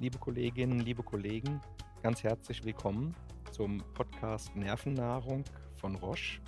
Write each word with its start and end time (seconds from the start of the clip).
liebe 0.00 0.18
Kolleginnen, 0.18 0.78
liebe 0.80 1.02
Kollegen, 1.02 1.60
ganz 2.02 2.22
herzlich 2.22 2.64
willkommen 2.64 3.16
zum 3.50 3.82
Podcast 3.94 4.54
Nervennahrung 4.54 5.42
von 5.74 5.96
Roche. 5.96 6.40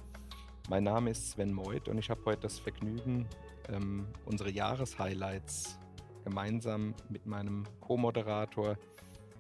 Mein 0.69 0.85
Name 0.85 1.11
ist 1.11 1.33
Sven 1.33 1.53
Meuth 1.53 1.89
und 1.89 1.99
ich 1.99 2.11
habe 2.11 2.25
heute 2.27 2.43
das 2.43 2.61
Vergnügen, 2.61 3.27
ähm, 3.69 4.07
unsere 4.25 4.51
Jahreshighlights 4.51 5.81
gemeinsam 6.25 6.95
mit 7.09 7.27
meinem 7.27 7.65
Co-Moderator 7.81 8.77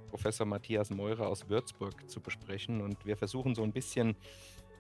Professor 0.09 0.45
Matthias 0.45 0.91
Meurer 0.91 1.29
aus 1.29 1.49
Würzburg 1.49 2.11
zu 2.11 2.21
besprechen. 2.21 2.81
Und 2.81 3.07
wir 3.07 3.17
versuchen 3.17 3.55
so 3.55 3.63
ein 3.63 3.73
bisschen 3.73 4.17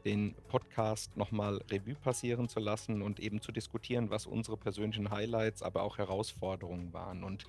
den 0.05 0.34
Podcast 0.48 1.16
nochmal 1.16 1.60
Revue 1.70 1.94
passieren 1.94 2.48
zu 2.48 2.58
lassen 2.58 3.00
und 3.00 3.20
eben 3.20 3.41
zu 3.41 3.52
diskutieren, 3.52 4.10
was 4.10 4.27
unsere 4.27 4.56
persönlichen 4.56 5.10
Highlights, 5.10 5.62
aber 5.62 5.84
auch 5.84 5.98
Herausforderungen 5.98 6.92
waren. 6.92 7.22
Und 7.22 7.44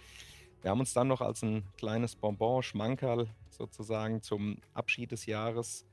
wir 0.62 0.70
haben 0.70 0.80
uns 0.80 0.94
dann 0.94 1.08
noch 1.08 1.22
als 1.22 1.42
ein 1.42 1.64
kleines 1.78 2.16
Bonbon, 2.16 2.62
Schmankerl 2.62 3.28
sozusagen 3.50 4.22
zum 4.22 4.58
Abschied 4.74 5.12
des 5.12 5.26
Jahres 5.26 5.86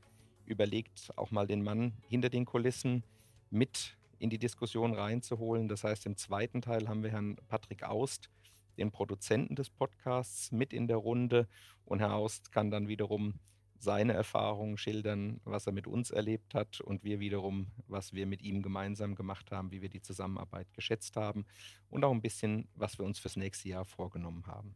überlegt, 0.45 1.11
auch 1.17 1.31
mal 1.31 1.47
den 1.47 1.63
Mann 1.63 1.93
hinter 2.09 2.29
den 2.29 2.45
Kulissen 2.45 3.03
mit 3.51 3.97
in 4.19 4.31
die 4.31 4.39
Diskussion 4.39 4.95
reinzuholen. 4.95 5.69
Das 5.69 5.85
heißt, 5.85 6.07
im 6.07 6.17
zweiten 6.17 6.61
Teil 6.61 6.89
haben 6.89 7.03
wir 7.03 7.11
Herrn 7.11 7.37
Patrick 7.49 7.83
Aust, 7.83 8.31
den 8.77 8.91
Produzenten 8.91 9.55
des 9.55 9.71
Podcasts, 9.71 10.53
mit 10.53 10.73
in 10.73 10.87
der 10.87 10.97
Runde. 10.99 11.49
Und 11.85 12.01
Herr 12.01 12.15
Aust 12.15 12.53
kann 12.53 12.71
dann 12.71 12.89
wiederum 12.89 13.35
seine 13.81 14.13
Erfahrungen 14.13 14.77
schildern, 14.77 15.41
was 15.45 15.67
er 15.67 15.73
mit 15.73 15.87
uns 15.87 16.11
erlebt 16.11 16.55
hat 16.55 16.81
und 16.81 17.05
wir 17.05 17.21
wiederum, 17.21 17.69
was 17.87 18.13
wir 18.13 18.27
mit 18.27 18.43
ihm 18.43 18.63
gemeinsam 18.63 19.15
gemacht 19.15 19.51
haben, 19.51 19.71
wie 19.71 19.83
wir 19.83 19.89
die 19.89 20.03
Zusammenarbeit 20.03 20.73
geschätzt 20.75 21.17
haben 21.17 21.47
und 21.89 22.05
auch 22.05 22.13
ein 22.13 22.23
bisschen, 22.23 22.69
was 22.75 22.99
wir 22.99 23.05
uns 23.05 23.19
fürs 23.19 23.37
nächste 23.37 23.69
Jahr 23.69 23.85
vorgenommen 23.85 24.47
haben. 24.47 24.75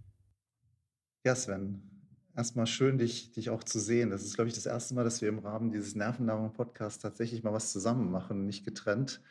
Ja, 1.24 1.34
Sven, 1.34 1.82
erstmal 2.34 2.66
schön, 2.66 2.98
dich, 2.98 3.32
dich 3.32 3.50
auch 3.50 3.64
zu 3.64 3.78
sehen. 3.78 4.10
Das 4.10 4.24
ist, 4.24 4.34
glaube 4.34 4.48
ich, 4.48 4.54
das 4.54 4.66
erste 4.66 4.94
Mal, 4.94 5.04
dass 5.04 5.20
wir 5.20 5.28
im 5.28 5.38
Rahmen 5.38 5.70
dieses 5.70 5.94
Nervennahrung-Podcasts 5.94 7.00
tatsächlich 7.00 7.42
mal 7.42 7.52
was 7.52 7.72
zusammen 7.72 8.10
machen, 8.10 8.46
nicht 8.46 8.64
getrennt. 8.64 9.22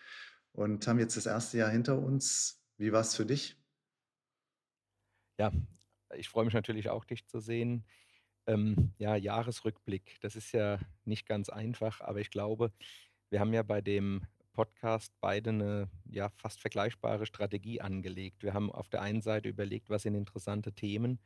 Und 0.53 0.85
haben 0.87 0.99
jetzt 0.99 1.17
das 1.17 1.25
erste 1.25 1.57
Jahr 1.57 1.69
hinter 1.69 1.97
uns. 1.97 2.61
Wie 2.77 2.91
war 2.91 3.01
es 3.01 3.15
für 3.15 3.25
dich? 3.25 3.57
Ja, 5.37 5.51
ich 6.15 6.29
freue 6.29 6.45
mich 6.45 6.53
natürlich 6.53 6.89
auch, 6.89 7.05
dich 7.05 7.25
zu 7.27 7.39
sehen. 7.39 7.85
Ähm, 8.47 8.93
ja, 8.97 9.15
Jahresrückblick, 9.15 10.17
das 10.21 10.35
ist 10.35 10.51
ja 10.51 10.79
nicht 11.05 11.27
ganz 11.27 11.49
einfach, 11.49 12.01
aber 12.01 12.19
ich 12.19 12.31
glaube, 12.31 12.71
wir 13.29 13.39
haben 13.39 13.53
ja 13.53 13.63
bei 13.63 13.81
dem 13.81 14.23
Podcast 14.53 15.13
beide 15.21 15.51
eine 15.51 15.89
ja 16.09 16.29
fast 16.29 16.59
vergleichbare 16.59 17.25
Strategie 17.25 17.81
angelegt. 17.81 18.43
Wir 18.43 18.53
haben 18.53 18.71
auf 18.71 18.89
der 18.89 19.01
einen 19.01 19.21
Seite 19.21 19.47
überlegt, 19.49 19.89
was 19.89 20.03
sind 20.03 20.15
interessante 20.15 20.73
Themen, 20.73 21.19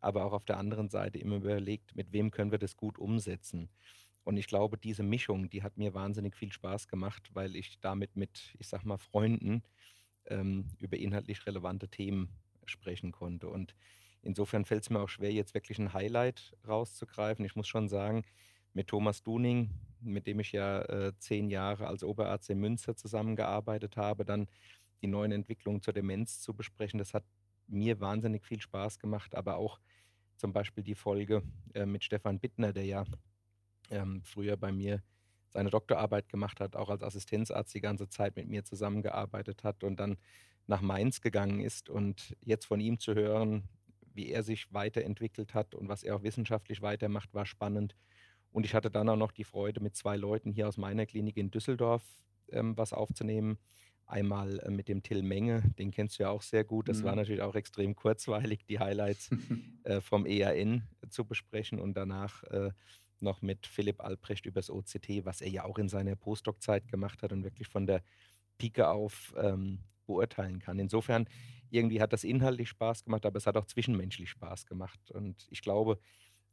aber 0.00 0.24
auch 0.24 0.32
auf 0.32 0.44
der 0.44 0.58
anderen 0.58 0.88
Seite 0.88 1.18
immer 1.18 1.36
überlegt, 1.36 1.94
mit 1.94 2.12
wem 2.12 2.30
können 2.30 2.50
wir 2.50 2.58
das 2.58 2.76
gut 2.76 2.98
umsetzen. 2.98 3.68
Und 4.24 4.36
ich 4.36 4.46
glaube, 4.46 4.78
diese 4.78 5.02
Mischung, 5.02 5.50
die 5.50 5.62
hat 5.62 5.76
mir 5.76 5.94
wahnsinnig 5.94 6.36
viel 6.36 6.52
Spaß 6.52 6.88
gemacht, 6.88 7.30
weil 7.34 7.56
ich 7.56 7.80
damit 7.80 8.16
mit, 8.16 8.54
ich 8.58 8.68
sag 8.68 8.84
mal, 8.84 8.98
Freunden 8.98 9.62
ähm, 10.26 10.68
über 10.78 10.96
inhaltlich 10.96 11.44
relevante 11.46 11.88
Themen 11.88 12.28
sprechen 12.64 13.12
konnte. 13.12 13.48
Und 13.48 13.74
Insofern 14.22 14.64
fällt 14.64 14.84
es 14.84 14.90
mir 14.90 15.00
auch 15.00 15.08
schwer, 15.08 15.32
jetzt 15.32 15.54
wirklich 15.54 15.78
ein 15.78 15.92
Highlight 15.92 16.56
rauszugreifen. 16.66 17.44
Ich 17.44 17.56
muss 17.56 17.68
schon 17.68 17.88
sagen, 17.88 18.24
mit 18.72 18.86
Thomas 18.88 19.22
Duning, 19.22 19.70
mit 20.00 20.26
dem 20.26 20.40
ich 20.40 20.52
ja 20.52 20.82
äh, 20.82 21.12
zehn 21.18 21.50
Jahre 21.50 21.86
als 21.86 22.04
Oberarzt 22.04 22.48
in 22.50 22.58
Münster 22.58 22.96
zusammengearbeitet 22.96 23.96
habe, 23.96 24.24
dann 24.24 24.48
die 25.02 25.08
neuen 25.08 25.32
Entwicklungen 25.32 25.82
zur 25.82 25.92
Demenz 25.92 26.40
zu 26.40 26.54
besprechen, 26.54 26.98
das 26.98 27.14
hat 27.14 27.24
mir 27.66 28.00
wahnsinnig 28.00 28.44
viel 28.44 28.60
Spaß 28.60 28.98
gemacht, 28.98 29.34
aber 29.34 29.56
auch 29.56 29.80
zum 30.36 30.52
Beispiel 30.52 30.84
die 30.84 30.94
Folge 30.94 31.42
äh, 31.74 31.86
mit 31.86 32.04
Stefan 32.04 32.38
Bittner, 32.38 32.72
der 32.72 32.84
ja 32.84 33.04
ähm, 33.90 34.22
früher 34.24 34.56
bei 34.56 34.72
mir 34.72 35.02
seine 35.50 35.70
Doktorarbeit 35.70 36.28
gemacht 36.28 36.60
hat, 36.60 36.76
auch 36.76 36.88
als 36.88 37.02
Assistenzarzt 37.02 37.74
die 37.74 37.80
ganze 37.80 38.08
Zeit 38.08 38.36
mit 38.36 38.48
mir 38.48 38.64
zusammengearbeitet 38.64 39.64
hat 39.64 39.84
und 39.84 40.00
dann 40.00 40.16
nach 40.66 40.80
Mainz 40.80 41.20
gegangen 41.20 41.60
ist 41.60 41.90
und 41.90 42.36
jetzt 42.40 42.66
von 42.66 42.80
ihm 42.80 42.98
zu 42.98 43.14
hören, 43.14 43.68
wie 44.14 44.30
er 44.30 44.42
sich 44.42 44.72
weiterentwickelt 44.72 45.54
hat 45.54 45.74
und 45.74 45.88
was 45.88 46.02
er 46.02 46.16
auch 46.16 46.22
wissenschaftlich 46.22 46.82
weitermacht, 46.82 47.32
war 47.34 47.46
spannend. 47.46 47.96
Und 48.50 48.66
ich 48.66 48.74
hatte 48.74 48.90
dann 48.90 49.08
auch 49.08 49.16
noch 49.16 49.32
die 49.32 49.44
Freude, 49.44 49.80
mit 49.80 49.96
zwei 49.96 50.16
Leuten 50.16 50.52
hier 50.52 50.68
aus 50.68 50.76
meiner 50.76 51.06
Klinik 51.06 51.36
in 51.36 51.50
Düsseldorf 51.50 52.02
ähm, 52.50 52.76
was 52.76 52.92
aufzunehmen. 52.92 53.58
Einmal 54.06 54.58
äh, 54.60 54.70
mit 54.70 54.88
dem 54.88 55.02
Till 55.02 55.22
Menge, 55.22 55.62
den 55.78 55.90
kennst 55.90 56.18
du 56.18 56.24
ja 56.24 56.30
auch 56.30 56.42
sehr 56.42 56.64
gut. 56.64 56.88
Das 56.88 57.00
mhm. 57.00 57.04
war 57.04 57.16
natürlich 57.16 57.42
auch 57.42 57.54
extrem 57.54 57.96
kurzweilig, 57.96 58.64
die 58.66 58.78
Highlights 58.78 59.30
äh, 59.84 60.00
vom 60.00 60.26
EAN 60.26 60.86
zu 61.08 61.24
besprechen 61.24 61.80
und 61.80 61.94
danach 61.94 62.42
äh, 62.44 62.70
noch 63.20 63.40
mit 63.40 63.66
Philipp 63.66 64.00
Albrecht 64.00 64.46
übers 64.46 64.68
OCT, 64.68 65.24
was 65.24 65.40
er 65.40 65.48
ja 65.48 65.64
auch 65.64 65.78
in 65.78 65.88
seiner 65.88 66.16
Postdoc-Zeit 66.16 66.88
gemacht 66.88 67.22
hat 67.22 67.32
und 67.32 67.44
wirklich 67.44 67.68
von 67.68 67.86
der 67.86 68.02
Pike 68.58 68.88
auf 68.88 69.32
ähm, 69.36 69.78
beurteilen 70.06 70.58
kann. 70.58 70.78
Insofern, 70.78 71.26
irgendwie 71.72 72.00
hat 72.00 72.12
das 72.12 72.24
inhaltlich 72.24 72.68
Spaß 72.68 73.04
gemacht, 73.04 73.26
aber 73.26 73.38
es 73.38 73.46
hat 73.46 73.56
auch 73.56 73.66
zwischenmenschlich 73.66 74.30
Spaß 74.30 74.66
gemacht. 74.66 75.10
Und 75.10 75.46
ich 75.50 75.62
glaube, 75.62 75.98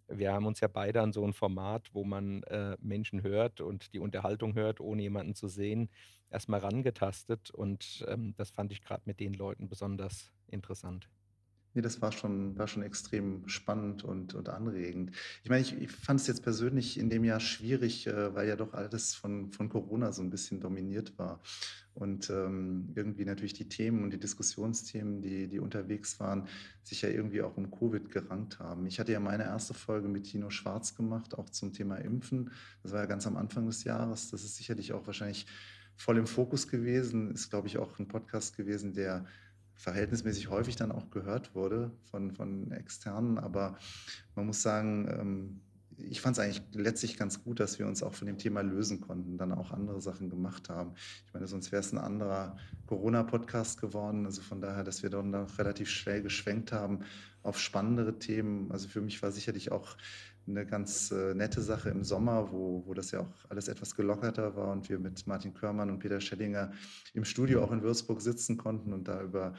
wir 0.08 0.34
haben 0.34 0.46
uns 0.46 0.60
ja 0.60 0.68
beide 0.68 1.02
an 1.02 1.14
so 1.14 1.26
ein 1.26 1.34
Format, 1.34 1.90
wo 1.94 2.04
man 2.04 2.44
äh, 2.44 2.78
Menschen 2.82 3.22
hört 3.24 3.62
und 3.62 3.94
die 3.94 4.00
Unterhaltung 4.00 4.56
hört, 4.56 4.80
ohne 4.82 5.04
jemanden 5.04 5.36
zu 5.36 5.48
sehen, 5.48 5.90
erstmal 6.30 6.62
rangetastet. 6.62 7.52
Und 7.52 8.06
ähm, 8.08 8.34
das 8.38 8.50
fand 8.52 8.72
ich 8.72 8.82
gerade 8.82 9.04
mit 9.06 9.20
den 9.20 9.34
Leuten 9.34 9.70
besonders 9.70 10.32
interessant. 10.48 11.10
Nee, 11.74 11.82
das 11.82 12.02
war 12.02 12.12
schon, 12.12 12.58
war 12.58 12.68
schon 12.68 12.82
extrem 12.82 13.48
spannend 13.48 14.04
und, 14.04 14.34
und 14.34 14.50
anregend. 14.50 15.12
Ich 15.44 15.50
meine, 15.50 15.62
ich, 15.62 15.80
ich 15.80 15.92
fand 15.92 16.20
es 16.20 16.26
jetzt 16.28 16.42
persönlich 16.42 17.00
in 17.00 17.10
dem 17.12 17.24
Jahr 17.24 17.40
schwierig, 17.40 18.08
äh, 18.08 18.34
weil 18.34 18.48
ja 18.48 18.56
doch 18.56 18.74
alles 18.74 19.14
von, 19.14 19.52
von 19.52 19.70
Corona 19.70 20.12
so 20.12 20.24
ein 20.24 20.32
bisschen 20.32 20.60
dominiert 20.60 21.18
war. 21.20 21.40
Und 21.94 22.30
ähm, 22.30 22.94
irgendwie 22.96 23.26
natürlich 23.26 23.54
die 23.54 23.68
Themen 23.68 24.04
und 24.04 24.12
die 24.12 24.20
Diskussionsthemen, 24.20 25.22
die, 25.22 25.48
die 25.48 25.60
unterwegs 25.60 26.20
waren, 26.20 26.48
sich 26.82 27.02
ja 27.02 27.10
irgendwie 27.10 27.42
auch 27.42 27.58
um 27.58 27.70
Covid 27.70 28.10
gerankt 28.10 28.60
haben. 28.60 28.86
Ich 28.88 29.00
hatte 29.00 29.12
ja 29.12 29.20
meine 29.20 29.44
erste 29.44 29.74
Folge 29.74 30.08
mit 30.08 30.24
Tino 30.24 30.50
Schwarz 30.50 30.96
gemacht, 30.96 31.38
auch 31.38 31.50
zum 31.50 31.74
Thema 31.74 31.98
Impfen. 31.98 32.52
Das 32.84 32.94
war 32.94 33.02
ja 33.02 33.06
ganz 33.06 33.28
am 33.28 33.38
Anfang 33.38 33.66
des 33.68 33.84
Jahres. 33.84 34.32
Das 34.32 34.44
ist 34.44 34.56
sicherlich 34.56 34.94
auch 34.94 35.06
wahrscheinlich 35.06 35.46
voll 35.96 36.18
im 36.18 36.28
Fokus 36.28 36.68
gewesen. 36.68 37.32
Ist, 37.32 37.50
glaube 37.50 37.68
ich, 37.68 37.78
auch 37.78 38.00
ein 38.00 38.08
Podcast 38.08 38.56
gewesen, 38.56 38.94
der 38.94 39.26
verhältnismäßig 39.80 40.50
häufig 40.50 40.76
dann 40.76 40.92
auch 40.92 41.10
gehört 41.10 41.56
wurde 41.56 41.92
von, 42.12 42.32
von 42.32 42.72
Externen. 42.72 43.38
Aber 43.38 43.78
man 44.36 44.46
muss 44.46 44.62
sagen, 44.62 45.08
ähm, 45.10 45.62
ich 45.98 46.22
fand 46.22 46.38
es 46.38 46.44
eigentlich 46.44 46.62
letztlich 46.74 47.18
ganz 47.18 47.44
gut, 47.44 47.60
dass 47.60 47.80
wir 47.80 47.88
uns 47.88 48.04
auch 48.04 48.14
von 48.14 48.28
dem 48.28 48.38
Thema 48.38 48.62
lösen 48.62 49.02
konnten, 49.02 49.38
dann 49.38 49.54
auch 49.54 49.72
andere 49.72 50.02
Sachen 50.02 50.30
gemacht 50.30 50.70
haben. 50.70 50.94
Ich 51.26 51.34
meine, 51.34 51.48
sonst 51.48 51.72
wäre 51.72 51.82
es 51.82 51.92
ein 51.94 51.98
anderer 51.98 52.58
Corona-Podcast 52.88 53.80
geworden. 53.80 54.26
Also 54.26 54.42
von 54.42 54.62
daher, 54.62 54.84
dass 54.84 55.02
wir 55.02 55.10
dann 55.10 55.34
relativ 55.34 55.90
schnell 55.90 56.22
geschwenkt 56.22 56.72
haben 56.72 57.00
auf 57.42 57.60
spannendere 57.60 58.20
Themen. 58.20 58.72
Also 58.72 58.88
für 58.88 59.02
mich 59.02 59.22
war 59.22 59.32
sicherlich 59.32 59.72
auch 59.72 59.96
eine 60.50 60.66
ganz 60.66 61.12
äh, 61.12 61.34
nette 61.34 61.62
Sache 61.62 61.90
im 61.90 62.04
Sommer, 62.04 62.52
wo, 62.52 62.84
wo 62.86 62.94
das 62.94 63.12
ja 63.12 63.22
auch 63.22 63.50
alles 63.50 63.68
etwas 63.68 63.96
gelockerter 63.96 64.56
war 64.56 64.72
und 64.72 64.90
wir 64.90 65.00
mit 65.00 65.26
Martin 65.28 65.54
Körmann 65.54 65.90
und 65.90 66.00
Peter 66.00 66.20
Schellinger 66.20 66.72
im 67.14 67.26
Studio 67.26 67.64
auch 67.64 67.72
in 67.72 67.82
Würzburg 67.82 68.22
sitzen 68.22 68.58
konnten 68.58 68.94
und 68.94 69.08
da 69.08 69.22
über 69.22 69.54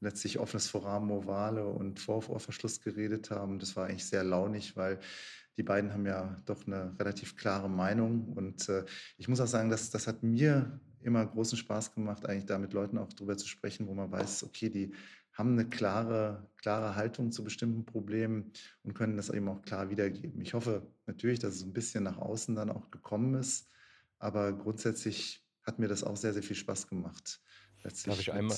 letztlich 0.00 0.38
offenes 0.38 0.68
Foramen 0.68 1.10
Ovale 1.10 1.66
und 1.66 2.00
Vorhofohrverschluss 2.00 2.80
geredet 2.80 3.30
haben. 3.30 3.58
Das 3.58 3.76
war 3.76 3.86
eigentlich 3.86 4.06
sehr 4.06 4.24
launig, 4.24 4.76
weil 4.76 4.98
die 5.56 5.62
beiden 5.62 5.92
haben 5.92 6.06
ja 6.06 6.40
doch 6.44 6.66
eine 6.66 6.94
relativ 6.98 7.36
klare 7.36 7.70
Meinung. 7.70 8.32
Und 8.34 8.68
äh, 8.68 8.84
ich 9.16 9.28
muss 9.28 9.40
auch 9.40 9.46
sagen, 9.46 9.70
dass, 9.70 9.90
das 9.90 10.06
hat 10.06 10.22
mir 10.22 10.80
immer 11.00 11.24
großen 11.24 11.56
Spaß 11.56 11.94
gemacht, 11.94 12.26
eigentlich 12.26 12.46
da 12.46 12.58
mit 12.58 12.72
Leuten 12.72 12.98
auch 12.98 13.12
drüber 13.12 13.36
zu 13.36 13.46
sprechen, 13.46 13.86
wo 13.86 13.94
man 13.94 14.10
weiß, 14.10 14.44
okay, 14.44 14.68
die 14.68 14.92
haben 15.36 15.52
eine 15.52 15.68
klare, 15.68 16.48
klare 16.56 16.96
Haltung 16.96 17.30
zu 17.30 17.44
bestimmten 17.44 17.84
Problemen 17.84 18.52
und 18.82 18.94
können 18.94 19.16
das 19.16 19.28
eben 19.28 19.48
auch 19.48 19.62
klar 19.62 19.90
wiedergeben. 19.90 20.40
Ich 20.40 20.54
hoffe 20.54 20.90
natürlich, 21.06 21.38
dass 21.38 21.56
es 21.56 21.62
ein 21.62 21.74
bisschen 21.74 22.04
nach 22.04 22.16
außen 22.16 22.54
dann 22.54 22.70
auch 22.70 22.90
gekommen 22.90 23.34
ist, 23.34 23.68
aber 24.18 24.52
grundsätzlich 24.52 25.44
hat 25.62 25.78
mir 25.78 25.88
das 25.88 26.04
auch 26.04 26.16
sehr, 26.16 26.32
sehr 26.32 26.42
viel 26.42 26.56
Spaß 26.56 26.88
gemacht. 26.88 27.40
Darf 27.82 28.18
ich, 28.18 28.32
einmal, 28.32 28.56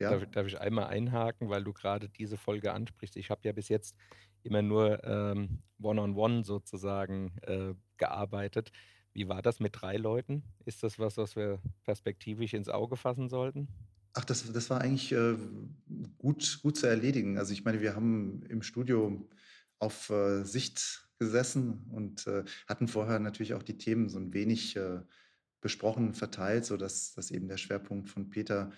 ja? 0.00 0.10
darf, 0.10 0.30
darf, 0.30 0.46
ich 0.46 0.58
einmal 0.58 0.86
einhaken, 0.86 1.48
weil 1.48 1.62
du 1.62 1.72
gerade 1.72 2.08
diese 2.08 2.36
Folge 2.36 2.72
ansprichst? 2.72 3.16
Ich 3.16 3.30
habe 3.30 3.42
ja 3.44 3.52
bis 3.52 3.68
jetzt 3.68 3.94
immer 4.42 4.62
nur 4.62 5.04
ähm, 5.04 5.62
one-on-one 5.80 6.42
sozusagen 6.42 7.36
äh, 7.42 7.74
gearbeitet. 7.98 8.72
Wie 9.12 9.28
war 9.28 9.42
das 9.42 9.60
mit 9.60 9.80
drei 9.80 9.96
Leuten? 9.96 10.42
Ist 10.64 10.82
das 10.82 10.98
was, 10.98 11.18
was 11.18 11.36
wir 11.36 11.60
perspektivisch 11.84 12.54
ins 12.54 12.68
Auge 12.68 12.96
fassen 12.96 13.28
sollten? 13.28 13.68
Ach, 14.18 14.24
das, 14.24 14.52
das 14.52 14.68
war 14.68 14.80
eigentlich 14.80 15.12
äh, 15.12 15.36
gut, 16.18 16.58
gut 16.60 16.76
zu 16.76 16.88
erledigen. 16.88 17.38
Also 17.38 17.52
ich 17.52 17.64
meine, 17.64 17.80
wir 17.80 17.94
haben 17.94 18.42
im 18.48 18.62
Studio 18.62 19.24
auf 19.78 20.10
äh, 20.10 20.42
Sicht 20.42 21.08
gesessen 21.20 21.84
und 21.92 22.26
äh, 22.26 22.42
hatten 22.66 22.88
vorher 22.88 23.20
natürlich 23.20 23.54
auch 23.54 23.62
die 23.62 23.78
Themen 23.78 24.08
so 24.08 24.18
ein 24.18 24.32
wenig 24.32 24.74
äh, 24.74 25.02
besprochen, 25.60 26.14
verteilt, 26.14 26.64
sodass 26.64 27.14
dass 27.14 27.30
eben 27.30 27.46
der 27.46 27.58
Schwerpunkt 27.58 28.08
von 28.08 28.28
Peter 28.28 28.72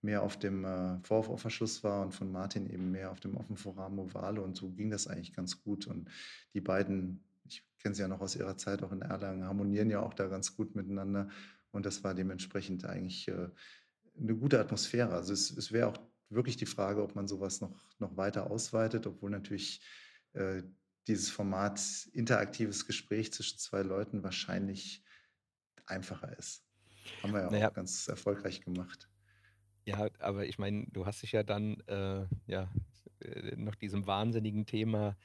mehr 0.00 0.22
auf 0.22 0.38
dem 0.38 0.64
äh, 0.64 0.98
Vorwurfverschluss 1.02 1.84
war 1.84 2.00
und 2.00 2.14
von 2.14 2.32
Martin 2.32 2.64
eben 2.64 2.90
mehr 2.90 3.10
auf 3.10 3.20
dem 3.20 3.36
offenen 3.36 3.58
Forum 3.58 3.98
Ovale. 3.98 4.40
Und 4.40 4.56
so 4.56 4.70
ging 4.70 4.88
das 4.88 5.08
eigentlich 5.08 5.34
ganz 5.34 5.62
gut. 5.62 5.86
Und 5.86 6.08
die 6.54 6.62
beiden, 6.62 7.22
ich 7.44 7.62
kenne 7.80 7.94
sie 7.94 8.00
ja 8.00 8.08
noch 8.08 8.22
aus 8.22 8.34
ihrer 8.34 8.56
Zeit 8.56 8.82
auch 8.82 8.92
in 8.92 9.02
Erlangen, 9.02 9.44
harmonieren 9.44 9.90
ja 9.90 10.00
auch 10.00 10.14
da 10.14 10.26
ganz 10.26 10.56
gut 10.56 10.74
miteinander. 10.74 11.28
Und 11.70 11.84
das 11.84 12.02
war 12.02 12.14
dementsprechend 12.14 12.86
eigentlich 12.86 13.28
äh, 13.28 13.50
eine 14.18 14.36
gute 14.36 14.60
Atmosphäre. 14.60 15.12
Also 15.12 15.32
es, 15.32 15.50
es 15.50 15.72
wäre 15.72 15.88
auch 15.88 15.98
wirklich 16.28 16.56
die 16.56 16.66
Frage, 16.66 17.02
ob 17.02 17.14
man 17.14 17.28
sowas 17.28 17.60
noch, 17.60 17.84
noch 17.98 18.16
weiter 18.16 18.50
ausweitet, 18.50 19.06
obwohl 19.06 19.30
natürlich 19.30 19.80
äh, 20.32 20.62
dieses 21.06 21.30
Format 21.30 21.80
interaktives 22.12 22.86
Gespräch 22.86 23.32
zwischen 23.32 23.58
zwei 23.58 23.82
Leuten 23.82 24.22
wahrscheinlich 24.22 25.04
einfacher 25.86 26.36
ist. 26.36 26.64
Haben 27.22 27.32
wir 27.32 27.42
ja 27.42 27.50
Naja, 27.50 27.70
auch 27.70 27.74
ganz 27.74 28.08
erfolgreich 28.08 28.60
gemacht. 28.60 29.08
Ja, 29.84 30.08
aber 30.18 30.46
ich 30.46 30.58
meine, 30.58 30.86
du 30.88 31.06
hast 31.06 31.22
dich 31.22 31.32
ja 31.32 31.44
dann, 31.44 31.80
äh, 31.86 32.26
ja, 32.46 32.72
äh, 33.20 33.54
noch 33.56 33.76
diesem 33.76 34.06
wahnsinnigen 34.06 34.66
Thema 34.66 35.16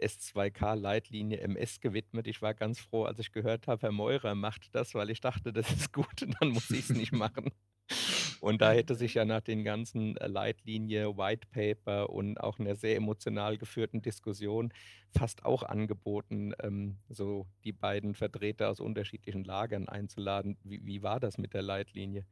S2K-Leitlinie 0.00 1.40
MS 1.40 1.80
gewidmet. 1.80 2.26
Ich 2.26 2.42
war 2.42 2.54
ganz 2.54 2.80
froh, 2.80 3.04
als 3.04 3.20
ich 3.20 3.32
gehört 3.32 3.68
habe, 3.68 3.82
Herr 3.82 3.92
Meurer 3.92 4.34
macht 4.34 4.74
das, 4.74 4.94
weil 4.94 5.10
ich 5.10 5.20
dachte, 5.20 5.52
das 5.52 5.70
ist 5.70 5.92
gut 5.92 6.22
und 6.22 6.34
dann 6.40 6.48
muss 6.50 6.70
ich 6.70 6.90
es 6.90 6.90
nicht 6.90 7.12
machen. 7.12 7.52
Und 8.40 8.62
da 8.62 8.72
hätte 8.72 8.94
sich 8.94 9.14
ja 9.14 9.24
nach 9.24 9.42
den 9.42 9.64
ganzen 9.64 10.16
äh, 10.16 10.26
Leitlinie, 10.26 11.16
White 11.16 11.48
Paper 11.50 12.10
und 12.10 12.38
auch 12.38 12.58
einer 12.58 12.74
sehr 12.74 12.96
emotional 12.96 13.58
geführten 13.58 14.00
Diskussion 14.02 14.72
fast 15.16 15.44
auch 15.44 15.62
angeboten, 15.62 16.54
ähm, 16.62 16.96
so 17.08 17.46
die 17.64 17.72
beiden 17.72 18.14
Vertreter 18.14 18.70
aus 18.70 18.80
unterschiedlichen 18.80 19.44
Lagern 19.44 19.88
einzuladen. 19.88 20.56
Wie, 20.64 20.84
wie 20.84 21.02
war 21.02 21.20
das 21.20 21.36
mit 21.36 21.52
der 21.52 21.62
Leitlinie? 21.62 22.24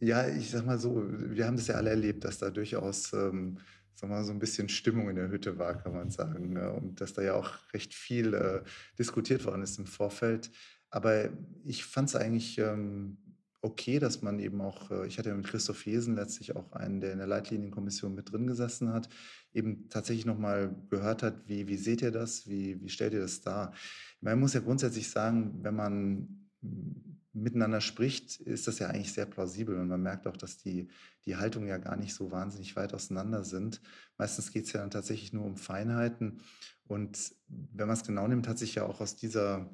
Ja, 0.00 0.26
ich 0.26 0.50
sag 0.50 0.66
mal 0.66 0.78
so, 0.78 1.04
wir 1.08 1.46
haben 1.46 1.56
das 1.56 1.68
ja 1.68 1.74
alle 1.76 1.90
erlebt, 1.90 2.24
dass 2.24 2.38
da 2.38 2.50
durchaus, 2.50 3.12
ähm, 3.12 3.58
wir 4.00 4.08
mal, 4.08 4.24
so 4.24 4.32
ein 4.32 4.38
bisschen 4.38 4.68
Stimmung 4.68 5.10
in 5.10 5.16
der 5.16 5.28
Hütte 5.28 5.58
war, 5.58 5.76
kann 5.76 5.92
man 5.92 6.10
sagen, 6.10 6.54
ne? 6.54 6.72
Und 6.72 7.02
dass 7.02 7.12
da 7.12 7.22
ja 7.22 7.34
auch 7.34 7.52
recht 7.74 7.92
viel, 7.92 8.32
äh, 8.32 8.62
diskutiert 8.98 9.44
worden 9.44 9.62
ist 9.62 9.78
im 9.78 9.86
Vorfeld. 9.86 10.50
Aber 10.88 11.28
ich 11.64 11.84
fand 11.84 12.08
es 12.08 12.16
eigentlich, 12.16 12.58
ähm, 12.58 13.18
okay, 13.62 13.98
dass 13.98 14.22
man 14.22 14.38
eben 14.38 14.60
auch 14.60 14.90
äh, 14.90 15.06
ich 15.06 15.18
hatte 15.18 15.30
ja 15.30 15.34
mit 15.34 15.46
Christoph 15.46 15.84
Hesen 15.84 16.16
letztlich 16.16 16.56
auch 16.56 16.72
einen, 16.72 17.00
der 17.00 17.12
in 17.12 17.18
der 17.18 17.26
Leitlinienkommission 17.26 18.14
mit 18.14 18.32
drin 18.32 18.46
gesessen 18.46 18.92
hat, 18.92 19.08
eben 19.52 19.88
tatsächlich 19.88 20.26
noch 20.26 20.38
mal 20.38 20.74
gehört 20.88 21.22
hat: 21.22 21.48
„Wie 21.48 21.68
wie 21.68 21.76
seht 21.76 22.02
ihr 22.02 22.10
das? 22.10 22.48
Wie 22.48 22.80
wie 22.82 22.88
stellt 22.88 23.12
ihr 23.12 23.20
das 23.20 23.40
dar?“ 23.40 23.74
Man 24.20 24.40
muss 24.40 24.54
ja 24.54 24.60
grundsätzlich 24.60 25.10
sagen, 25.10 25.60
wenn 25.62 25.74
man, 25.74 26.50
miteinander 27.32 27.80
spricht, 27.80 28.40
ist 28.40 28.66
das 28.66 28.78
ja 28.78 28.88
eigentlich 28.88 29.12
sehr 29.12 29.26
plausibel 29.26 29.78
und 29.78 29.88
man 29.88 30.02
merkt 30.02 30.26
auch, 30.26 30.36
dass 30.36 30.58
die, 30.58 30.88
die 31.24 31.36
Haltungen 31.36 31.68
ja 31.68 31.78
gar 31.78 31.96
nicht 31.96 32.14
so 32.14 32.30
wahnsinnig 32.30 32.74
weit 32.76 32.92
auseinander 32.92 33.44
sind. 33.44 33.80
Meistens 34.18 34.52
geht 34.52 34.64
es 34.64 34.72
ja 34.72 34.80
dann 34.80 34.90
tatsächlich 34.90 35.32
nur 35.32 35.44
um 35.44 35.56
Feinheiten 35.56 36.42
und 36.84 37.32
wenn 37.48 37.86
man 37.86 37.96
es 37.96 38.04
genau 38.04 38.26
nimmt, 38.26 38.48
hat 38.48 38.58
sich 38.58 38.74
ja 38.74 38.84
auch 38.84 39.00
aus 39.00 39.16
dieser 39.16 39.70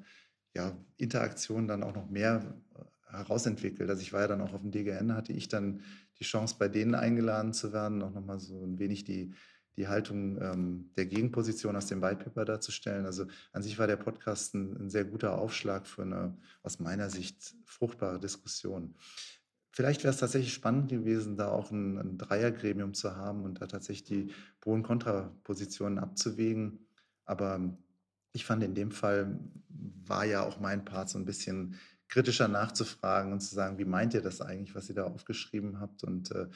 ja, 0.54 0.76
Interaktion 0.96 1.66
dann 1.66 1.82
auch 1.82 1.94
noch 1.94 2.08
mehr 2.08 2.60
äh, 2.74 2.82
herausentwickelt. 3.08 3.88
Also 3.88 4.02
ich 4.02 4.12
war 4.12 4.22
ja 4.22 4.28
dann 4.28 4.40
auch 4.40 4.52
auf 4.52 4.62
dem 4.62 4.70
DGN, 4.70 5.14
hatte 5.14 5.32
ich 5.32 5.48
dann 5.48 5.80
die 6.18 6.24
Chance, 6.24 6.56
bei 6.58 6.68
denen 6.68 6.94
eingeladen 6.94 7.52
zu 7.52 7.72
werden, 7.72 8.02
auch 8.02 8.12
nochmal 8.12 8.40
so 8.40 8.64
ein 8.64 8.78
wenig 8.78 9.04
die, 9.04 9.34
die 9.76 9.88
Haltung 9.88 10.40
ähm, 10.40 10.90
der 10.96 11.06
Gegenposition 11.06 11.76
aus 11.76 11.86
dem 11.86 12.02
White 12.02 12.24
Paper 12.24 12.44
darzustellen. 12.44 13.04
Also 13.04 13.26
an 13.52 13.62
sich 13.62 13.78
war 13.78 13.86
der 13.86 13.96
Podcast 13.96 14.54
ein, 14.54 14.76
ein, 14.76 14.90
sehr 14.90 15.04
guter 15.04 15.38
Aufschlag 15.38 15.86
für 15.86 16.02
eine 16.02 16.36
aus 16.62 16.78
meiner 16.78 17.10
Sicht 17.10 17.54
fruchtbare 17.64 18.18
Diskussion. 18.18 18.94
Vielleicht 19.70 20.04
wäre 20.04 20.14
es 20.14 20.20
tatsächlich 20.20 20.54
spannend 20.54 20.88
gewesen, 20.88 21.36
da 21.36 21.50
auch 21.50 21.70
ein, 21.70 21.98
ein 21.98 22.16
Dreiergremium 22.16 22.94
zu 22.94 23.14
haben 23.14 23.44
und 23.44 23.60
da 23.60 23.66
tatsächlich 23.66 24.04
die 24.04 24.32
Pro- 24.60 24.72
und 24.72 24.82
Kontrapositionen 24.82 25.98
abzuwägen. 25.98 26.86
Aber 27.26 27.60
ich 28.32 28.46
fand 28.46 28.62
in 28.62 28.74
dem 28.74 28.90
Fall 28.90 29.38
war 29.68 30.24
ja 30.24 30.46
auch 30.46 30.60
mein 30.60 30.84
Part 30.84 31.10
so 31.10 31.18
ein 31.18 31.26
bisschen 31.26 31.74
kritischer 32.08 32.48
nachzufragen 32.48 33.32
und 33.32 33.40
zu 33.40 33.54
sagen, 33.54 33.78
wie 33.78 33.84
meint 33.84 34.14
ihr 34.14 34.22
das 34.22 34.40
eigentlich, 34.40 34.74
was 34.74 34.88
ihr 34.88 34.94
da 34.94 35.04
aufgeschrieben 35.04 35.80
habt 35.80 36.04
und 36.04 36.30
äh, 36.30 36.48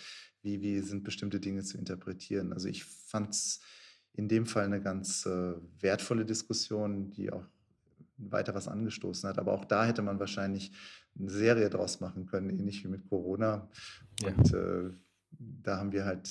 wie, 0.43 0.61
wie 0.61 0.81
sind 0.81 1.05
bestimmte 1.05 1.41
Dinge 1.41 1.63
zu 1.63 1.77
interpretieren. 1.77 2.53
Also 2.53 2.69
ich 2.69 2.85
fand 2.85 3.31
es 3.31 3.61
in 4.15 4.29
dem 4.29 4.47
Fall 4.47 4.65
eine 4.65 4.81
ganz 4.81 5.27
äh, 5.27 5.55
wertvolle 5.81 6.25
Diskussion, 6.25 7.11
die 7.11 7.33
auch 7.33 7.45
weiter 8.17 8.55
was 8.55 8.69
angestoßen 8.69 9.29
hat. 9.29 9.39
Aber 9.39 9.53
auch 9.53 9.65
da 9.65 9.87
hätte 9.87 10.03
man 10.03 10.21
wahrscheinlich 10.21 10.73
eine 11.19 11.31
Serie 11.31 11.71
draus 11.71 12.01
machen 12.01 12.27
können, 12.27 12.51
ähnlich 12.51 12.85
wie 12.85 12.89
mit 12.89 13.09
Corona. 13.09 13.69
Ja. 14.21 14.29
Und 14.29 14.53
äh, 14.53 14.91
da 15.39 15.79
haben 15.79 15.93
wir 15.93 16.05
halt 16.05 16.29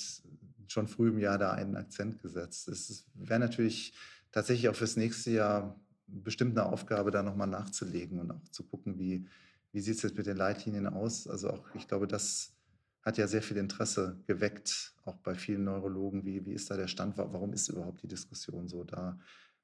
schon 0.66 0.88
früh 0.88 1.08
im 1.08 1.18
Jahr 1.18 1.38
da 1.38 1.52
einen 1.52 1.76
Akzent 1.76 2.22
gesetzt. 2.22 2.68
Es 2.68 3.06
wäre 3.14 3.40
natürlich 3.40 3.94
tatsächlich 4.30 4.68
auch 4.68 4.76
fürs 4.76 4.96
nächste 4.96 5.30
Jahr 5.30 5.80
bestimmt 6.10 6.58
eine 6.58 6.68
Aufgabe, 6.68 7.10
da 7.10 7.22
nochmal 7.22 7.46
nachzulegen 7.46 8.18
und 8.20 8.30
auch 8.30 8.48
zu 8.50 8.64
gucken, 8.64 8.98
wie, 8.98 9.26
wie 9.72 9.80
sieht 9.80 9.96
es 9.96 10.02
jetzt 10.02 10.16
mit 10.16 10.26
den 10.26 10.36
Leitlinien 10.36 10.86
aus. 10.86 11.26
Also 11.26 11.50
auch, 11.50 11.74
ich 11.74 11.88
glaube, 11.88 12.06
das 12.06 12.52
hat 13.02 13.18
ja 13.18 13.26
sehr 13.26 13.42
viel 13.42 13.56
Interesse 13.56 14.18
geweckt, 14.26 14.94
auch 15.04 15.16
bei 15.16 15.34
vielen 15.34 15.64
Neurologen. 15.64 16.24
Wie, 16.24 16.44
wie 16.44 16.52
ist 16.52 16.70
da 16.70 16.76
der 16.76 16.88
Stand? 16.88 17.16
Warum 17.16 17.52
ist 17.52 17.68
überhaupt 17.68 18.02
die 18.02 18.08
Diskussion 18.08 18.68
so 18.68 18.84
da? 18.84 19.18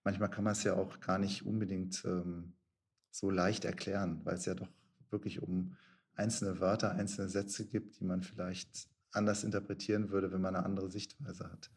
Manchmal 0.04 0.31
kann 0.31 0.44
man 0.44 0.52
es 0.52 0.64
ja 0.64 0.75
auch 0.75 1.00
gar 1.00 1.19
nicht 1.19 1.44
unbedingt 1.44 2.04
ähm, 2.04 2.54
so 3.10 3.31
leicht 3.31 3.64
erklären, 3.64 4.20
weil 4.25 4.34
es 4.34 4.46
ja 4.46 4.54
doch 4.54 4.69
wirklich 5.10 5.42
um 5.42 5.76
einzelne 6.14 6.60
Wörter, 6.60 6.92
einzelne 6.92 7.28
Sätze 7.28 7.66
gibt, 7.66 8.00
die 8.00 8.04
man 8.04 8.22
vielleicht 8.22 8.88
anders 9.10 9.44
interpretieren 9.44 10.10
würde, 10.10 10.32
wenn 10.32 10.40
man 10.40 10.54
eine 10.54 10.64
andere 10.64 10.90
Sichtweise 10.90 11.50
hat. 11.50 11.70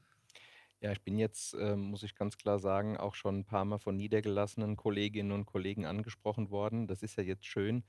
Ja, 0.81 0.91
ich 0.93 1.01
bin 1.03 1.17
jetzt, 1.17 1.53
ähm, 1.59 1.81
muss 1.81 2.03
ich 2.03 2.15
ganz 2.15 2.37
klar 2.37 2.57
sagen, 2.59 2.95
auch 2.97 3.13
schon 3.15 3.39
ein 3.39 3.45
paar 3.45 3.65
Mal 3.65 3.79
von 3.79 3.97
niedergelassenen 3.97 4.77
Kolleginnen 4.77 5.33
und 5.33 5.45
Kollegen 5.45 5.85
angesprochen 5.85 6.49
worden. 6.51 6.87
Das 6.87 7.03
ist 7.03 7.17
ja 7.17 7.23
jetzt 7.23 7.45
schön, 7.45 7.83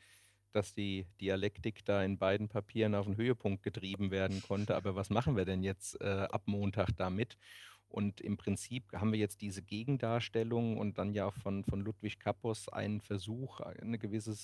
dass 0.53 0.75
die 0.75 1.07
Dialektik 1.21 1.85
da 1.85 2.03
in 2.03 2.19
beiden 2.19 2.49
Papieren 2.49 2.95
auf 2.97 3.07
'n 3.07 3.17
Höhepunkt 3.17 3.63
getrieben 3.63 4.11
werden 4.11 4.43
konnte. 4.43 4.75
Aber 4.77 4.97
was 4.97 5.09
machen 5.11 5.37
wir 5.37 5.45
denn 5.45 5.63
jetzt, 5.63 6.01
äh, 6.01 6.05
ab 6.31 6.43
Montag 6.47 6.91
damit? 6.97 7.37
Und 7.89 8.21
im 8.21 8.37
Prinzip 8.37 8.93
haben 8.93 9.13
wir 9.13 9.19
jetzt 9.21 9.41
diese 9.43 9.63
Gegendarstellung 9.63 10.77
und 10.79 10.99
dann 10.99 11.13
ja 11.15 11.27
auch 11.27 11.35
von 11.37 11.65
von 11.65 11.81
Ludwig 11.81 12.19
Kappos 12.21 12.69
einen 12.69 13.01
Versuch, 13.01 13.61
eine 13.61 13.99
gewisse 13.99 14.35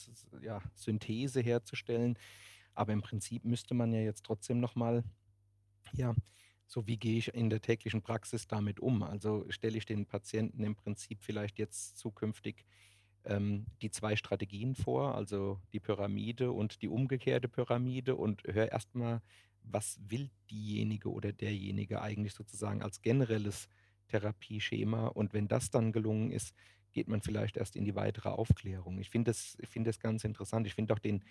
ja, 0.41 0.61
Synthese 0.75 1.41
herzustellen. 1.41 2.17
Aber 2.75 2.93
im 2.93 3.03
Prinzip 3.03 3.45
müsste 3.45 3.75
man 3.75 3.93
ja 3.93 4.01
jetzt 4.03 4.25
trotzdem 4.25 4.61
noch 4.61 4.77
mal 4.77 5.05
ja, 5.93 6.15
so 6.67 6.87
wie 6.87 6.97
gehe 6.97 7.19
ich 7.19 7.33
in 7.35 7.51
der 7.51 7.61
täglichen 7.61 8.03
Praxis 8.03 8.47
damit 8.47 8.81
um? 8.81 9.03
Also 9.03 9.45
stelle 9.51 9.79
ich 9.79 9.87
den 9.87 10.07
Patienten 10.07 10.63
im 10.65 10.75
Prinzip 10.75 11.19
vielleicht 11.23 11.59
jetzt 11.59 11.97
zukünftig 11.99 12.65
ähm, 13.25 13.67
die 13.83 13.91
zwei 13.91 14.17
Strategien 14.17 14.75
vor, 14.75 15.15
also 15.15 15.61
die 15.73 15.81
Pyramide 15.81 16.53
und 16.53 16.83
die 16.83 16.89
umgekehrte 16.89 17.49
Pyramide 17.49 18.17
und 18.17 18.43
höre 18.45 18.71
erstmal, 18.71 19.23
was 19.63 19.99
will 20.09 20.31
diejenige 20.51 21.11
oder 21.11 21.33
derjenige 21.33 22.01
eigentlich 22.01 22.35
sozusagen 22.35 22.83
als 22.83 23.03
generelles 23.03 23.69
Therapieschema. 24.09 25.09
Und 25.09 25.33
wenn 25.33 25.49
das 25.49 25.71
dann 25.71 25.93
gelungen 25.93 26.31
ist, 26.31 26.55
geht 26.93 27.09
man 27.09 27.21
vielleicht 27.21 27.57
erst 27.57 27.77
in 27.77 27.85
die 27.85 27.95
weitere 27.95 28.31
Aufklärung. 28.31 28.99
Ich 28.99 29.11
finde 29.11 29.31
das, 29.31 29.57
ich 29.61 29.69
finde 29.69 29.91
das 29.91 30.01
ganz 30.01 30.25
interessant. 30.25 30.67
Ich 30.67 30.75
finde 30.75 30.95
auch 30.95 30.99
den, 30.99 31.23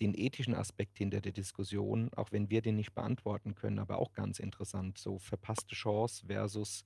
den 0.00 0.14
ethischen 0.14 0.54
Aspekt 0.54 0.98
hinter 0.98 1.20
der 1.20 1.32
Diskussion, 1.32 2.10
auch 2.14 2.32
wenn 2.32 2.50
wir 2.50 2.62
den 2.62 2.76
nicht 2.76 2.94
beantworten 2.94 3.54
können, 3.54 3.78
aber 3.78 3.98
auch 3.98 4.12
ganz 4.12 4.38
interessant. 4.38 4.98
So 4.98 5.18
verpasste 5.18 5.74
Chance 5.74 6.26
versus 6.26 6.84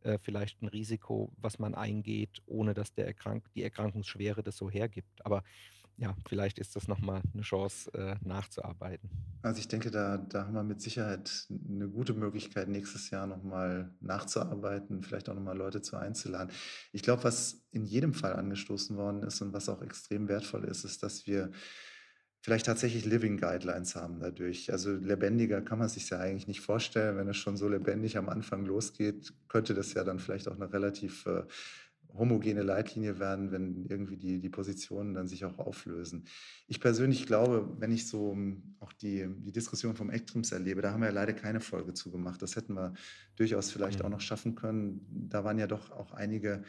äh, 0.00 0.18
vielleicht 0.18 0.62
ein 0.62 0.68
Risiko, 0.68 1.32
was 1.36 1.58
man 1.58 1.74
eingeht, 1.74 2.38
ohne 2.46 2.74
dass 2.74 2.92
der 2.94 3.06
Erkrank 3.06 3.48
die 3.54 3.62
Erkrankungsschwere 3.62 4.42
das 4.42 4.56
so 4.56 4.70
hergibt. 4.70 5.24
Aber 5.26 5.42
ja, 5.96 6.16
vielleicht 6.28 6.58
ist 6.58 6.76
das 6.76 6.88
noch 6.88 7.00
mal 7.00 7.22
'ne 7.34 7.42
Chance, 7.42 7.92
äh, 7.94 8.16
nachzuarbeiten. 8.22 9.10
Also 9.40 9.60
ich 9.60 9.68
denke, 9.68 9.92
da, 9.92 10.18
da 10.18 10.46
haben 10.46 10.54
wir 10.54 10.64
mit 10.64 10.80
Sicherheit 10.82 11.46
eine 11.48 11.88
gute 11.88 12.12
Möglichkeit, 12.12 12.68
nächstes 12.68 13.10
Jahr 13.10 13.26
nochmal 13.28 13.94
nachzuarbeiten, 14.00 15.04
vielleicht 15.04 15.28
auch 15.28 15.34
nochmal 15.34 15.56
Leute 15.56 15.80
zu 15.80 15.96
einzuladen. 15.96 16.52
Ich 16.92 17.02
glaube, 17.02 17.22
was 17.22 17.64
in 17.70 17.84
jedem 17.84 18.14
Fall 18.14 18.32
angestoßen 18.34 18.96
worden 18.96 19.22
ist 19.22 19.40
und 19.40 19.52
was 19.52 19.68
auch 19.68 19.80
extrem 19.80 20.26
wertvoll 20.28 20.64
ist, 20.64 20.82
ist, 20.84 21.04
dass 21.04 21.26
wir 21.28 21.52
vielleicht 22.48 22.64
tatsächlich 22.64 23.04
Living 23.04 23.36
Guidelines 23.36 23.94
haben 23.94 24.20
dadurch. 24.20 24.72
Also 24.72 24.94
lebendiger 24.94 25.60
kann 25.60 25.78
man 25.78 25.90
sich 25.90 26.08
ja 26.08 26.18
eigentlich 26.18 26.46
nicht 26.46 26.62
vorstellen. 26.62 27.18
Wenn 27.18 27.28
es 27.28 27.36
schon 27.36 27.58
so 27.58 27.68
lebendig 27.68 28.16
am 28.16 28.30
Anfang 28.30 28.64
losgeht, 28.64 29.34
könnte 29.48 29.74
das 29.74 29.92
ja 29.92 30.02
dann 30.02 30.18
vielleicht 30.18 30.48
auch 30.48 30.54
eine 30.54 30.72
relativ 30.72 31.26
äh, 31.26 31.42
homogene 32.16 32.62
Leitlinie 32.62 33.18
werden, 33.18 33.52
wenn 33.52 33.84
irgendwie 33.84 34.16
die, 34.16 34.40
die 34.40 34.48
Positionen 34.48 35.12
dann 35.12 35.28
sich 35.28 35.44
auch 35.44 35.58
auflösen. 35.58 36.24
Ich 36.68 36.80
persönlich 36.80 37.26
glaube, 37.26 37.68
wenn 37.80 37.92
ich 37.92 38.08
so 38.08 38.32
ähm, 38.32 38.76
auch 38.80 38.94
die, 38.94 39.28
die 39.40 39.52
Diskussion 39.52 39.94
vom 39.94 40.10
Ektrims 40.10 40.50
erlebe, 40.50 40.80
da 40.80 40.92
haben 40.92 41.00
wir 41.00 41.08
ja 41.08 41.14
leider 41.14 41.34
keine 41.34 41.60
Folge 41.60 41.92
zugemacht. 41.92 42.40
Das 42.40 42.56
hätten 42.56 42.72
wir 42.72 42.94
durchaus 43.36 43.70
vielleicht 43.70 44.00
auch 44.00 44.06
Mhm. 44.06 44.12
noch 44.12 44.22
schaffen 44.22 44.54
können. 44.54 45.06
Da 45.28 45.44
waren 45.44 45.58
ja 45.58 45.66
doch 45.66 45.90
auch 45.90 46.12
einige 46.12 46.62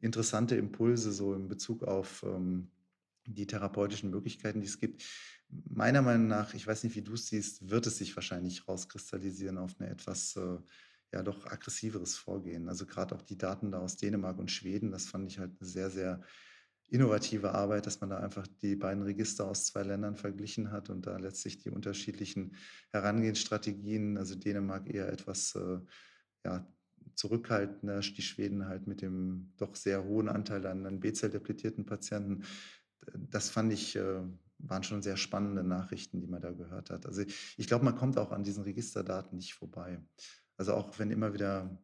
interessante 0.00 0.56
Impulse 0.56 1.12
so 1.12 1.34
in 1.34 1.46
Bezug 1.46 1.84
auf 1.84 2.24
ähm, 2.26 2.72
die 3.34 3.46
therapeutischen 3.46 4.10
Möglichkeiten, 4.10 4.60
die 4.60 4.66
es 4.68 4.78
gibt. 4.78 5.04
Meiner 5.50 6.02
Meinung 6.02 6.28
nach, 6.28 6.54
ich 6.54 6.66
weiß 6.66 6.84
nicht, 6.84 6.96
wie 6.96 7.02
du 7.02 7.14
es 7.14 7.26
siehst, 7.28 7.70
wird 7.70 7.86
es 7.86 7.98
sich 7.98 8.14
wahrscheinlich 8.16 8.68
rauskristallisieren 8.68 9.58
auf 9.58 9.78
'ne 9.80 9.88
etwas, 9.90 10.36
äh, 10.36 10.58
ja 11.12 11.22
doch 11.24 11.46
aggressiveres 11.46 12.16
Vorgehen. 12.16 12.68
Also, 12.68 12.86
grad 12.86 13.12
auch 13.12 13.22
die 13.22 13.38
Daten 13.38 13.72
da 13.72 13.78
aus 13.80 13.96
Dänemark 13.96 14.38
und 14.38 14.50
Schweden, 14.52 14.92
das 14.92 15.06
fand 15.06 15.30
ich 15.30 15.38
halt 15.40 15.60
'ne 15.60 15.66
sehr, 15.66 15.90
sehr 15.90 16.22
innovative 16.90 17.52
Arbeit, 17.54 17.86
dass 17.86 18.00
man 18.00 18.10
da 18.10 18.18
einfach 18.18 18.46
die 18.48 18.76
beiden 18.76 19.02
Register 19.04 19.46
aus 19.48 19.66
2 19.66 19.82
Ländern 19.84 20.16
verglichen 20.16 20.72
hat 20.72 20.90
und 20.90 21.06
da 21.06 21.18
letztlich 21.18 21.58
die 21.58 21.70
unterschiedlichen 21.70 22.56
Herangehensstrategien 22.92 24.18
also, 24.18 24.34
Dänemark 24.36 24.88
eher 24.90 25.08
etwas, 25.12 25.54
äh, 25.56 25.80
ja, 26.46 26.72
zurückhaltender, 27.16 28.00
die 28.00 28.22
Schweden 28.22 28.66
halt 28.68 28.86
mit 28.88 29.02
dem 29.02 29.52
doch 29.58 29.74
sehr 29.76 30.04
hohen 30.04 30.28
Anteil 30.28 30.66
an 30.66 30.86
an 30.86 31.00
B-Zell-depletierten 31.00 31.86
Patienten. 31.86 32.44
Das 33.30 33.50
fand 33.50 33.72
ich, 33.72 33.96
äh 33.96 34.22
waren 34.62 34.82
schon 34.82 35.00
sehr 35.00 35.16
spannende 35.16 35.64
Nachrichten, 35.64 36.20
die 36.20 36.26
man 36.26 36.42
da 36.42 36.50
gehört 36.52 36.90
hat. 36.90 37.06
Also, 37.06 37.22
ich 37.56 37.66
glaube, 37.66 37.82
man 37.86 37.96
kommt 37.96 38.18
auch 38.18 38.30
an 38.30 38.44
diesen 38.44 38.62
Registerdaten 38.62 39.38
nicht 39.38 39.54
vorbei. 39.54 40.02
Also, 40.58 40.74
auch 40.74 40.98
wenn 40.98 41.10
immer 41.10 41.32
wieder 41.32 41.78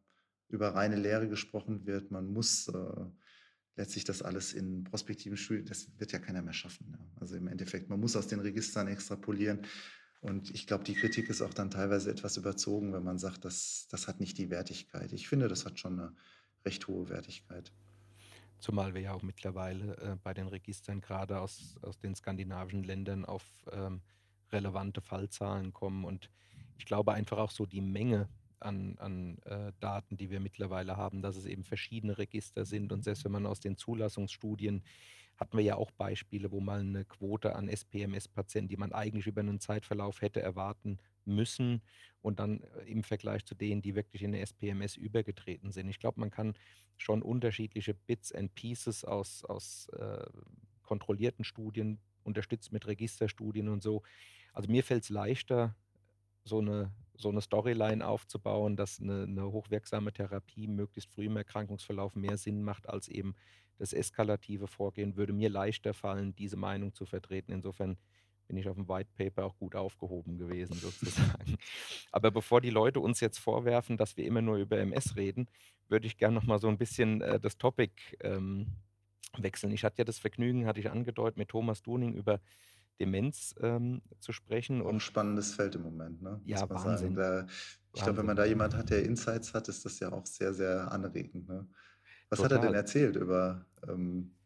über 0.49 0.69
reine 0.75 0.97
Lehre 0.97 1.27
gesprochen 1.29 1.87
wird, 1.87 2.11
man 2.11 2.27
muss, 2.27 2.69
äh, 2.69 3.07
letztlich 3.77 4.05
das 4.05 4.21
alles 4.23 4.53
in 4.53 4.85
prospektiven 4.85 5.37
Studien 5.39 5.65
das 5.67 5.89
wird 5.99 6.13
ja 6.13 6.19
keiner 6.19 6.43
mehr 6.43 6.53
schaffen, 6.53 6.89
ja. 6.93 6.99
Also, 7.21 7.37
im 7.37 7.49
Endeffekt, 7.49 7.89
man 7.89 7.99
muss 8.01 8.15
aus 8.17 8.29
den 8.29 8.41
Registern 8.41 8.89
extrapolieren 8.89 9.63
und 10.21 10.51
ich 10.51 10.67
glaube, 10.67 10.85
die 10.85 10.95
Kritik 10.95 11.31
ist 11.31 11.41
auch 11.43 11.55
dann 11.55 11.71
teilweise 11.71 12.11
etwas 12.11 12.37
überzogen, 12.37 12.93
wenn 12.93 13.05
man 13.05 13.19
sagt, 13.19 13.45
das 13.47 13.87
das 13.91 14.07
hat 14.09 14.21
nicht 14.21 14.37
die 14.39 14.51
Wertigkeit. 14.51 15.13
Ich 15.15 15.29
finde, 15.29 15.49
das 15.49 15.65
hat 15.67 15.79
schon 15.81 15.97
'ne 15.97 16.15
recht 16.67 16.89
hohe 16.89 17.09
Wertigkeit. 17.09 17.73
Zumal 18.59 18.95
wir 18.95 19.03
ja 19.03 19.13
auch 19.13 19.23
mittlerweile, 19.23 19.97
äh, 19.99 20.17
bei 20.23 20.35
den 20.35 20.49
Registern 20.49 21.01
grade 21.01 21.41
aus 21.41 21.77
aus 21.83 21.99
den 21.99 22.15
skandinavischen 22.15 22.83
Ländern 22.85 23.25
auf, 23.25 23.45
ähm, 23.73 24.01
relevante 24.53 25.01
Fallzahlen 25.01 25.73
kommen. 25.73 26.05
Und 26.05 26.31
ich 26.79 26.87
glaube 26.87 27.13
einfach 27.13 27.39
auch 27.39 27.51
so 27.51 27.67
die 27.67 27.81
Menge 27.81 28.29
an 28.61 28.97
an, 28.99 29.39
äh, 29.45 29.73
Daten, 29.81 30.17
die 30.17 30.31
wir 30.31 30.41
mittlerweile 30.41 30.97
haben, 30.97 31.23
dass 31.23 31.37
es 31.37 31.47
eben 31.47 31.65
verschiedene 31.65 32.19
Register 32.19 32.65
sind. 32.65 32.93
Und 32.93 33.05
selbst 33.05 33.25
wenn 33.25 33.33
man 33.33 33.47
aus 33.47 33.61
den 33.61 33.77
Zulassungsstudien 33.77 34.83
hatten 35.37 35.57
wir 35.59 35.65
ja 35.65 35.77
auch 35.77 35.91
Beispiele, 35.93 36.51
wo 36.53 36.61
mal 36.61 36.83
'ne 36.85 37.05
Quote 37.05 37.55
an 37.57 37.69
SPMS-Patienten, 37.69 38.69
die 38.69 38.77
man 38.77 38.93
eigentlich 38.93 39.27
über 39.27 39.43
'nen 39.43 39.61
Zeitverlauf 39.61 40.23
hätte 40.23 40.41
erwarten 40.43 40.99
müssen 41.25 41.83
und 42.23 42.41
dann, 42.41 42.61
äh, 42.63 42.85
im 42.91 43.05
Vergleich 43.05 43.45
zu 43.45 43.55
denen, 43.55 43.83
die 43.83 43.95
wirklich 43.95 44.23
in 44.23 44.31
'ne 44.33 44.41
SPMS 44.41 44.97
übergetreten 44.97 45.73
sind. 45.73 45.89
Ich 45.89 45.99
glaube, 46.01 46.21
man 46.21 46.31
kann 46.31 46.55
schon 46.97 47.23
unterschiedliche 47.23 47.95
Bits 47.95 48.33
and 48.33 48.55
Pieces 48.55 49.05
aus 49.05 49.45
aus, 49.45 49.89
äh, 49.91 50.25
kontrollierten 50.83 51.45
Studien, 51.45 52.01
unterstützt 52.25 52.73
mit 52.73 52.87
Registerstudien 52.89 53.69
und 53.69 53.83
so 53.83 54.03
also, 54.53 54.71
mir 54.71 54.83
fällt's 54.85 55.11
leichter, 55.11 55.77
so 56.45 56.61
'ne 56.63 56.95
so 57.19 57.31
'ne 57.33 57.41
Storyline 57.43 58.07
aufzubauen, 58.07 58.77
dass 58.77 59.01
'ne 59.01 59.27
'ne 59.27 59.45
hochwirksame 59.53 60.13
Therapie 60.13 60.69
möglichst 60.69 61.11
früh 61.13 61.27
im 61.27 61.37
Erkrankungsverlauf 61.37 62.15
mehr 62.17 62.37
Sinn 62.39 62.63
macht 62.63 62.89
als 62.89 63.09
eben 63.09 63.35
das 63.79 63.93
eskalative 63.93 64.67
Vorgehen, 64.69 65.17
würde 65.17 65.33
mir 65.35 65.51
leichter 65.51 65.95
fallen, 65.95 66.35
diese 66.37 66.57
Meinung 66.57 66.95
zu 66.95 67.07
vertreten. 67.07 67.53
Insofern 67.53 67.99
bin 68.49 68.57
ich 68.57 68.69
auf'm 68.69 68.89
White 68.89 69.11
Paper 69.17 69.45
auch 69.47 69.57
gut 69.59 69.75
aufgehoben 69.77 70.39
gewesen 70.39 70.75
sozusagen. 70.81 71.57
Aber 72.13 72.31
bevor 72.31 72.61
die 72.61 72.71
Leute 72.71 73.01
uns 73.01 73.21
jetzt 73.21 73.39
vorwerfen, 73.39 73.97
dass 73.99 74.17
wir 74.17 74.25
immer 74.27 74.43
nur 74.43 74.57
über 74.59 74.79
MS 74.79 75.17
reden, 75.17 75.49
würde 75.89 76.07
ich 76.07 76.17
gern 76.19 76.35
noch 76.35 76.45
mal 76.45 76.59
so 76.61 76.69
'n 76.69 76.79
bisschen, 76.79 77.21
äh, 77.23 77.41
das 77.41 77.59
Topic, 77.59 77.93
ähm, 78.23 78.69
wechseln. 79.39 79.73
Ich 79.73 79.85
hatte 79.85 79.99
ja 79.99 80.05
das 80.05 80.19
Vergnügen, 80.21 80.67
hatte 80.67 80.81
ich 80.81 80.91
angedeutet, 80.91 81.39
mit 81.39 81.49
Thomas 81.51 81.83
Duning 81.83 82.15
über 82.15 82.41
Demenz, 83.01 83.55
ähm, 83.61 84.03
zu 84.21 84.33
sprechen 84.33 84.83
Auch 84.85 85.01
und 85.01 85.01
spannendes 85.01 85.55
Feld 85.55 85.75
im 85.75 85.83
Moment, 85.83 86.23
ne, 86.23 86.41
muss 86.47 86.69
Ja. 86.69 86.69
Wahnsinn. 86.69 87.15
Da 87.15 87.47
ich 87.93 88.03
glaube, 88.05 88.19
wenn 88.19 88.27
man 88.27 88.37
da 88.37 88.45
jemand 88.45 88.75
hat, 88.77 88.91
der 88.91 89.05
Insights 89.05 89.55
hat, 89.55 89.69
ist 89.69 89.85
das 89.85 89.99
ja 90.01 90.13
auch 90.13 90.27
sehr, 90.27 90.53
sehr 90.55 90.93
anregend, 90.93 91.49
ne? 91.49 91.69
Was 92.31 92.45
hat 92.45 92.53
er 92.53 92.59
denn 92.61 92.75
Total. 92.75 92.75
erzählt 92.75 93.17
über, 93.17 93.67
ähm, 93.89 94.37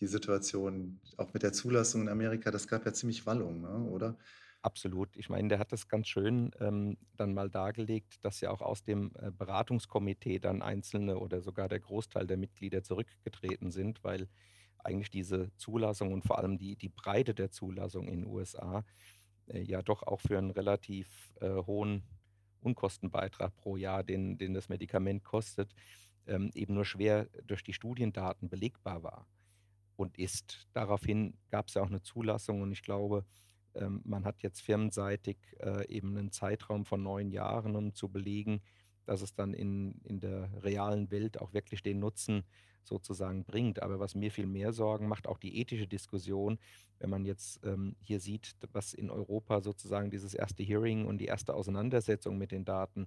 die 0.00 0.06
Situation 0.06 1.00
auch 1.18 1.32
mit 1.34 1.42
der 1.42 1.52
Zulassung 1.54 2.02
in 2.02 2.08
Amerika? 2.08 2.50
Das 2.50 2.68
gab 2.68 2.86
ja 2.86 2.92
ziemlich 2.94 3.26
Wallung, 3.26 3.62
ne, 3.62 3.84
oder? 3.90 4.18
Absolut. 4.64 5.16
Ich 5.16 5.30
meine, 5.30 5.48
der 5.48 5.58
hat 5.58 5.72
das 5.72 5.88
ganz 5.88 6.06
schön, 6.08 6.50
ähm, 6.60 6.98
dann 7.16 7.32
mal 7.32 7.48
dargelegt, 7.48 8.22
dass 8.24 8.40
ja 8.42 8.50
auch 8.50 8.60
aus 8.60 8.82
dem, 8.82 9.10
äh, 9.18 9.30
Beratungskomitee 9.30 10.38
dann 10.38 10.60
einzelne 10.60 11.18
oder 11.18 11.40
sogar 11.40 11.68
der 11.68 11.80
Großteil 11.80 12.26
der 12.26 12.36
Mitglieder 12.36 12.82
zurückgetreten 12.82 13.70
sind, 13.70 14.04
weil 14.04 14.28
eigentlich 14.84 15.10
diese 15.10 15.52
Zulassung 15.56 16.12
und 16.12 16.24
vor 16.24 16.38
allem 16.38 16.58
die 16.58 16.76
die 16.76 16.88
Breite 16.90 17.34
der 17.34 17.50
Zulassung 17.50 18.08
in 18.08 18.26
USA, 18.26 18.84
äh, 19.48 19.60
ja 19.62 19.82
doch 19.82 20.02
auch 20.04 20.20
für 20.22 20.38
'n 20.38 20.50
relativ, 20.52 21.32
äh, 21.40 21.50
hohen 21.66 22.04
Unkostenbeitrag 22.62 23.56
pro 23.56 23.76
Jahr, 23.76 24.04
den 24.04 24.38
den 24.38 24.54
das 24.54 24.68
Medikament 24.70 25.24
kostet, 25.24 25.74
ähm, 26.26 26.50
eben 26.54 26.74
nur 26.74 26.84
schwer 26.86 27.26
durch 27.46 27.62
die 27.64 27.74
Studiendaten 27.74 28.48
belegbar 28.50 29.02
war 29.04 29.28
und 29.96 30.18
ist. 30.18 30.68
Daraufhin 30.74 31.38
gab's 31.50 31.74
ja 31.74 31.82
auch 31.82 31.90
'ne 31.90 32.02
Zulassung 32.02 32.62
und 32.62 32.72
ich 32.72 32.82
glaube, 32.82 33.26
ähm, 33.74 34.02
man 34.04 34.24
hat 34.26 34.42
jetzt 34.42 34.62
firmenseitig, 34.62 35.38
äh, 35.60 35.86
eben 35.88 36.14
'nen 36.14 36.32
Zeitraum 36.32 36.86
von 36.86 37.02
9 37.04 37.30
Jahren, 37.32 37.76
um 37.76 37.94
zu 37.94 38.08
belegen, 38.10 38.62
dass 39.06 39.22
es 39.22 39.34
dann 39.34 39.54
in 39.54 40.00
in 40.04 40.20
der 40.20 40.50
realen 40.64 41.10
Welt 41.10 41.40
auch 41.40 41.52
wirklich 41.54 41.82
den 41.82 41.98
Nutzen 42.00 42.44
sozusagen 42.84 43.44
bringt. 43.44 43.82
Aber 43.82 43.98
was 44.00 44.14
mir 44.14 44.30
viel 44.32 44.46
mehr 44.46 44.72
Sorgen 44.72 45.08
macht, 45.08 45.26
auch 45.28 45.38
die 45.38 45.58
ethische 45.60 45.86
Diskussion, 45.88 46.58
wenn 46.98 47.10
man 47.10 47.24
jetzt, 47.24 47.60
ähm, 47.64 47.96
hier 48.00 48.20
sieht, 48.20 48.54
was 48.72 48.94
in 48.94 49.10
Europa 49.10 49.60
sozusagen 49.62 50.10
dieses 50.10 50.34
1. 50.34 50.62
Hearing 50.64 51.06
und 51.06 51.18
die 51.18 51.26
1. 51.26 51.54
Auseinandersetzung 51.54 52.38
mit 52.38 52.52
den 52.52 52.64
Daten 52.64 53.06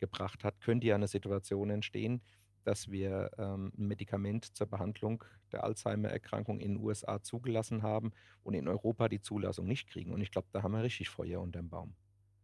gebracht 0.00 0.44
hat, 0.44 0.60
könnte 0.60 0.86
ja 0.88 0.98
'ne 0.98 1.08
Situation 1.08 1.70
entstehen, 1.70 2.22
dass 2.64 2.88
wir, 2.90 3.30
ähm, 3.38 3.72
'n 3.78 3.86
Medikament 3.88 4.56
zur 4.56 4.66
Behandlung 4.68 5.24
der 5.52 5.64
Alzheimer-Erkrankung 5.64 6.60
in 6.60 6.78
USA 6.78 7.22
zugelassen 7.22 7.82
haben 7.82 8.12
und 8.42 8.54
in 8.54 8.68
Europa 8.68 9.08
die 9.08 9.20
Zulassung 9.20 9.66
nicht 9.66 9.88
kriegen. 9.88 10.12
Und 10.12 10.20
ich 10.22 10.30
glaube, 10.30 10.48
da 10.52 10.62
haben 10.62 10.72
wir 10.72 10.82
richtig 10.84 11.08
Feuer 11.10 11.40
unterm 11.40 11.68
Baum. 11.70 11.96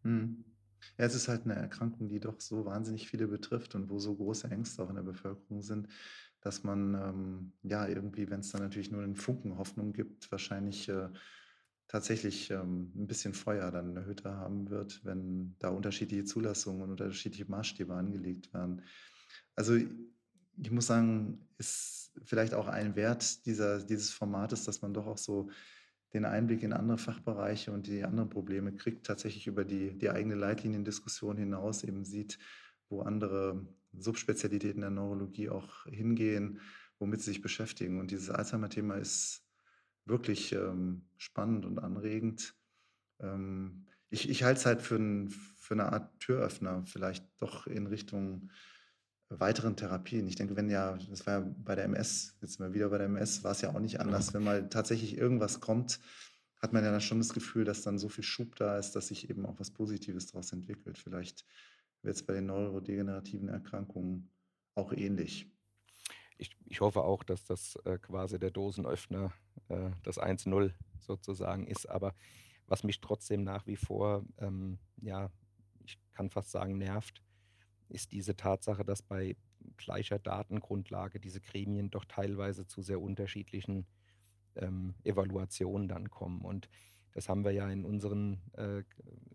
Mhm. 0.04 0.53
Ja, 0.98 1.04
es 1.06 1.14
ist 1.14 1.28
halt 1.28 1.46
'ne 1.46 1.54
Erkrankung, 1.54 2.08
die 2.08 2.20
doch 2.20 2.40
so 2.40 2.64
wahnsinnig 2.64 3.08
viele 3.08 3.26
betrifft 3.28 3.74
und 3.74 3.90
wo 3.90 3.98
so 3.98 4.14
große 4.16 4.48
Ängste 4.50 4.82
auch 4.82 4.90
in 4.90 4.96
der 4.96 5.02
Bevölkerung 5.02 5.62
sind, 5.62 5.88
dass 6.40 6.62
man, 6.62 6.94
ähm, 6.94 7.52
ja, 7.62 7.86
irgendwie, 7.88 8.30
wenn's 8.30 8.50
dann 8.50 8.62
natürlich 8.62 8.90
nur 8.90 9.02
'nen 9.02 9.16
Funken 9.16 9.56
Hoffnung 9.58 9.92
gibt, 9.92 10.30
wahrscheinlich, 10.30 10.88
äh, 10.88 11.08
tatsächlich, 11.88 12.50
ähm, 12.50 12.92
'n 12.96 13.06
bisschen 13.08 13.34
Feuer 13.34 13.70
dann 13.72 13.96
erhöhter 13.96 14.36
haben 14.36 14.70
wird, 14.70 15.04
wenn 15.04 15.56
da 15.58 15.68
unterschiedliche 15.70 16.24
Zulassungen 16.24 16.82
und 16.82 16.90
unterschiedliche 16.90 17.50
Maßstäbe 17.50 17.94
angelegt 17.94 18.52
werden. 18.54 18.82
Also, 19.56 19.74
ich 19.76 20.70
muss 20.70 20.86
sagen, 20.86 21.48
ist 21.58 22.12
vielleicht 22.24 22.54
auch 22.54 22.68
ein 22.68 22.96
Wert 22.96 23.46
dieser 23.46 23.82
dieses 23.84 24.12
Formates, 24.12 24.64
dass 24.64 24.82
man 24.82 24.94
doch 24.94 25.06
auch 25.06 25.18
so 25.18 25.50
den 26.14 26.24
Einblick 26.26 26.62
in 26.62 26.72
andere 26.72 26.98
Fachbereiche 26.98 27.72
und 27.72 27.86
die 27.88 28.04
anderen 28.04 28.30
Probleme 28.30 28.74
kriegt, 28.74 29.06
tatsächlich 29.06 29.46
über 29.48 29.64
die 29.64 29.98
die 29.98 30.10
eigene 30.10 30.36
Leitliniendiskussion 30.36 31.36
hinaus 31.38 31.84
eben 31.84 32.04
sieht, 32.04 32.38
wo 32.88 33.02
andere 33.02 33.66
Subspezialitäten 33.92 34.82
der 34.82 34.90
Neurologie 34.90 35.50
auch 35.50 35.86
hingehen, 35.86 36.60
womit 36.98 37.20
sie 37.22 37.32
sich 37.32 37.42
beschäftigen. 37.42 38.00
Und 38.00 38.10
dieses 38.12 38.30
Alzheimer-Thema 38.30 38.96
ist 38.96 39.44
wirklich, 40.06 40.52
ähm, 40.52 41.08
spannend 41.18 41.66
und 41.66 41.78
anregend. 41.80 42.56
Ähm, 43.20 43.86
ich 44.10 44.28
ich 44.30 44.44
halte 44.44 44.60
es 44.60 44.66
halt 44.66 44.82
für 44.82 44.96
'n 44.96 45.30
für 45.30 45.76
'ne 45.76 45.92
Art 45.92 46.20
Türöffner 46.20 46.84
vielleicht 46.86 47.26
doch 47.40 47.66
in 47.68 47.86
Richtung 47.88 48.50
weiteren 49.40 49.76
Therapien. 49.76 50.26
Ich 50.26 50.36
denke, 50.36 50.56
wenn 50.56 50.70
ja 50.70 50.96
das 51.10 51.26
war 51.26 51.40
ja 51.40 51.54
bei 51.64 51.74
der 51.74 51.84
MS 51.84 52.36
jetzt 52.40 52.54
sind 52.54 52.66
wir 52.66 52.74
wieder 52.74 52.88
bei 52.88 52.98
der 52.98 53.06
MS, 53.06 53.44
war's 53.44 53.60
ja 53.60 53.70
auch 53.70 53.80
nicht 53.80 54.00
anders. 54.00 54.34
Wenn 54.34 54.44
mal 54.44 54.68
tatsächlich 54.68 55.16
irgendwas 55.16 55.60
kommt, 55.60 56.00
hat 56.60 56.72
man 56.72 56.84
ja 56.84 56.90
dann 56.90 57.00
schon 57.00 57.18
das 57.18 57.34
Gefühl, 57.34 57.64
dass 57.64 57.82
dann 57.82 57.98
so 57.98 58.08
viel 58.08 58.24
Schub 58.24 58.56
da 58.56 58.78
ist, 58.78 58.92
dass 58.92 59.08
sich 59.08 59.28
eben 59.30 59.46
auch 59.46 59.58
was 59.58 59.70
Positives 59.70 60.26
draus 60.26 60.52
entwickelt. 60.52 60.98
Vielleicht 60.98 61.44
wird's 62.02 62.22
bei 62.22 62.34
den 62.34 62.46
neurodegenerativen 62.46 63.48
Erkrankungen 63.48 64.30
auch 64.74 64.92
ähnlich. 64.92 65.50
Ich 66.36 66.50
ich 66.66 66.80
hoffe 66.80 67.02
auch, 67.02 67.22
dass 67.22 67.44
das, 67.44 67.76
äh, 67.84 67.98
quasi 67.98 68.38
der 68.38 68.50
Dosenöffner, 68.50 69.32
äh, 69.68 69.90
das 70.02 70.18
1:0 70.18 70.72
sozusagen 70.98 71.66
ist. 71.66 71.88
Aber 71.88 72.14
was 72.66 72.82
mich 72.82 73.00
trotzdem 73.00 73.44
nach 73.44 73.66
wie 73.66 73.76
vor, 73.76 74.24
ähm, 74.38 74.78
ja, 75.00 75.30
ich 75.84 75.98
kann 76.14 76.30
fast 76.30 76.50
sagen, 76.50 76.78
nervt, 76.78 77.22
ist 77.88 78.12
diese 78.12 78.36
Tatsache, 78.36 78.84
dass 78.84 79.02
bei 79.02 79.36
gleicher 79.76 80.18
Datengrundlage 80.18 81.20
diese 81.20 81.40
Gremien 81.40 81.90
doch 81.90 82.04
teilweise 82.04 82.66
zu 82.66 82.82
sehr 82.82 83.00
unterschiedlichen, 83.00 83.86
ähm, 84.56 84.94
Evaluationen 85.04 85.88
dann 85.88 86.10
kommen. 86.10 86.42
Und 86.42 86.68
das 87.12 87.28
haben 87.28 87.44
wir 87.44 87.52
ja 87.52 87.68
in 87.70 87.84
unseren, 87.84 88.40
äh, 88.54 88.82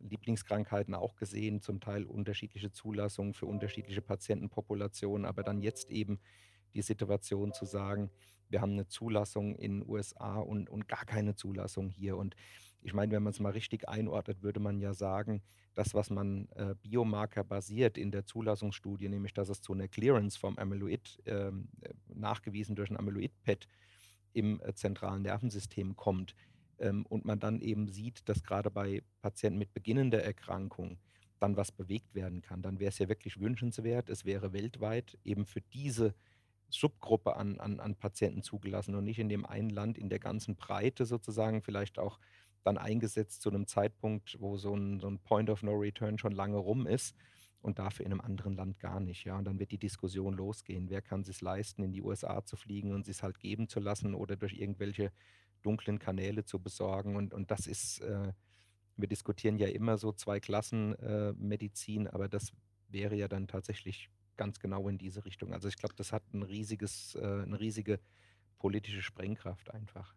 Lieblingskrankheiten 0.01 0.93
auch 0.93 1.15
gesehen, 1.15 1.61
zum 1.61 1.79
Teil 1.79 2.05
unterschiedliche 2.05 2.71
Zulassungen 2.71 3.33
für 3.33 3.45
unterschiedliche 3.45 4.01
Patientenpopulationen, 4.01 5.25
aber 5.25 5.43
dann 5.43 5.61
jetzt 5.61 5.89
eben 5.91 6.19
die 6.73 6.81
Situation 6.81 7.53
zu 7.53 7.65
sagen, 7.65 8.11
wir 8.49 8.61
haben 8.61 8.73
eine 8.73 8.87
Zulassung 8.87 9.55
in 9.55 9.87
USA 9.87 10.39
und 10.39 10.69
und 10.69 10.87
gar 10.87 11.05
keine 11.05 11.35
Zulassung 11.35 11.89
hier. 11.89 12.17
Und 12.17 12.35
ich 12.81 12.93
meine, 12.93 13.11
wenn 13.11 13.23
man 13.23 13.31
es 13.31 13.39
mal 13.39 13.51
richtig 13.51 13.87
einordnet, 13.87 14.41
würde 14.41 14.59
man 14.59 14.79
ja 14.79 14.93
sagen, 14.93 15.41
das, 15.75 15.93
was 15.93 16.09
man, 16.09 16.49
äh, 16.55 16.75
biomarkerbasiert 16.81 17.97
in 17.97 18.11
der 18.11 18.25
Zulassungsstudie, 18.25 19.07
nämlich 19.07 19.33
dass 19.33 19.49
es 19.49 19.61
zu 19.61 19.73
einer 19.73 19.87
Clearance 19.87 20.37
vom 20.37 20.57
Amyloid, 20.57 21.21
ähm, 21.25 21.69
äh, 21.81 21.93
nachgewiesen 22.13 22.75
durch 22.75 22.89
ein 22.89 22.97
Amyloid-PET 22.97 23.67
im, 24.33 24.59
äh, 24.61 24.73
zentralen 24.73 25.21
Nervensystem 25.21 25.95
kommt, 25.95 26.35
ähm, 26.79 27.05
und 27.05 27.25
man 27.25 27.39
dann 27.39 27.61
eben 27.61 27.87
sieht, 27.87 28.27
dass 28.27 28.43
gerade 28.43 28.71
bei 28.71 29.03
Patienten 29.21 29.59
mit 29.59 29.73
beginnender 29.73 30.23
Erkrankung 30.23 30.97
dann 31.39 31.55
was 31.55 31.71
bewegt 31.71 32.15
werden 32.15 32.41
kann, 32.41 32.61
dann 32.61 32.79
wäre 32.79 32.89
es 32.89 32.99
ja 32.99 33.07
wirklich 33.07 33.39
wünschenswert. 33.39 34.09
Es 34.09 34.25
wäre 34.25 34.51
weltweit 34.51 35.17
eben 35.23 35.45
für 35.45 35.61
diese 35.61 36.13
Subgruppe 36.69 37.35
an 37.35 37.59
an 37.59 37.79
an 37.79 37.95
Patienten 37.95 38.43
zugelassen 38.43 38.95
und 38.95 39.03
nicht 39.05 39.19
in 39.19 39.29
dem 39.29 39.45
einen 39.45 39.69
Land 39.69 39.97
in 39.97 40.09
der 40.09 40.19
ganzen 40.19 40.55
Breite 40.55 41.05
sozusagen, 41.05 41.61
vielleicht 41.61 41.99
auch 41.99 42.19
dann 42.63 42.77
eingesetzt 42.77 43.41
zu 43.41 43.49
einem 43.49 43.67
Zeitpunkt, 43.67 44.37
wo 44.39 44.57
so 44.57 44.75
ein 44.75 44.99
so 44.99 45.07
'n 45.07 45.19
Point 45.19 45.49
of 45.49 45.63
No 45.63 45.73
Return 45.73 46.17
schon 46.17 46.33
lange 46.33 46.57
rum 46.57 46.87
ist 46.87 47.15
und 47.61 47.79
dafür 47.79 48.05
in 48.05 48.11
einem 48.11 48.21
anderen 48.21 48.53
Land 48.55 48.79
gar 48.79 48.99
nicht, 48.99 49.25
ja? 49.25 49.37
Und 49.37 49.45
dann 49.45 49.59
wird 49.59 49.71
die 49.71 49.77
Diskussion 49.79 50.33
losgehen. 50.35 50.89
Wer 50.89 51.01
kann 51.01 51.23
sich's 51.23 51.41
leisten, 51.41 51.83
in 51.83 51.91
die 51.93 52.01
USA 52.01 52.43
zu 52.45 52.55
fliegen 52.57 52.93
und 52.93 53.05
sich's 53.05 53.23
halt 53.23 53.39
geben 53.39 53.67
zu 53.67 53.79
lassen 53.79 54.13
oder 54.15 54.35
durch 54.37 54.53
irgendwelche 54.53 55.11
dunklen 55.63 55.99
Kanäle 55.99 56.45
zu 56.45 56.59
besorgen? 56.61 57.15
Und 57.15 57.33
und 57.33 57.51
das 57.51 57.67
ist, 57.67 57.99
äh 58.01 58.33
wir 58.97 59.07
diskutieren 59.07 59.57
ja 59.57 59.67
immer 59.67 59.97
so 59.97 60.11
zwei 60.11 60.39
Klassen, 60.39 60.93
äh, 60.99 61.33
Medizin, 61.33 62.07
aber 62.07 62.27
das 62.27 62.51
wäre 62.89 63.15
ja 63.15 63.27
dann 63.27 63.47
tatsächlich 63.47 64.09
ganz 64.39 64.59
genau 64.59 64.89
in 64.89 64.97
diese 64.99 65.25
Richtung. 65.25 65.53
Also, 65.53 65.69
ich 65.69 65.77
glaube, 65.77 65.95
das 65.97 66.13
hat 66.13 66.33
ein 66.33 66.43
riesiges 66.43 67.15
äh, 67.15 67.45
'ne 67.47 67.59
riesige 67.61 68.01
politische 68.59 69.03
Sprengkraft 69.03 69.71
einfach. 69.71 70.15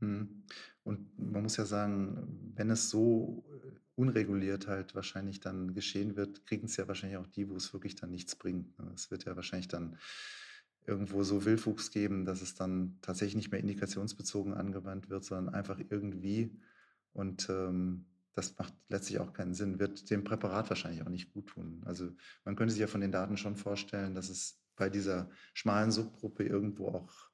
Mhm. 0.00 0.44
Und 0.82 1.18
man 1.18 1.42
muss 1.42 1.56
ja 1.56 1.64
sagen, 1.64 2.52
wenn 2.54 2.70
es 2.70 2.90
so, 2.90 3.44
äh, 3.64 3.78
unreguliert 3.96 4.66
halt 4.66 4.94
wahrscheinlich 4.94 5.38
dann 5.40 5.72
geschehen 5.72 6.16
wird, 6.16 6.46
kriegen 6.46 6.66
es 6.66 6.76
ja 6.76 6.88
wahrscheinlich 6.88 7.18
auch 7.18 7.28
die, 7.28 7.48
wo 7.48 7.54
es 7.56 7.72
wirklich 7.72 7.94
dann 7.94 8.10
nichts 8.10 8.34
bringt, 8.36 8.76
ne? 8.78 8.90
Es 8.94 9.10
wird 9.10 9.24
ja 9.24 9.36
wahrscheinlich 9.36 9.68
dann 9.68 9.98
irgendwo 10.86 11.22
so 11.22 11.44
Wildwuchs 11.44 11.90
geben, 11.92 12.24
dass 12.26 12.42
es 12.42 12.54
dann 12.56 12.98
tatsächlich 13.02 13.36
nicht 13.36 13.50
mehr 13.52 13.60
indikationsbezogen 13.60 14.52
angewandt 14.54 15.08
wird, 15.10 15.24
sondern 15.24 15.54
einfach 15.54 15.78
irgendwie 15.90 16.60
und, 17.12 17.48
ähm, 17.50 18.06
das 18.34 18.56
macht 18.58 18.74
letztlich 18.88 19.20
auch 19.20 19.32
keinen 19.32 19.54
Sinn, 19.54 19.78
wird 19.78 20.10
dem 20.10 20.24
Präparat 20.24 20.68
wahrscheinlich 20.68 21.02
auch 21.02 21.08
nicht 21.08 21.32
guttun. 21.32 21.82
Also, 21.84 22.10
man 22.44 22.56
könnte 22.56 22.72
sich 22.72 22.80
ja 22.80 22.86
von 22.86 23.00
den 23.00 23.12
Daten 23.12 23.36
schon 23.36 23.56
vorstellen, 23.56 24.14
dass 24.14 24.28
es 24.28 24.60
bei 24.76 24.90
dieser 24.90 25.30
schmalen 25.52 25.92
Subgruppe 25.92 26.44
irgendwo 26.44 26.88
auch 26.88 27.30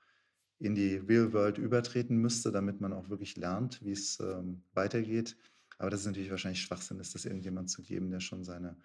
in 0.58 0.74
die 0.74 0.96
Real 0.96 1.32
World 1.32 1.56
übertreten 1.56 2.18
müsste, 2.18 2.52
damit 2.52 2.80
man 2.80 2.92
auch 2.92 3.08
wirklich 3.08 3.36
lernt, 3.36 3.80
wie's, 3.82 4.20
ähm, 4.20 4.62
weitergeht. 4.74 5.36
Aber 5.78 5.88
das 5.88 6.00
ist 6.00 6.06
natürlich 6.06 6.30
wahrscheinlich 6.30 6.60
Schwachsinn 6.60 7.00
ist, 7.00 7.14
das 7.14 7.24
irgendjemand 7.24 7.70
zu 7.70 7.82
geben, 7.82 8.10
der 8.10 8.20
schon 8.20 8.44
seine 8.44 8.76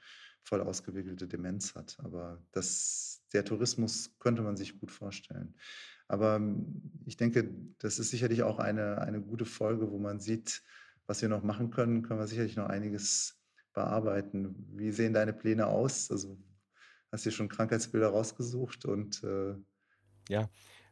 voll 0.44 0.62
ausgewickelte 0.62 1.28
Demenz 1.28 1.76
hat. 1.76 1.98
Aber 2.00 2.42
das 2.54 3.22
der 3.34 3.44
Tourismus 3.44 4.16
könnte 4.20 4.42
man 4.42 4.56
sich 4.56 4.80
gut 4.80 4.92
vorstellen. 4.92 5.56
Aber, 6.08 6.36
hm, 6.36 6.82
ich 7.06 7.18
denke, 7.18 7.54
das 7.80 8.00
ist 8.00 8.12
sicherlich 8.12 8.44
auch 8.44 8.60
eine 8.60 9.00
eine 9.02 9.22
gute 9.22 9.46
Folge, 9.46 9.92
wo 9.92 10.00
man 10.00 10.22
sieht, 10.22 10.64
was 11.08 11.22
wir 11.22 11.30
noch 11.30 11.44
machen 11.44 11.72
können, 11.72 12.04
können 12.04 12.20
wir 12.20 12.28
sicherlich 12.28 12.56
noch 12.56 12.68
einiges 12.70 13.42
bearbeiten. 13.74 14.68
Wie 14.78 14.92
sehen 14.92 15.14
deine 15.14 15.34
Pläne 15.34 15.68
aus? 15.68 16.12
Also, 16.12 16.38
hast 17.12 17.26
dir 17.26 17.32
schon 17.32 17.50
Krankheitsbilder 17.50 18.10
rausgesucht 18.10 18.86
und, 18.86 19.24
äh 19.24 19.56
Ja, 20.30 20.50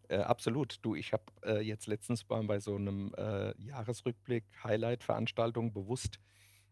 äh, 0.09 0.17
absolut. 0.17 0.79
Du, 0.83 0.95
ich 0.95 1.13
habe, 1.13 1.25
äh, 1.43 1.59
jetzt 1.61 1.87
letztens 1.87 2.27
mal 2.29 2.43
bei 2.43 2.59
so 2.59 2.77
'nem, 2.77 3.13
äh, 3.17 3.59
Jahresrückblick 3.61 4.45
Highlight-Veranstaltung 4.63 5.73
bewusst 5.73 6.19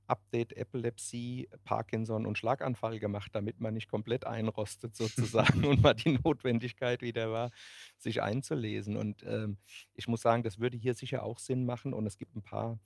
Update 0.08 0.54
Epilepsie, 0.58 1.50
Parkinson 1.64 2.26
und 2.26 2.38
Schlaganfall 2.38 3.00
gemacht, 3.00 3.32
damit 3.34 3.60
man 3.62 3.74
nicht 3.74 3.88
komplett 3.90 4.26
einrostet 4.26 4.96
sozusagen 4.96 5.66
und 5.66 5.82
mal 5.82 5.94
die 5.96 6.20
Notwendigkeit 6.24 7.02
wieder 7.02 7.32
war, 7.32 7.52
sich 7.98 8.22
einzulesen. 8.22 8.98
Und, 8.98 9.24
ähm, 9.24 9.60
ich 9.94 10.08
muss 10.08 10.22
sagen, 10.22 10.44
das 10.44 10.60
würde 10.60 10.78
hier 10.78 10.94
sicher 10.96 11.24
auch 11.24 11.40
Sinn 11.40 11.66
machen 11.66 11.94
und 11.94 12.06
es 12.08 12.18
gibt 12.18 12.36
'n 12.36 12.44
paar, 12.44 12.80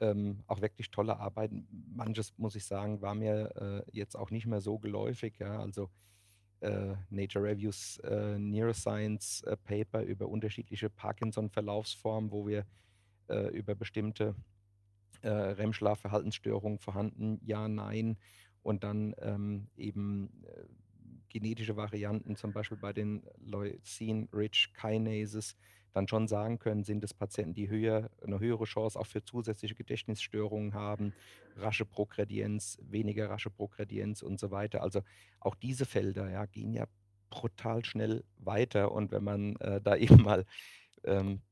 ähm, 0.00 0.42
auch 0.46 0.60
wirklich 0.60 0.90
tolle 0.90 1.18
Arbeiten. 1.18 1.66
Manches, 1.94 2.36
muss 2.38 2.56
ich 2.56 2.64
sagen, 2.64 3.00
war 3.00 3.14
mir, 3.14 3.84
äh, 3.86 3.90
jetzt 3.92 4.16
auch 4.16 4.30
nicht 4.30 4.46
mehr 4.46 4.60
so 4.60 4.78
geläufig, 4.78 5.38
ja. 5.38 5.58
Also, 5.58 5.90
äh, 6.60 6.94
Nature 7.10 7.44
Reviews, 7.44 7.98
äh, 7.98 8.38
Neuroscience, 8.38 9.42
äh, 9.42 9.56
Paper 9.56 10.02
über 10.02 10.28
unterschiedliche 10.28 10.90
Parkinson-Verlaufsformen, 10.90 12.30
wo 12.30 12.46
wir, 12.46 12.66
äh, 13.28 13.48
über 13.56 13.74
bestimmte, 13.74 14.34
äh, 15.22 15.28
REM-Schlafverhaltensstörungen 15.28 16.78
vorhanden, 16.78 17.40
ja, 17.44 17.68
nein. 17.68 18.18
Und 18.62 18.84
dann, 18.84 19.14
ähm, 19.20 19.68
eben, 19.76 20.30
genetische 21.28 21.76
Varianten, 21.76 22.36
zum 22.36 22.52
Beispiel 22.52 22.78
bei 22.78 22.92
den 22.92 23.22
Leucin 23.38 24.28
Rich 24.32 24.72
Kinases, 24.74 25.56
dann 25.92 26.08
schon 26.08 26.28
sagen 26.28 26.58
können, 26.58 26.84
sind 26.84 27.04
es 27.04 27.14
Patienten, 27.14 27.54
die 27.54 27.68
höher 27.68 28.10
'ne 28.24 28.38
höhere 28.40 28.64
Chance 28.64 28.98
auch 28.98 29.06
für 29.06 29.24
zusätzliche 29.24 29.74
Gedächtnisstörungen 29.74 30.74
haben, 30.74 31.14
rasche 31.56 31.86
Progredienz, 31.86 32.78
weniger 32.82 33.30
rasche 33.30 33.50
Progredienz 33.50 34.22
und 34.22 34.38
so 34.40 34.50
weiter. 34.50 34.82
Also, 34.82 35.02
auch 35.40 35.54
diese 35.54 35.86
Felder, 35.86 36.30
ja, 36.30 36.46
gehen 36.46 36.72
ja 36.74 36.86
brutal 37.30 37.84
schnell 37.84 38.24
weiter 38.36 38.92
und 38.92 39.10
wenn 39.12 39.24
man, 39.24 39.56
äh, 39.56 39.80
da 39.80 39.96
eben 40.20 40.22
mal, 40.22 40.44
ähm, 41.04 41.42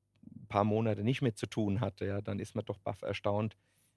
paar 0.49 0.65
Monate 0.65 1.05
nicht 1.05 1.23
mit 1.23 1.39
zu 1.39 1.47
tun 1.47 1.81
hatte, 1.81 2.07
ja, 2.07 2.21
dann 2.21 2.39
ist 2.39 2.55
man 2.55 2.65
doch 2.65 2.79
baff 2.79 3.03
erstaunt, 3.03 3.57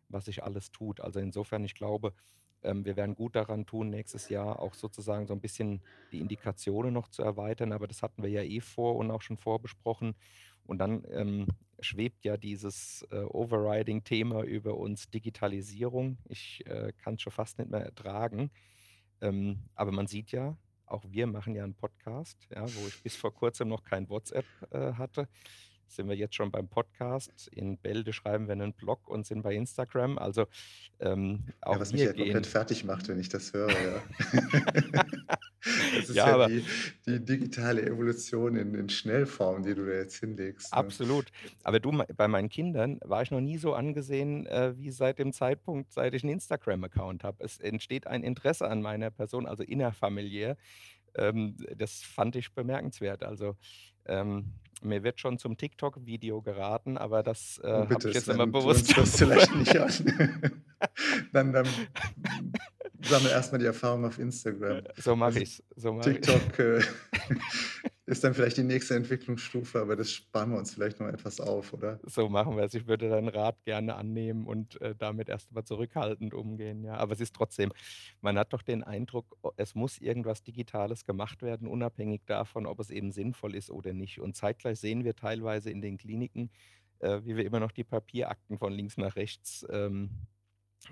was 0.10 0.26
sich 0.26 0.44
alles 0.44 0.72
tut. 0.72 1.02
Also, 1.02 1.20
insofern, 1.20 1.64
ich 1.64 1.76
glaube, 1.76 2.14
wir 2.64 2.96
werden 2.98 3.16
gut 3.16 3.36
daran 3.36 3.66
tun, 3.66 3.90
nächstes 3.90 4.30
Jahr 4.30 4.60
auch 4.60 4.74
sozusagen 4.76 5.28
so 5.28 5.34
'n 5.34 5.42
bisschen 5.42 5.84
die 6.12 6.20
Indikationen 6.22 6.94
noch 6.94 7.08
zu 7.10 7.22
erweitern, 7.24 7.72
aber 7.74 7.88
das 7.88 8.02
hatten 8.04 8.24
wir 8.24 8.30
ja 8.30 8.42
eh 8.44 8.62
vor 8.62 8.96
und 8.98 9.12
auch 9.12 9.22
schon 9.22 9.38
vorbesprochen. 9.38 10.16
Und 10.66 10.80
dann, 10.80 11.04
ähm, 11.12 11.48
schwebt 11.80 12.26
ja 12.26 12.38
dieses, 12.38 13.06
äh, 13.12 13.18
Overriding-Thema 13.24 14.44
über 14.44 14.76
uns 14.78 15.10
Digitalisierung. 15.12 16.18
Ich, 16.30 16.66
äh, 16.68 16.94
kann's 16.98 17.22
schon 17.22 17.32
fast 17.34 17.60
nicht 17.60 17.70
mehr 17.72 17.82
ertragen. 17.86 18.52
Ähm, 19.22 19.70
aber 19.76 19.92
man 19.92 20.08
sieht 20.08 20.32
ja, 20.32 20.58
auch 20.86 21.06
wir 21.10 21.28
machen 21.28 21.56
ja 21.56 21.64
'n 21.66 21.76
Podcast, 21.76 22.48
ja, 22.52 22.66
wo 22.76 22.88
ich 22.88 23.02
bis 23.02 23.16
vor 23.18 23.34
Kurzem 23.34 23.68
noch 23.70 23.84
kein 23.84 24.10
WhatsApp, 24.10 24.48
äh, 24.72 24.94
hatte. 24.94 25.28
Sind 25.88 26.10
wir 26.10 26.16
jetzt 26.16 26.36
schon 26.36 26.52
beim 26.52 26.68
Podcast. 26.70 27.48
In 27.48 27.78
Bälde 27.78 28.14
schreiben 28.14 28.48
wir 28.48 28.56
'nen 28.56 28.74
Blog 28.74 29.08
und 29.10 29.26
sind 29.26 29.42
bei 29.42 29.56
Instagram. 29.56 30.18
Also, 30.18 30.46
ähm, 31.00 31.46
Ja, 31.46 31.54
auch 31.62 31.80
was 31.80 31.92
mich 31.92 32.04
ja 32.04 32.14
komplett 32.14 32.18
gehen 32.36 32.44
fertig 32.46 32.84
macht, 32.84 33.08
wenn 33.10 33.20
ich 33.20 33.30
das 33.30 33.54
höre, 33.54 33.70
ja. 33.82 34.04
Das 35.92 36.10
ist 36.10 36.16
Ja, 36.16 36.30
ja 36.38 36.48
die 36.48 36.64
die 37.06 37.24
digitale 37.26 37.82
Evolution 37.86 38.56
in 38.56 38.74
in 38.76 38.90
Schnellform, 38.90 39.64
die 39.64 39.76
du 39.76 39.86
da 39.86 39.94
jetzt 39.94 40.20
hinlegst, 40.20 40.78
ne? 40.78 40.96
Absolut. 40.98 41.32
Aber 41.64 41.80
du, 41.80 41.92
bei 42.16 42.28
meinen 42.28 42.50
Kindern 42.50 43.00
war 43.04 43.22
ich 43.22 43.32
noch 43.32 43.40
nie 43.42 43.58
so 43.58 43.74
angesehen, 43.74 44.46
äh, 44.48 44.74
wie 44.78 44.92
seit 44.92 45.18
dem 45.20 45.32
Zeitpunkt, 45.34 45.94
seit 45.94 46.14
ich 46.14 46.24
'n 46.24 46.30
Instagram-Account 46.30 47.24
habe. 47.24 47.44
Es 47.44 47.58
entsteht 47.60 48.06
ein 48.08 48.24
Interesse 48.24 48.68
an 48.70 48.82
meiner 48.82 49.12
Person, 49.12 49.46
also 49.48 49.64
innerfamiliär. 49.64 50.58
Ähm, 51.16 51.58
das 51.78 52.02
fand 52.04 52.36
ich 52.38 52.54
bemerkenswert. 52.54 53.24
Also, 53.24 53.56
ähm, 54.06 54.56
mir 54.86 55.04
wird 55.04 55.20
schon 55.20 55.38
zum 55.38 55.58
TikTok-Video 55.58 56.42
geraten, 56.42 56.98
aber 56.98 57.24
das, 57.24 57.60
äh, 57.64 57.68
Oh, 57.68 57.90
habe 57.90 58.10
ich 58.10 58.16
jetzt 58.16 58.30
immer 58.30 58.48
bewusst 58.48 58.98
das 58.98 59.18
vielleicht 59.18 59.56
nicht 59.56 59.78
an. 59.78 59.92
Dann 61.34 61.54
dann, 61.54 61.68
sammle 63.02 63.30
erst 63.32 63.52
mal 63.52 63.58
die 63.58 63.66
Erfahrung 63.66 64.06
auf 64.06 64.20
Instagram. 64.20 64.84
So 64.98 65.16
mache 65.16 65.28
Also, 65.30 65.40
ich's, 65.40 65.64
so 65.76 65.94
mache 65.94 66.12
ich 66.12 66.22
TikTok, 66.22 66.60
äh, 66.60 66.82
ist 68.08 68.24
dann 68.24 68.34
vielleicht 68.34 68.58
die 68.58 68.64
nächste 68.64 68.96
Entwicklungsstufe, 68.96 69.80
aber 69.80 69.96
das 69.96 70.12
sparen 70.12 70.52
wir 70.52 70.58
uns 70.58 70.74
vielleicht 70.74 71.00
noch 71.00 71.08
etwas 71.08 71.40
auf, 71.40 71.74
oder? 71.74 72.00
So 72.04 72.30
machen 72.30 72.56
wir's. 72.56 72.74
Ich 72.74 72.88
würde 72.88 73.10
deinen 73.10 73.28
Rat 73.28 73.64
gerne 73.66 73.96
annehmen 73.96 74.46
und, 74.48 74.80
äh, 74.82 74.96
damit 74.96 75.30
erst 75.30 75.52
mal 75.52 75.64
zurückhaltend 75.66 76.34
umgehen, 76.34 76.84
ja. 76.84 76.96
Aber 76.96 77.14
es 77.14 77.20
ist 77.20 77.36
trotzdem 77.36 77.72
man 78.22 78.38
hat 78.38 78.54
doch 78.54 78.62
den 78.62 78.84
Eindruck, 78.84 79.38
es 79.58 79.76
muss 79.76 79.98
irgendwas 80.00 80.44
Digitales 80.44 81.06
gemacht 81.06 81.42
werden, 81.42 81.68
unabhängig 81.68 82.22
davon, 82.26 82.66
ob 82.66 82.80
es 82.80 82.90
eben 82.92 83.12
sinnvoll 83.12 83.56
ist 83.56 83.72
oder 83.72 83.94
nicht. 83.94 84.20
Und 84.22 84.36
zeitgleich 84.36 84.80
sehen 84.80 85.04
wir 85.04 85.16
teilweise 85.16 85.72
in 85.72 85.82
den 85.82 85.98
Kliniken, 85.98 86.52
äh, 87.00 87.22
wie 87.26 87.36
wir 87.36 87.46
immer 87.46 87.60
noch 87.60 87.72
die 87.72 87.84
Papierakten 87.84 88.58
von 88.60 88.74
links 88.74 88.98
nach 88.98 89.16
rechts, 89.16 89.66
ähm, 89.70 90.12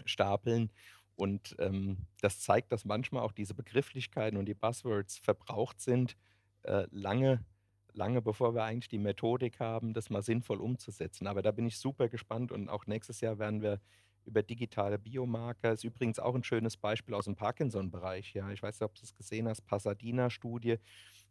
stapeln. 0.06 0.72
Und, 1.16 1.56
ähm, 1.60 2.08
das 2.22 2.42
zeigt, 2.42 2.72
dass 2.72 2.86
manchmal 2.86 3.24
auch 3.24 3.32
diese 3.32 3.54
Begrifflichkeiten 3.54 4.38
und 4.38 4.46
die 4.48 4.54
Buzzwords 4.54 5.18
verbraucht 5.20 5.80
sind, 5.82 6.18
äh, 6.66 6.88
lange 6.92 7.46
lange 7.94 8.22
bevor 8.22 8.54
wir 8.56 8.64
eigentlich 8.64 8.90
die 8.90 9.00
Methodik 9.00 9.60
haben, 9.62 9.94
das 9.94 10.10
mal 10.10 10.22
sinnvoll 10.22 10.60
umzusetzen. 10.62 11.28
Aber 11.28 11.42
da 11.42 11.52
bin 11.52 11.66
ich 11.66 11.78
super 11.80 12.10
gespannt 12.10 12.52
und 12.52 12.70
auch 12.70 12.88
nächstes 12.88 13.22
Jahr 13.22 13.40
werden 13.40 13.62
wir 13.62 13.80
über 14.26 14.44
digitale 14.44 15.00
Biomarker. 15.00 15.72
Ist 15.72 15.84
übrigens 15.86 16.20
auch 16.20 16.36
ein 16.36 16.44
schönes 16.44 16.78
Beispiel 16.78 17.14
aus 17.16 17.26
dem 17.26 17.36
Parkinson-Bereich, 17.36 18.34
ja. 18.34 18.50
Ich 18.52 18.62
weiß 18.64 18.80
nicht, 18.80 18.86
ob 18.86 18.96
du 18.96 19.04
es 19.04 19.16
gesehen 19.16 19.48
hast, 19.48 19.62
Pasadena-Studie. 19.68 20.78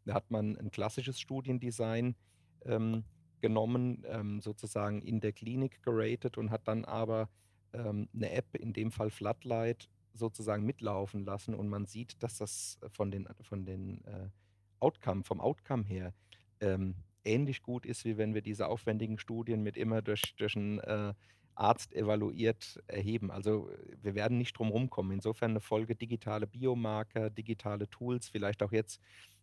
Da 0.05 0.15
hat 0.15 0.31
man 0.31 0.57
ein 0.57 0.71
klassisches 0.71 1.21
Studiendesign, 1.21 2.17
ähm, 2.65 3.05
genommen, 3.41 4.03
ähm, 4.07 4.41
sozusagen 4.41 5.03
in 5.03 5.21
der 5.21 5.33
Klinik 5.33 5.83
geratet 5.83 6.39
und 6.39 6.51
hat 6.51 6.67
dann 6.69 6.85
aber, 6.87 7.29
ähm, 7.75 8.09
'ne 8.13 8.31
App, 8.33 8.57
in 8.57 8.73
dem 8.73 8.91
Fall 8.91 9.11
Floodlight, 9.11 9.91
sozusagen 10.15 10.65
mitlaufen 10.65 11.25
lassen 11.25 11.55
und 11.55 11.69
man 11.69 11.87
sieht, 11.87 12.23
dass 12.23 12.39
das 12.39 12.79
von 12.89 13.11
den 13.11 13.29
von 13.43 13.67
den, 13.67 14.03
äh, 14.05 14.31
Outcome 14.81 15.25
vom 15.25 15.41
Outcome 15.41 15.85
her, 15.85 16.15
ähm, 16.61 16.97
ähnlich 17.25 17.63
gut 17.63 17.87
ist, 17.87 18.05
wie 18.05 18.17
wenn 18.19 18.35
wir 18.35 18.43
diese 18.43 18.69
aufwendigen 18.69 19.19
Studien 19.19 19.63
mit 19.63 19.77
immer 19.77 20.03
durch 20.03 20.35
durch 20.37 20.57
'n, 20.57 20.79
äh, 20.81 21.15
Arzt 21.57 21.93
evaluiert 21.95 22.83
erheben. 22.89 23.31
Also, 23.31 23.71
äh, 23.71 23.97
wir 24.03 24.15
werden 24.15 24.39
nicht 24.39 24.55
drum 24.59 24.69
rumkommen. 24.71 25.13
Insofern 25.13 25.53
eine 25.53 25.61
Folge 25.61 25.95
digitale 25.97 26.47
Biomarker, 26.47 27.31
digitale 27.31 27.89
Tools, 27.91 28.29
vielleicht 28.29 28.63
auch 28.63 28.73
jetzt 28.73 29.01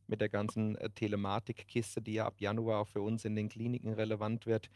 mit 0.07 0.21
der 0.21 0.29
ganzen, 0.29 0.75
äh, 0.77 0.89
Telematikkiste, 0.89 2.01
die 2.01 2.13
ja 2.15 2.25
ab 2.25 2.41
Januar 2.41 2.81
auch 2.81 2.87
für 2.89 3.01
uns 3.01 3.25
in 3.25 3.35
den 3.35 3.49
Kliniken 3.49 3.93
relevant 3.93 4.45
wird, 4.45 4.69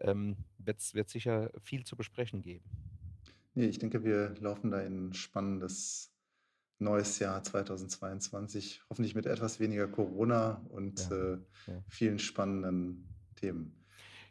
ähm, 0.00 0.38
wird 0.58 0.80
sicher 1.10 1.50
viel 1.60 1.84
zu 1.84 1.96
besprechen 1.96 2.42
geben. 2.42 2.64
Ne, 3.54 3.66
ich 3.68 3.78
denke, 3.78 4.04
wir 4.04 4.34
laufen 4.40 4.70
da 4.70 4.80
in 4.80 5.12
spannendes 5.12 6.12
neues 6.80 7.18
Jahr 7.18 7.42
2022, 7.42 8.82
hoffentlich 8.90 9.14
mit 9.14 9.26
etwas 9.26 9.60
weniger 9.60 9.88
Corona 9.88 10.64
und, 10.70 11.08
Ja, 11.10 11.34
äh, 11.34 11.38
ja. 11.66 11.84
vielen 11.88 12.18
spannenden 12.18 13.08
Themen. 13.36 13.76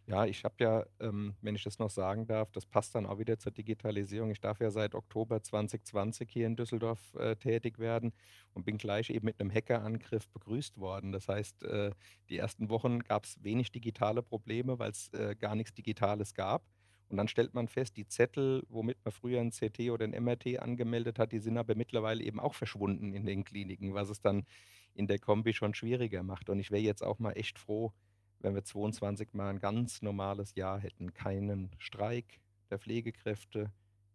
Ja, 0.07 0.25
ich 0.25 0.43
habe 0.43 0.55
ja, 0.59 0.85
ähm, 0.99 1.35
wenn 1.41 1.55
ich 1.55 1.63
das 1.63 1.77
noch 1.77 1.91
sagen 1.91 2.25
darf, 2.25 2.51
das 2.51 2.65
passt 2.65 2.95
dann 2.95 3.05
auch 3.05 3.19
wieder 3.19 3.37
zur 3.37 3.51
Digitalisierung. 3.51 4.31
Ich 4.31 4.41
darf 4.41 4.59
ja 4.59 4.71
seit 4.71 4.95
Oktober 4.95 5.43
2020 5.43 6.27
hier 6.31 6.47
in 6.47 6.55
Düsseldorf, 6.55 7.13
äh, 7.15 7.35
tätig 7.35 7.77
werden 7.77 8.13
und 8.53 8.65
bin 8.65 8.77
gleich 8.79 9.11
eben 9.11 9.25
mit 9.25 9.39
einem 9.39 9.51
Hackerangriff 9.53 10.27
begrüßt 10.29 10.77
worden. 10.79 11.11
Das 11.11 11.27
heißt, 11.27 11.63
äh, 11.63 11.91
die 12.29 12.37
ersten 12.37 12.69
Wochen 12.69 12.99
gab 13.03 13.25
es 13.25 13.43
wenig 13.43 13.71
digitale 13.71 14.23
Probleme, 14.23 14.79
weil's, 14.79 15.09
äh, 15.13 15.35
gar 15.35 15.53
nichts 15.55 15.73
Digitales 15.75 16.33
gab. 16.33 16.63
Und 17.09 17.17
dann 17.17 17.27
stellt 17.27 17.53
man 17.53 17.67
fest, 17.67 17.97
die 17.97 18.07
Zettel, 18.07 18.63
womit 18.69 18.97
man 19.03 19.11
früher 19.11 19.41
ein 19.41 19.51
CT 19.51 19.89
oder 19.89 20.05
ein 20.05 20.23
MRT 20.23 20.59
angemeldet 20.59 21.17
hat, 21.17 21.31
die 21.31 21.39
sind 21.39 21.57
aber 21.57 21.75
mittlerweile 21.75 22.23
eben 22.23 22.39
auch 22.39 22.53
verschwunden 22.53 23.13
in 23.13 23.25
den 23.25 23.43
Kliniken, 23.43 23.95
was 23.95 24.09
es 24.09 24.21
dann 24.21 24.45
in 24.93 25.07
der 25.07 25.17
Kombi 25.17 25.53
schon 25.53 25.73
schwieriger 25.73 26.21
macht. 26.21 26.49
Und 26.49 26.59
ich 26.59 26.69
wäre 26.69 26.81
jetzt 26.81 27.03
auch 27.03 27.17
mal 27.17 27.31
echt 27.31 27.57
froh, 27.57 27.93
wenn 28.39 28.53
wir 28.53 28.63
22 28.63 29.33
mal 29.33 29.49
ein 29.49 29.59
ganz 29.59 30.01
normales 30.01 30.53
Jahr 30.55 30.79
hätten. 30.79 31.13
Keinen 31.13 31.71
Streik 31.79 32.39
der 32.69 32.77
Pflegekräfte, 32.77 33.71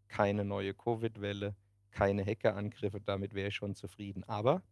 keine 0.09 0.45
neue 0.45 0.73
Covid-Welle, 0.73 1.57
keine 1.91 2.25
Hackerangriffe, 2.25 3.01
damit 3.01 3.35
wäre 3.35 3.49
ich 3.49 3.55
schon 3.57 3.75
zufrieden. 3.75 4.25
Aber 4.25 4.63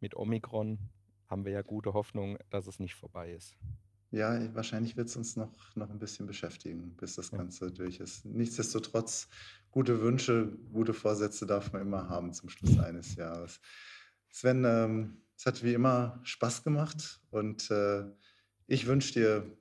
mit 0.00 0.14
Omikron 0.14 0.78
haben 1.28 1.44
wir 1.44 1.52
ja 1.52 1.62
gute 1.62 1.94
Hoffnung, 1.94 2.38
dass 2.50 2.66
es 2.66 2.78
nicht 2.78 2.94
vorbei 2.94 3.32
ist. 3.32 3.56
Ja, 4.12 4.54
wahrscheinlich 4.54 4.96
wird's 4.96 5.16
uns 5.16 5.36
noch 5.36 5.76
noch 5.76 5.90
'n 5.90 5.98
bisschen 5.98 6.26
beschäftigen, 6.26 6.96
bis 6.96 7.14
das 7.16 7.32
Ja. 7.32 7.38
Ganze 7.38 7.70
durch 7.70 8.00
ist. 8.00 8.24
Nichtsdestotrotz, 8.24 9.28
gute 9.70 10.00
Wünsche, 10.00 10.56
gute 10.72 10.94
Vorsätze 10.94 11.44
darf 11.46 11.72
man 11.74 11.82
immer 11.82 12.08
haben 12.08 12.32
zum 12.32 12.48
Schluss 12.48 12.78
eines 12.78 13.16
Jahres. 13.16 13.60
Sven, 14.30 14.64
ähm, 14.64 15.22
es 15.36 15.44
hat 15.44 15.62
wie 15.62 15.74
immer 15.74 16.20
Spaß 16.24 16.64
gemacht 16.64 17.20
und, 17.30 17.70
äh, 17.70 18.06
ich 18.66 18.86
wünsche 18.86 19.12
dir 19.12 19.58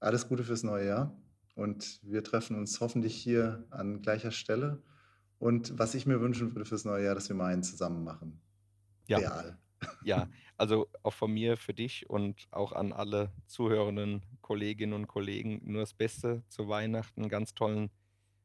alles 0.00 0.28
Gute 0.28 0.44
fürs 0.44 0.62
neue 0.62 0.86
Jahr 0.86 1.22
und 1.54 2.00
wir 2.02 2.24
treffen 2.24 2.56
uns 2.56 2.80
hoffentlich 2.80 3.14
hier 3.16 3.66
an 3.70 4.00
gleicher 4.02 4.30
Stelle. 4.32 4.84
Und 5.38 5.78
was 5.78 5.94
ich 5.94 6.06
mir 6.06 6.20
wünschen 6.20 6.54
würde 6.54 6.64
fürs 6.66 6.84
neue 6.86 7.04
Jahr, 7.04 7.14
dass 7.14 7.28
wir 7.28 7.36
mal 7.36 7.52
einen 7.52 7.62
zusammen 7.64 8.04
machen. 8.04 8.42
Ja. 9.08 9.22
Real. 9.22 9.61
Ja, 10.00 10.28
also 10.56 10.88
auch 11.02 11.12
von 11.14 11.32
mir 11.32 11.56
für 11.56 11.74
dich 11.74 12.08
und 12.10 12.46
auch 12.50 12.72
an 12.72 12.92
alle 12.92 13.32
zuhörenden 13.46 14.24
Kolleginnen 14.40 14.92
und 14.94 15.06
Kollegen 15.06 15.60
nur 15.64 15.80
das 15.80 15.94
Beste 15.94 16.44
zu 16.48 16.68
Weihnachten, 16.68 17.28
ganz 17.28 17.54
tollen 17.54 17.90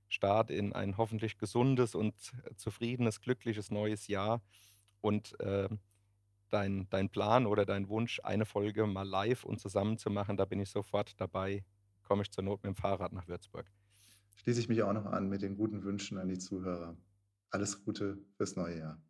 Start 0.10 0.52
in 0.52 0.74
ein 0.74 0.98
hoffentlich 0.98 1.38
gesundes 1.38 1.96
und 1.96 2.16
zufriedenes, 2.56 3.22
glückliches 3.22 3.72
neues 3.72 4.08
Jahr. 4.08 4.42
Und, 5.02 5.36
ähm, 5.42 5.80
dein 6.50 6.88
dein 6.90 7.10
Plan 7.10 7.46
oder 7.48 7.66
dein 7.66 7.90
Wunsch, 7.90 8.22
eine 8.24 8.46
Folge 8.46 8.88
mal 8.88 9.08
live 9.08 9.44
und 9.46 9.60
zusammen 9.60 9.98
zu 9.98 10.10
machen, 10.12 10.38
da 10.38 10.46
bin 10.46 10.60
ich 10.60 10.70
sofort 10.70 11.20
dabei. 11.22 11.66
Komme 12.04 12.24
ich 12.24 12.32
zur 12.32 12.44
Not 12.44 12.64
mit'm 12.64 12.76
Fahrrad 12.76 13.14
nach 13.14 13.28
Würzburg. 13.28 13.72
Schließe 14.38 14.60
ich 14.62 14.70
mich 14.70 14.82
auch 14.84 14.94
noch 14.94 15.06
an 15.06 15.28
mit 15.30 15.42
den 15.42 15.58
guten 15.58 15.84
Wünschen 15.84 16.18
an 16.18 16.30
die 16.30 16.40
Zuhörer. 16.40 16.98
Alles 17.52 17.84
Gute 17.84 18.26
fürs 18.38 18.56
neue 18.56 18.80
Jahr. 18.80 19.07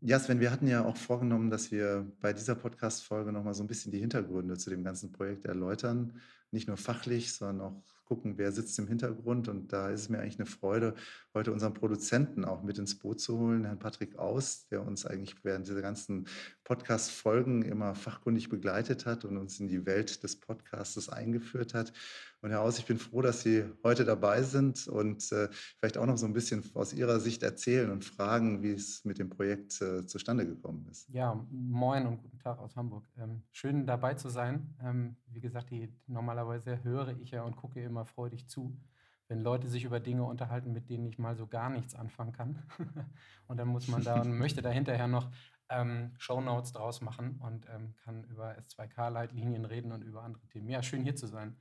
Ja, 0.00 0.20
Sven, 0.20 0.38
wir 0.38 0.52
hatten 0.52 0.68
ja 0.68 0.84
auch 0.84 0.96
vorgenommen, 0.96 1.50
dass 1.50 1.72
wir 1.72 2.06
bei 2.20 2.32
dieser 2.32 2.54
Podcast-Folge 2.54 3.32
noch 3.32 3.42
mal 3.42 3.52
so 3.52 3.64
'n 3.64 3.66
bisschen 3.66 3.90
die 3.90 3.98
Hintergründe 3.98 4.56
zu 4.56 4.70
dem 4.70 4.84
ganzen 4.84 5.10
Projekt 5.10 5.44
erläutern. 5.44 6.20
Nicht 6.52 6.68
nur 6.68 6.76
fachlich, 6.76 7.32
sondern 7.34 7.60
auch 7.66 7.82
gucken, 8.04 8.38
wer 8.38 8.52
sitzt 8.52 8.78
im 8.78 8.86
Hintergrund. 8.86 9.48
Und 9.48 9.72
da 9.72 9.90
ist 9.90 10.02
es 10.02 10.08
mir 10.08 10.20
eigentlich 10.20 10.38
'ne 10.38 10.46
Freude, 10.46 10.94
heute 11.34 11.52
unseren 11.52 11.74
Produzenten 11.74 12.44
auch 12.44 12.62
mit 12.62 12.78
ins 12.78 12.96
Boot 12.96 13.20
zu 13.20 13.38
holen, 13.40 13.64
Herrn 13.64 13.80
Patrick 13.80 14.16
Aus, 14.20 14.68
der 14.68 14.86
uns 14.86 15.04
eigentlich 15.04 15.44
während 15.44 15.66
dieser 15.66 15.82
ganzen 15.82 16.28
Podcast-Folgen 16.62 17.62
immer 17.62 17.96
fachkundig 17.96 18.48
begleitet 18.50 19.04
hat 19.04 19.24
und 19.24 19.36
uns 19.36 19.58
in 19.58 19.66
die 19.66 19.84
Welt 19.84 20.22
des 20.22 20.36
Podcastes 20.38 21.08
eingeführt 21.08 21.74
hat. 21.74 21.92
Und 22.40 22.50
Herr 22.50 22.60
Aus, 22.60 22.78
ich 22.78 22.86
bin 22.86 22.98
froh, 22.98 23.20
dass 23.20 23.40
Sie 23.42 23.64
heute 23.82 24.04
dabei 24.04 24.42
sind 24.42 24.86
und, 24.86 25.32
äh, 25.32 25.48
vielleicht 25.78 25.98
auch 25.98 26.06
noch 26.06 26.16
so 26.16 26.26
'n 26.26 26.32
bisschen 26.32 26.64
aus 26.74 26.92
Ihrer 26.92 27.18
Sicht 27.18 27.42
erzählen 27.42 27.90
und 27.90 28.04
fragen, 28.04 28.62
wie 28.62 28.70
es 28.72 29.04
mit 29.04 29.18
dem 29.18 29.28
Projekt, 29.28 29.80
äh, 29.82 30.06
zustande 30.06 30.46
gekommen 30.46 30.86
ist. 30.88 31.08
Ja, 31.08 31.34
moin 31.50 32.06
und 32.06 32.18
guten 32.22 32.38
Tag 32.38 32.58
aus 32.58 32.76
Hamburg. 32.76 33.08
Ähm, 33.16 33.42
schön 33.50 33.86
dabei 33.86 34.14
zu 34.14 34.28
sein. 34.28 34.76
Ähm, 34.80 35.16
wie 35.26 35.40
gesagt, 35.40 35.70
die 35.70 35.92
normalerweise 36.06 36.84
höre 36.84 37.18
ich 37.18 37.30
ja 37.32 37.42
und 37.42 37.56
gucke 37.56 37.82
immer 37.82 38.04
freudig 38.04 38.46
zu, 38.48 38.78
wenn 39.26 39.40
Leute 39.40 39.68
sich 39.68 39.84
über 39.84 40.00
Dinge 40.00 40.24
unterhalten, 40.24 40.72
mit 40.72 40.90
denen 40.90 41.06
ich 41.06 41.18
mal 41.18 41.34
so 41.34 41.46
gar 41.46 41.70
nichts 41.70 41.94
anfangen 41.94 42.32
kann. 42.32 42.62
Und 43.48 43.56
dann 43.56 43.68
muss 43.68 43.88
man 43.88 44.04
da 44.04 44.20
und 44.20 44.36
möchte 44.38 44.60
da 44.62 44.70
hinterher 44.70 45.06
noch, 45.08 45.30
ähm, 45.70 46.12
Shownotes 46.18 46.72
draus 46.72 47.00
machen 47.00 47.38
und, 47.40 47.66
ähm, 47.68 47.94
kann 48.04 48.24
über 48.24 48.56
S2K-Leitlinien 48.58 49.64
reden 49.66 49.92
und 49.92 50.02
über 50.02 50.22
andere 50.22 50.46
Themen. 50.48 50.68
Ja, 50.68 50.82
schön 50.82 51.02
hier 51.02 51.16
zu 51.16 51.26
sein, 51.26 51.56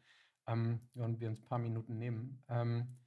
ähm, 0.48 0.90
und 0.96 1.20
wir 1.20 1.30
uns 1.30 1.42
paar 1.44 1.60
Minuten 1.60 1.98
nehmen. 1.98 2.44
Ähm, 2.50 2.98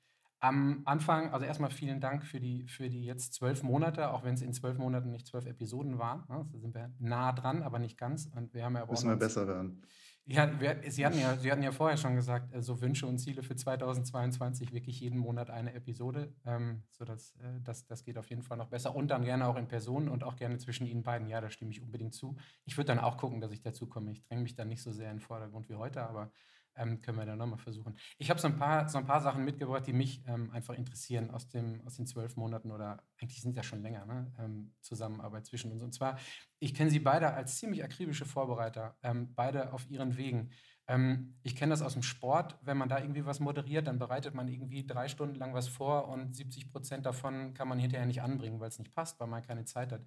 am 0.42 0.83
Anfang 0.87 1.33
also 1.33 1.44
erst 1.44 1.61
mal 1.61 1.70
vielen 1.70 2.00
Dank 2.00 2.24
für 2.24 2.40
die 2.40 2.66
für 2.68 2.88
die 2.88 3.05
jetzt 3.05 3.35
12 3.35 3.62
Monate, 3.62 4.11
auch 4.12 4.24
wenn's 4.24 4.40
in 4.42 4.55
12 4.55 4.79
Monaten 4.79 5.11
nicht 5.11 5.26
12 5.26 5.46
Episoden 5.46 5.98
waren, 5.98 6.24
ne? 6.29 6.48
Da 6.53 6.59
sind 6.59 6.74
wir 6.74 6.94
nah 6.98 7.33
dran, 7.33 7.62
aber 7.62 7.79
nicht 7.79 7.98
ganz. 7.98 8.26
Und 8.26 8.55
wir 8.55 8.64
haben 8.64 8.76
ja 8.76 8.83
aber 8.83 8.94
auch 8.96 9.03
Müssen 9.03 9.09
wir 9.09 9.16
besser 9.16 9.46
werden. 9.46 9.83
Ja, 10.26 10.61
wir 10.61 10.81
Sie 10.90 11.05
hatten 11.05 11.18
ja 11.18 11.37
Sie 11.37 11.50
hatten 11.50 11.62
ja 11.62 11.72
vorher 11.72 11.96
schon 11.96 12.14
gesagt, 12.14 12.55
äh, 12.55 12.62
so 12.62 12.81
Wünsche 12.81 13.07
und 13.07 13.18
Ziele 13.18 13.42
für 13.42 13.57
2022 13.57 14.72
wirklich 14.72 15.00
jeden 15.00 15.18
Monat 15.18 15.50
eine 15.50 15.72
Episode, 15.74 16.35
ähm, 16.44 16.85
sodass 16.90 17.35
äh, 17.37 17.61
das 17.62 17.87
das 17.87 18.05
geht 18.05 18.18
auf 18.18 18.29
jeden 18.29 18.42
Fall 18.42 18.57
noch 18.59 18.68
besser. 18.68 18.94
Und 18.94 19.09
dann 19.11 19.24
gerne 19.24 19.46
auch 19.48 19.57
in 19.57 19.66
Person 19.66 20.09
und 20.09 20.22
auch 20.22 20.37
gerne 20.37 20.59
zwischen 20.59 20.87
Ihnen 20.87 21.03
beiden. 21.03 21.26
Ja, 21.26 21.40
da 21.40 21.50
stimme 21.50 21.70
ich 21.72 21.81
unbedingt 21.83 22.14
zu. 22.14 22.37
Ich 22.64 22.76
würde 22.76 22.88
dann 22.88 22.98
auch 23.00 23.16
gucken, 23.16 23.40
dass 23.40 23.50
ich 23.53 23.62
dazukomme. 23.62 24.12
Ich 24.12 24.22
dränge 24.22 24.42
mich 24.42 24.55
dann 24.55 24.68
nicht 24.68 24.83
so 24.83 24.92
sehr 24.92 25.11
in 25.11 25.16
'n 25.18 25.20
Vordergrund 25.20 25.68
wie 25.68 25.74
heute, 25.74 26.03
aber, 26.07 26.31
ähm, 26.76 27.00
können 27.02 27.18
wir 27.18 27.26
dann 27.26 27.38
noch 27.38 27.46
mal 27.46 27.56
versuchen. 27.59 27.96
Ich 28.18 28.30
habe 28.30 28.40
so 28.40 28.48
'n 28.48 28.56
paar 28.56 28.88
so 28.88 28.98
'n 28.98 29.06
paar 29.06 29.20
Sachen 29.20 29.44
mitgebracht, 29.44 29.87
die 29.87 29.92
mich, 29.92 30.22
ähm, 30.26 30.50
einfach 30.52 30.74
interessieren 30.74 31.30
aus 31.30 31.48
dem 31.48 31.83
aus 31.87 31.96
den 31.96 32.06
12 32.06 32.37
Monaten 32.37 32.70
oder 32.70 33.04
eigentlich 33.20 33.42
sind's 33.42 33.56
ja 33.56 33.62
schon 33.62 33.83
länger, 33.83 34.06
ne, 34.06 34.33
ähm, 34.38 34.74
Zusammenarbeit 34.80 35.46
zwischen 35.46 35.72
uns. 35.72 35.83
Und 35.83 35.92
zwar, 35.94 36.18
ich 36.59 36.74
kenne 36.74 36.90
Sie 36.90 37.00
beide 37.00 37.33
als 37.35 37.59
ziemlich 37.59 37.83
akribische 37.85 38.24
Vorbereiter, 38.26 38.98
ähm, 39.02 39.35
beide 39.35 39.72
auf 39.72 39.88
Ihren 39.90 40.16
Wegen. 40.16 40.50
Ähm, 40.88 41.38
ich 41.42 41.54
kenne 41.56 41.70
das 41.70 41.83
aus'm 41.83 42.02
Sport, 42.02 42.59
wenn 42.62 42.76
man 42.76 42.88
da 42.88 42.98
irgendwie 43.00 43.24
was 43.24 43.38
moderiert, 43.40 43.87
dann 43.87 43.98
bereitet 43.98 44.35
man 44.35 44.48
irgendwie 44.48 44.87
3 44.87 45.06
Stunden 45.09 45.37
lang 45.37 45.54
was 45.54 45.68
vor 45.68 46.09
und 46.09 46.35
70 46.35 46.72
% 46.72 47.06
davon 47.06 47.54
kann 47.54 47.68
man 47.68 47.78
hinterher 47.78 48.06
nicht 48.06 48.22
anbringen, 48.22 48.59
weil's 48.61 48.78
nicht 48.78 48.92
passt, 48.94 49.20
weil 49.20 49.28
man 49.28 49.42
keine 49.42 49.64
Zeit 49.64 49.92
hat. 49.92 50.02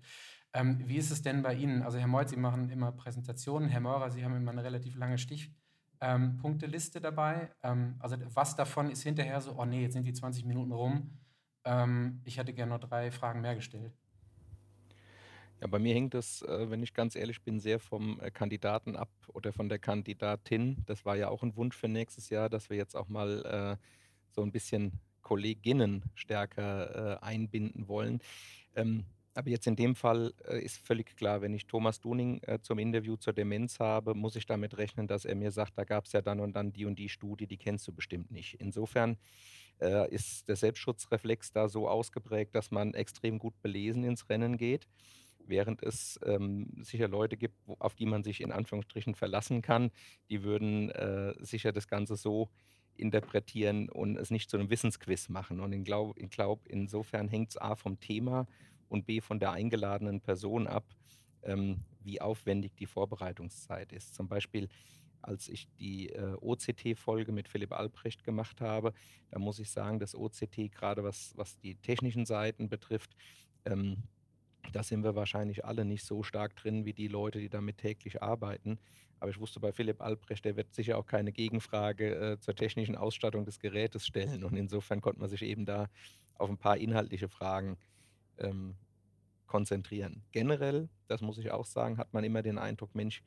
Ähm, 0.53 0.81
wie 0.87 0.97
ist 0.97 1.11
es 1.11 1.21
denn 1.21 1.41
bei 1.43 1.53
Ihnen? 1.55 1.81
Also, 1.83 1.97
Herr 1.99 2.07
Meuth, 2.07 2.29
Sie 2.29 2.37
machen 2.37 2.69
immer 2.69 2.91
Präsentationen. 2.91 3.69
Herr 3.69 3.79
Meurer, 3.81 4.11
Sie 4.11 4.23
haben 4.25 4.35
immer 4.35 4.53
'ne 4.53 4.63
relativ 4.63 4.95
lange 4.97 5.17
Stich 5.17 5.51
ähm, 6.03 6.37
Punkteliste 6.37 7.01
dabei. 7.01 7.55
Ähm, 7.63 7.97
also, 7.99 8.17
was 8.35 8.55
davon 8.57 8.91
ist 8.91 9.03
hinterher 9.03 9.41
so: 9.41 9.57
„Oh 9.59 9.65
ne, 9.65 9.81
jetzt 9.83 9.93
sind 9.93 10.05
die 10.05 10.13
20 10.13 10.45
Minuten 10.45 10.73
rum. 10.73 11.19
Ähm, 11.65 12.21
ich 12.25 12.37
hätte 12.39 12.53
gern 12.53 12.69
noch 12.69 12.79
3 12.81 13.11
Fragen 13.11 13.41
mehr 13.41 13.55
gestellt?“ 13.55 13.97
Ja, 15.61 15.67
bei 15.67 15.79
mir 15.79 15.93
hängt 15.93 16.13
es, 16.15 16.41
äh, 16.41 16.69
wenn 16.69 16.83
ich 16.83 16.93
ganz 16.93 17.15
ehrlich 17.15 17.43
bin, 17.43 17.59
sehr 17.59 17.79
vom, 17.79 18.19
äh, 18.19 18.31
Kandidaten 18.31 18.95
ab 18.95 19.11
oder 19.27 19.53
von 19.53 19.69
der 19.69 19.79
Kandidatin. 19.79 20.83
Das 20.85 21.05
war 21.05 21.15
ja 21.15 21.29
auch 21.29 21.43
'n 21.43 21.55
Wunsch 21.55 21.75
für 21.77 21.87
nächstes 21.87 22.29
Jahr, 22.29 22.49
dass 22.49 22.69
wir 22.69 22.77
jetzt 22.77 22.95
auch 22.95 23.07
mal, 23.07 23.77
äh, 23.79 23.85
so 24.31 24.41
'n 24.43 24.51
bisschen 24.51 24.99
Kolleginnen 25.21 26.03
stärker, 26.15 27.17
äh, 27.21 27.25
einbinden 27.25 27.87
wollen. 27.87 28.19
Ähm, 28.75 29.05
aber 29.35 29.49
jetzt 29.49 29.67
in 29.67 29.75
dem 29.75 29.95
Fall 29.95 30.33
äh, 30.47 30.59
ist 30.63 30.77
völlig 30.77 31.15
klar, 31.15 31.41
wenn 31.41 31.53
ich 31.53 31.65
Thomas 31.65 31.99
Duning 31.99 32.39
äh, 32.43 32.59
zum 32.61 32.79
Interview 32.79 33.15
zur 33.15 33.33
Demenz 33.33 33.79
habe, 33.79 34.13
muss 34.13 34.35
ich 34.35 34.45
damit 34.45 34.77
rechnen, 34.77 35.07
dass 35.07 35.25
er 35.25 35.35
mir 35.35 35.51
sagt, 35.51 35.77
da 35.77 35.83
gab 35.83 36.05
es 36.05 36.11
ja 36.13 36.21
dann 36.21 36.39
und 36.39 36.55
dann 36.55 36.71
die 36.71 36.85
und 36.85 36.99
die 36.99 37.09
Studie, 37.09 37.47
die 37.47 37.57
kennst 37.57 37.87
du 37.87 37.93
bestimmt 37.93 38.31
nicht. 38.31 38.55
Insofern 38.59 39.17
äh, 39.81 40.09
ist 40.13 40.47
der 40.47 40.55
Selbstschutzreflex 40.55 41.51
da 41.51 41.67
so 41.67 41.87
ausgeprägt, 41.87 42.53
dass 42.53 42.71
man 42.71 42.93
extrem 42.93 43.39
gut 43.39 43.59
belesen 43.61 44.03
ins 44.03 44.29
Rennen 44.29 44.57
geht, 44.57 44.87
während 45.45 45.81
es 45.81 46.19
ähm, 46.25 46.69
sicher 46.81 47.07
Leute 47.07 47.35
gibt, 47.35 47.55
wo, 47.65 47.75
auf 47.79 47.95
die 47.95 48.05
man 48.05 48.23
sich 48.23 48.41
in 48.41 48.51
Anführungsstrichen 48.51 49.15
verlassen 49.15 49.61
kann. 49.61 49.91
Die 50.29 50.43
würden 50.43 50.91
äh, 50.91 51.33
sicher 51.39 51.71
das 51.71 51.87
Ganze 51.87 52.15
so 52.15 52.49
interpretieren 52.95 53.89
und 53.89 54.17
es 54.17 54.29
nicht 54.29 54.51
zu 54.51 54.57
einem 54.57 54.69
Wissensquiz 54.69 55.27
machen. 55.29 55.59
Und 55.59 55.73
ich 55.73 55.83
glaube, 55.83 56.13
glaub, 56.27 56.67
insofern 56.67 57.27
hängt 57.27 57.49
es 57.49 57.57
A 57.57 57.75
vom 57.75 57.99
Thema 57.99 58.45
und 58.93 59.05
B 59.05 59.21
von 59.21 59.39
der 59.39 59.51
eingeladenen 59.51 60.21
Person 60.21 60.67
ab, 60.67 60.85
ähm, 61.43 61.81
wie 62.03 62.21
aufwendig 62.21 62.75
die 62.75 62.85
Vorbereitungszeit 62.85 63.91
ist. 63.91 64.13
Zum 64.15 64.27
Beispiel, 64.27 64.69
als 65.21 65.47
ich 65.47 65.67
die 65.79 66.09
äh, 66.09 66.35
OCT-Folge 66.39 67.31
mit 67.31 67.47
Philipp 67.47 67.71
Albrecht 67.71 68.23
gemacht 68.23 68.61
habe, 68.61 68.93
da 69.31 69.39
muss 69.39 69.59
ich 69.59 69.69
sagen, 69.71 69.99
das 69.99 70.15
OCT, 70.15 70.71
gerade 70.71 71.03
was, 71.03 71.33
was 71.35 71.57
die 71.57 71.75
technischen 71.75 72.25
Seiten 72.25 72.69
betrifft, 72.69 73.15
ähm, 73.65 74.03
da 74.71 74.83
sind 74.83 75.03
wir 75.03 75.15
wahrscheinlich 75.15 75.65
alle 75.65 75.85
nicht 75.85 76.05
so 76.05 76.23
stark 76.23 76.55
drin 76.55 76.85
wie 76.85 76.93
die 76.93 77.07
Leute, 77.07 77.39
die 77.39 77.49
damit 77.49 77.77
täglich 77.77 78.21
arbeiten. 78.21 78.79
Aber 79.19 79.29
ich 79.29 79.39
wusste 79.39 79.59
bei 79.59 79.71
Philipp 79.71 80.01
Albrecht, 80.01 80.43
der 80.45 80.55
wird 80.55 80.73
sicher 80.73 80.97
auch 80.97 81.05
keine 81.05 81.31
Gegenfrage 81.31 82.15
äh, 82.15 82.39
zur 82.39 82.55
technischen 82.55 82.95
Ausstattung 82.95 83.45
des 83.45 83.59
Gerätes 83.59 84.05
stellen. 84.05 84.43
Und 84.43 84.55
insofern 84.55 85.01
konnte 85.01 85.19
man 85.19 85.29
sich 85.29 85.41
eben 85.43 85.65
da 85.65 85.87
auf 86.35 86.49
ein 86.49 86.57
paar 86.57 86.77
inhaltliche 86.77 87.29
Fragen 87.29 87.77
ähm, 88.37 88.75
konzentrieren. 89.47 90.23
Generell, 90.31 90.89
das 91.07 91.21
muss 91.21 91.37
ich 91.37 91.51
auch 91.51 91.65
sagen, 91.65 91.97
hat 91.97 92.13
man 92.13 92.23
immer 92.23 92.41
den 92.41 92.57
Eindruck, 92.57 92.95
Mensch, 92.95 93.23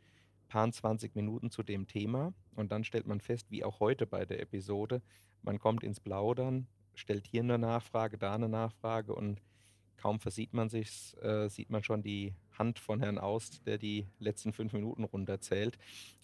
paar 0.48 0.70
20 0.70 1.14
Minuten 1.14 1.50
zu 1.50 1.62
dem 1.62 1.86
Thema 1.86 2.32
und 2.54 2.72
dann 2.72 2.84
stellt 2.84 3.06
man 3.06 3.20
fest, 3.20 3.50
wie 3.50 3.64
auch 3.64 3.80
heute 3.80 4.06
bei 4.06 4.24
der 4.24 4.40
Episode, 4.40 5.02
man 5.42 5.58
kommt 5.58 5.82
ins 5.82 6.00
Plaudern, 6.00 6.66
stellt 6.94 7.26
hier 7.26 7.42
eine 7.42 7.58
Nachfrage, 7.58 8.18
da 8.18 8.34
eine 8.34 8.48
Nachfrage 8.48 9.14
und 9.14 9.42
kaum 9.96 10.20
versieht 10.20 10.52
man 10.52 10.68
sich, 10.68 11.16
äh, 11.22 11.48
sieht 11.48 11.70
man 11.70 11.82
schon 11.82 12.02
die 12.02 12.34
Hand 12.52 12.78
von 12.78 13.00
Herrn 13.00 13.18
Aust, 13.18 13.66
der 13.66 13.78
die 13.78 14.06
letzten 14.18 14.52
fünf 14.52 14.72
Minuten 14.72 15.04
runterzählt 15.04 15.78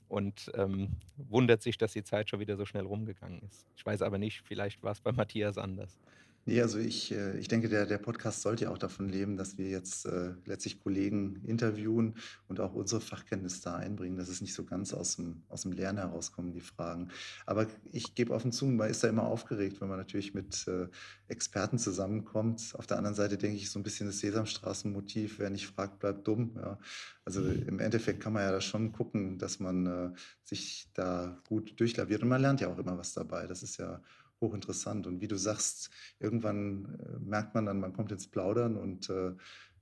und 0.08 0.50
ähm, 0.54 0.96
wundert 1.16 1.62
sich, 1.62 1.78
dass 1.78 1.92
die 1.92 2.04
Zeit 2.04 2.28
schon 2.28 2.40
wieder 2.40 2.56
so 2.56 2.66
schnell 2.66 2.84
rumgegangen 2.84 3.40
ist. 3.42 3.66
Ich 3.76 3.84
weiß 3.84 4.02
aber 4.02 4.18
nicht, 4.18 4.42
vielleicht 4.42 4.82
war 4.82 4.92
es 4.92 5.00
bei 5.00 5.12
Matthias 5.12 5.58
anders. 5.58 5.98
Nee, 6.44 6.60
also 6.60 6.78
ich, 6.78 7.12
äh, 7.12 7.38
ich 7.38 7.46
denke, 7.46 7.68
der, 7.68 7.86
der 7.86 7.98
Podcast 7.98 8.42
sollte 8.42 8.64
ja 8.64 8.70
auch 8.70 8.78
davon 8.78 9.08
leben, 9.08 9.36
dass 9.36 9.58
wir 9.58 9.68
jetzt 9.68 10.06
äh, 10.06 10.34
letztlich 10.44 10.80
Kollegen 10.80 11.36
interviewen 11.44 12.16
und 12.48 12.58
auch 12.58 12.74
unsere 12.74 13.00
Fachkenntnis 13.00 13.60
da 13.60 13.76
einbringen, 13.76 14.16
dass 14.16 14.28
es 14.28 14.40
nicht 14.40 14.52
so 14.52 14.64
ganz 14.64 14.92
aus 14.92 15.16
dem, 15.16 15.44
aus 15.48 15.62
dem 15.62 15.70
Lernen 15.70 15.98
herauskommen, 15.98 16.52
die 16.52 16.60
Fragen. 16.60 17.10
Aber 17.46 17.68
ich 17.92 18.16
gebe 18.16 18.32
offen 18.32 18.50
zu, 18.50 18.66
man 18.66 18.90
ist 18.90 19.04
da 19.04 19.08
immer 19.08 19.22
aufgeregt, 19.22 19.80
wenn 19.80 19.88
man 19.88 19.98
natürlich 19.98 20.34
mit 20.34 20.66
äh, 20.66 20.88
Experten 21.28 21.78
zusammenkommt. 21.78 22.74
Auf 22.76 22.88
der 22.88 22.96
anderen 22.98 23.14
Seite 23.14 23.38
denke 23.38 23.58
ich 23.58 23.70
so 23.70 23.78
ein 23.78 23.84
bisschen 23.84 24.08
das 24.08 24.18
Sesamstraßenmotiv, 24.18 25.38
wer 25.38 25.50
nicht 25.50 25.68
fragt, 25.68 26.00
bleibt 26.00 26.26
dumm. 26.26 26.56
Ja. 26.56 26.76
Also 27.24 27.40
im 27.40 27.78
Endeffekt 27.78 28.20
kann 28.20 28.32
man 28.32 28.42
ja 28.42 28.50
da 28.50 28.60
schon 28.60 28.90
gucken, 28.90 29.38
dass 29.38 29.60
man 29.60 29.86
äh, 29.86 30.10
sich 30.42 30.90
da 30.92 31.40
gut 31.46 31.78
durchlaviert 31.78 32.22
und 32.22 32.28
man 32.28 32.42
lernt 32.42 32.60
ja 32.60 32.66
auch 32.66 32.78
immer 32.78 32.98
was 32.98 33.12
dabei. 33.12 33.46
Das 33.46 33.62
ist 33.62 33.76
ja 33.76 34.02
hochinteressant. 34.42 35.06
Und 35.06 35.22
wie 35.22 35.28
du 35.28 35.38
sagst, 35.38 35.90
irgendwann 36.18 36.98
äh, 36.98 37.18
merkt 37.20 37.54
man 37.54 37.64
dann, 37.64 37.80
man 37.80 37.94
kommt 37.94 38.12
ins 38.12 38.28
Plaudern 38.28 38.76
und 38.76 39.08
äh, 39.08 39.32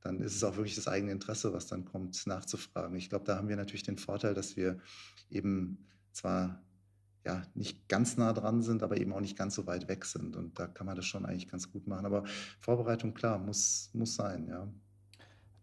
dann 0.02 0.20
ist 0.20 0.36
es 0.36 0.44
auch 0.44 0.56
wirklich 0.56 0.76
das 0.76 0.88
eigene 0.88 1.12
Interesse, 1.12 1.52
was 1.52 1.66
dann 1.66 1.84
kommt, 1.84 2.26
nachzufragen. 2.26 2.96
Ich 2.96 3.10
glaube, 3.10 3.24
da 3.24 3.36
haben 3.36 3.48
wir 3.48 3.56
natürlich 3.56 3.82
den 3.82 3.98
Vorteil, 3.98 4.34
dass 4.34 4.56
wir 4.56 4.78
eben 5.28 5.86
zwar 6.12 6.62
ja, 7.24 7.42
nicht 7.54 7.88
ganz 7.88 8.16
nah 8.16 8.32
dran 8.32 8.62
sind, 8.62 8.82
aber 8.82 8.96
eben 8.96 9.12
auch 9.12 9.20
nicht 9.20 9.36
ganz 9.36 9.54
so 9.54 9.66
weit 9.66 9.88
weg 9.88 10.04
sind. 10.04 10.36
Und 10.36 10.58
da 10.58 10.66
kann 10.66 10.86
man 10.86 10.96
das 10.96 11.04
schon 11.04 11.26
eigentlich 11.26 11.48
ganz 11.48 11.70
gut 11.70 11.86
machen. 11.86 12.06
Aber 12.06 12.24
Vorbereitung, 12.60 13.12
klar, 13.12 13.38
muss, 13.38 13.90
muss 13.92 14.14
sein, 14.14 14.46
ja. 14.46 14.68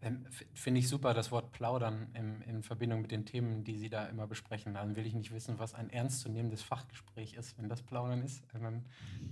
Ähm, 0.00 0.26
Finde 0.54 0.78
ich 0.78 0.88
super, 0.88 1.12
das 1.12 1.32
Wort 1.32 1.50
plaudern 1.50 2.08
im, 2.14 2.40
in 2.42 2.62
Verbindung 2.62 3.02
mit 3.02 3.10
den 3.10 3.26
Themen, 3.26 3.64
die 3.64 3.76
Sie 3.76 3.88
da 3.88 4.06
immer 4.06 4.26
besprechen. 4.28 4.74
Dann 4.74 4.94
will 4.94 5.06
ich 5.06 5.14
nicht 5.14 5.32
wissen, 5.32 5.58
was 5.58 5.74
ein 5.74 5.90
ernstzunehmendes 5.90 6.62
Fachgespräch 6.62 7.34
ist. 7.34 7.58
Wenn 7.58 7.68
das 7.68 7.82
Plaudern 7.82 8.22
ist, 8.22 8.44
äh, 8.54 8.60
dann 8.60 8.84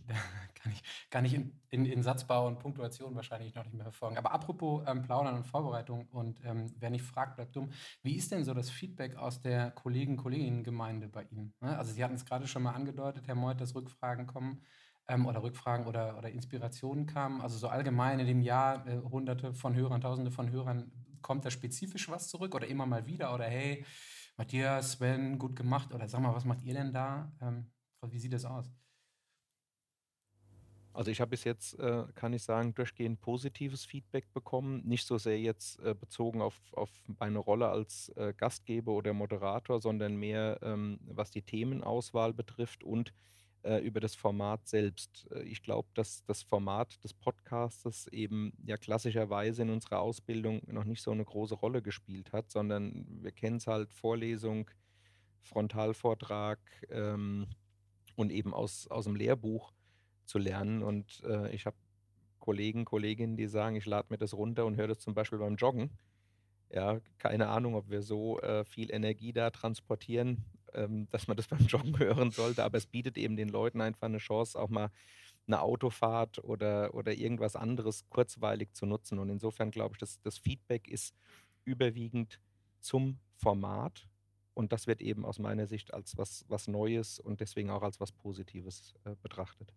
kann 0.55 0.72
ich, 0.72 0.83
kann 1.11 1.24
ich 1.24 1.35
in, 1.35 1.52
in, 1.70 1.87
in, 1.87 2.02
Satzbau 2.02 2.48
und 2.48 2.59
Punktuation 2.59 3.14
wahrscheinlich 3.14 3.55
noch 3.55 3.64
nicht 3.64 3.74
mehr 3.74 3.85
hervorgehen. 3.85 4.18
Aber 4.18 4.33
apropos 4.33 4.83
ähm, 4.87 5.02
Plaudern 5.02 5.37
und 5.37 5.46
Vorbereitung 5.46 6.09
und 6.11 6.40
ähm, 6.44 6.72
wer 6.79 6.90
nicht 6.90 7.05
fragt, 7.05 7.37
bleibt 7.37 7.55
dumm. 7.55 7.70
Wie 8.02 8.16
ist 8.16 8.33
denn 8.33 8.44
so 8.44 8.52
das 8.52 8.68
Feedback 8.68 9.16
aus 9.16 9.40
der 9.40 9.70
Kollegen-Kolleginnen-Gemeinde 9.70 11.09
bei 11.09 11.24
Ihnen? 11.31 11.55
Ne? 11.61 11.79
Also 11.79 11.92
Sie 11.92 12.02
hatten 12.02 12.14
es 12.14 12.24
gerade 12.24 12.48
schon 12.48 12.64
mal 12.64 12.72
angedeutet, 12.72 13.29
Herr 13.29 13.37
Meuth, 13.37 13.61
dass 13.61 13.74
Rückfragen 13.74 14.26
kommen 14.26 14.62
ähm, 15.09 15.27
oder 15.27 15.42
Rückfragen 15.42 15.87
oder, 15.87 16.16
oder 16.19 16.31
Inspirationen 16.31 17.07
kamen? 17.07 17.40
Also 17.40 17.59
so 17.59 17.69
allgemein 17.69 18.21
in 18.21 18.27
dem 18.27 18.40
Jahr 18.40 18.87
äh, 18.87 18.99
hunderte 18.99 19.55
von 19.55 19.75
Hörern, 19.75 20.01
tausende 20.01 20.31
von 20.31 20.51
Hörern, 20.51 20.90
kommt 21.23 21.45
da 21.45 21.51
spezifisch 21.51 22.09
was 22.09 22.29
zurück 22.29 22.55
oder 22.55 22.66
immer 22.66 22.87
mal 22.87 23.07
wieder? 23.07 23.35
Oder 23.35 23.45
hey, 23.45 23.85
Matthias, 24.37 24.92
Sven, 24.92 25.38
gut 25.38 25.57
gemacht 25.57 25.92
oder 25.95 26.09
sag 26.09 26.21
mal, 26.21 26.35
was 26.35 26.45
macht 26.45 26.62
ihr 26.62 26.75
denn 26.75 26.92
da? 26.92 27.33
Ähm, 27.40 27.71
wie 28.03 28.19
sieht 28.19 28.33
das 28.33 28.45
aus? 28.45 28.71
Also 30.97 31.11
ich 31.11 31.21
habe 31.21 31.31
bis 31.31 31.45
jetzt, 31.45 31.79
äh, 31.79 32.05
kann 32.14 32.33
ich 32.33 32.42
sagen, 32.42 32.75
durchgehend 32.75 33.21
positives 33.21 33.85
Feedback 33.85 34.33
bekommen. 34.33 34.81
Nicht 34.87 35.07
so 35.07 35.19
sehr 35.19 35.38
jetzt 35.38 35.79
äh, 35.81 35.95
bezogen 35.95 36.40
auf, 36.40 36.59
auf 36.73 36.90
meine 37.19 37.38
Rolle 37.38 37.69
als 37.69 38.09
äh, 38.16 38.33
Gastgeber 38.35 38.92
oder 38.92 39.12
Moderator, 39.12 39.79
sondern 39.79 40.16
mehr, 40.16 40.59
ähm, 40.62 40.99
was 41.07 41.31
die 41.31 41.42
Themenauswahl 41.42 42.33
betrifft 42.33 42.83
und 42.83 43.12
äh, 43.66 43.79
über 43.79 44.00
das 44.00 44.14
Format 44.14 44.66
selbst. 44.68 45.26
Äh, 45.33 45.42
ich 45.42 45.62
glaube, 45.62 45.88
dass 45.94 46.24
das 46.24 46.42
Format 46.42 47.02
des 47.02 47.12
Podcastes 47.12 48.07
eben 48.09 48.52
ja 48.64 48.76
klassischerweise 48.76 49.62
in 49.62 49.70
unserer 49.70 50.00
Ausbildung 50.00 50.62
noch 50.66 50.85
nicht 50.85 51.02
so 51.02 51.11
eine 51.11 51.24
große 51.24 51.57
Rolle 51.57 51.83
gespielt 51.83 52.33
hat, 52.33 52.50
sondern 52.50 53.05
wir 53.22 53.33
kennen 53.33 53.57
es 53.57 53.66
halt 53.66 53.92
Vorlesung, 53.92 54.70
Frontalvortrag 55.42 56.59
ähm, 56.90 57.48
und 58.14 58.31
eben 58.31 58.55
aus, 58.55 58.87
aus 58.88 59.05
dem 59.05 59.16
Lehrbuch 59.16 59.72
zu 60.24 60.38
lernen. 60.38 60.83
Und 60.83 61.22
äh, 61.24 61.52
ich 61.55 61.66
habe 61.66 61.76
Kollegen, 62.38 62.85
Kolleginnen, 62.85 63.37
die 63.37 63.48
sagen, 63.48 63.76
ich 63.76 63.87
lade 63.87 64.07
mir 64.11 64.18
das 64.18 64.35
runter 64.35 64.66
und 64.66 64.76
höre 64.76 64.88
das 64.88 65.00
zum 65.00 65.14
Beispiel 65.14 65.38
beim 65.38 65.57
Joggen. 65.57 65.90
Ja, 66.70 67.00
keine 67.18 67.48
Ahnung, 67.48 67.74
ob 67.74 67.90
wir 67.90 68.02
so 68.02 68.40
äh, 68.40 68.64
viel 68.64 68.92
Energie 68.92 69.33
da 69.33 69.50
transportieren, 69.50 70.44
ähm, 70.77 71.09
dass 71.11 71.27
man 71.27 71.37
das 71.37 71.49
beim 71.49 71.67
Joggen 71.67 71.99
hören 71.99 72.31
sollte, 72.31 72.65
aber 72.65 72.79
es 72.79 72.87
bietet 72.87 73.19
eben 73.19 73.37
den 73.37 73.49
Leuten 73.49 73.81
einfach 73.81 74.07
eine 74.07 74.19
Chance, 74.19 74.59
auch 74.59 74.69
mal 74.69 74.91
eine 75.47 75.61
Autofahrt 75.61 76.43
oder, 76.43 76.95
oder 76.95 77.15
irgendwas 77.15 77.57
anderes 77.57 78.09
kurzweilig 78.09 78.73
zu 78.73 78.87
nutzen. 78.87 79.19
Und 79.19 79.31
insofern 79.31 79.71
glaube 79.71 79.95
ich, 79.95 79.99
dass 79.99 80.21
das 80.23 80.39
Feedback 80.39 80.89
ist 80.89 81.15
überwiegend 81.65 82.41
zum 82.81 83.19
Format. 83.37 84.09
Und 84.55 84.73
das 84.73 84.87
wird 84.87 85.03
eben 85.03 85.25
aus 85.25 85.39
meiner 85.39 85.67
Sicht 85.67 85.93
als 85.93 86.17
was, 86.17 86.45
was 86.49 86.67
Neues 86.67 87.21
und 87.21 87.41
deswegen 87.41 87.71
auch 87.71 87.83
als 87.83 88.01
was 88.01 88.11
Positives 88.11 88.95
äh, 89.05 89.15
betrachtet. 89.23 89.73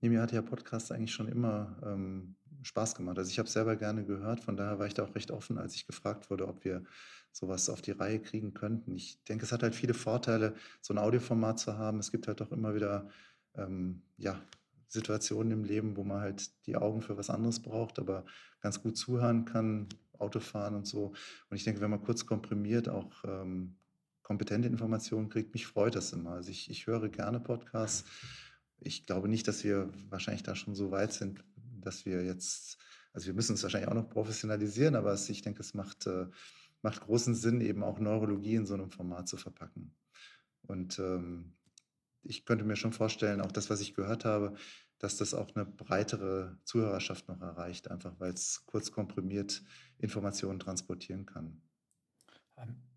Nee, 0.00 0.08
mir 0.08 0.22
hat 0.22 0.32
ja 0.32 0.42
Podcast 0.42 0.92
eigentlich 0.92 1.12
schon 1.12 1.28
immer 1.28 1.76
ähm, 1.84 2.36
Spaß 2.62 2.94
gemacht. 2.94 3.18
Also 3.18 3.30
ich 3.30 3.38
habe 3.38 3.48
selber 3.48 3.76
gerne 3.76 4.04
gehört, 4.04 4.40
von 4.40 4.56
daher 4.56 4.78
war 4.78 4.86
ich 4.86 4.94
da 4.94 5.04
auch 5.04 5.14
recht 5.14 5.30
offen, 5.30 5.58
als 5.58 5.74
ich 5.74 5.86
gefragt 5.86 6.30
wurde, 6.30 6.48
ob 6.48 6.64
wir 6.64 6.84
sowas 7.32 7.68
auf 7.68 7.82
die 7.82 7.92
Reihe 7.92 8.20
kriegen 8.20 8.54
könnten. 8.54 8.94
Ich 8.94 9.22
denke, 9.24 9.44
es 9.44 9.52
hat 9.52 9.62
halt 9.62 9.74
viele 9.74 9.94
Vorteile, 9.94 10.54
so 10.80 10.94
ein 10.94 10.98
Audioformat 10.98 11.58
zu 11.58 11.78
haben. 11.78 11.98
Es 11.98 12.10
gibt 12.10 12.28
halt 12.28 12.42
auch 12.42 12.50
immer 12.50 12.74
wieder 12.74 13.08
ähm, 13.54 14.02
ja, 14.16 14.40
Situationen 14.88 15.52
im 15.52 15.64
Leben, 15.64 15.96
wo 15.96 16.04
man 16.04 16.20
halt 16.20 16.50
die 16.66 16.76
Augen 16.76 17.02
für 17.02 17.16
was 17.16 17.30
anderes 17.30 17.60
braucht, 17.60 17.98
aber 17.98 18.24
ganz 18.60 18.82
gut 18.82 18.96
zuhören 18.96 19.44
kann, 19.44 19.88
Autofahren 20.18 20.74
und 20.74 20.86
so. 20.86 21.14
Und 21.48 21.56
ich 21.56 21.64
denke, 21.64 21.80
wenn 21.80 21.90
man 21.90 22.02
kurz 22.02 22.26
komprimiert 22.26 22.88
auch 22.88 23.24
ähm, 23.24 23.76
kompetente 24.22 24.68
Informationen 24.68 25.28
kriegt, 25.28 25.54
mich 25.54 25.66
freut 25.66 25.94
das 25.94 26.12
immer. 26.12 26.32
Also 26.32 26.50
ich, 26.50 26.70
ich 26.70 26.86
höre 26.86 27.08
gerne 27.08 27.40
Podcasts 27.40 28.04
ich 28.80 29.06
glaube 29.06 29.28
nicht, 29.28 29.46
dass 29.46 29.64
wir 29.64 29.90
wahrscheinlich 30.08 30.42
da 30.42 30.54
schon 30.54 30.74
so 30.74 30.90
weit 30.90 31.12
sind, 31.12 31.44
dass 31.80 32.06
wir 32.06 32.24
jetzt, 32.24 32.78
also 33.12 33.26
wir 33.26 33.34
müssen 33.34 33.54
es 33.54 33.62
wahrscheinlich 33.62 33.88
auch 33.88 33.94
noch 33.94 34.08
professionalisieren, 34.08 34.96
aber 34.96 35.12
es, 35.12 35.28
ich 35.28 35.42
denke, 35.42 35.60
es 35.60 35.74
macht, 35.74 36.06
äh, 36.06 36.26
macht 36.82 37.00
großen 37.02 37.34
Sinn, 37.34 37.60
eben 37.60 37.82
auch 37.82 37.98
Neurologie 37.98 38.54
in 38.54 38.66
so 38.66 38.74
einem 38.74 38.90
Format 38.90 39.28
zu 39.28 39.36
verpacken. 39.36 39.94
Und 40.62 40.98
ähm, 40.98 41.56
ich 42.22 42.44
könnte 42.44 42.64
mir 42.64 42.76
schon 42.76 42.92
vorstellen, 42.92 43.40
auch 43.40 43.52
das, 43.52 43.70
was 43.70 43.80
ich 43.80 43.94
gehört 43.94 44.24
habe, 44.24 44.54
dass 44.98 45.16
das 45.16 45.32
auch 45.32 45.54
eine 45.54 45.64
breitere 45.64 46.58
Zuhörerschaft 46.64 47.28
noch 47.28 47.40
erreicht, 47.40 47.90
einfach 47.90 48.18
weil 48.18 48.34
es 48.34 48.64
kurz 48.66 48.92
komprimiert 48.92 49.62
Informationen 49.98 50.60
transportieren 50.60 51.24
kann. 51.24 51.62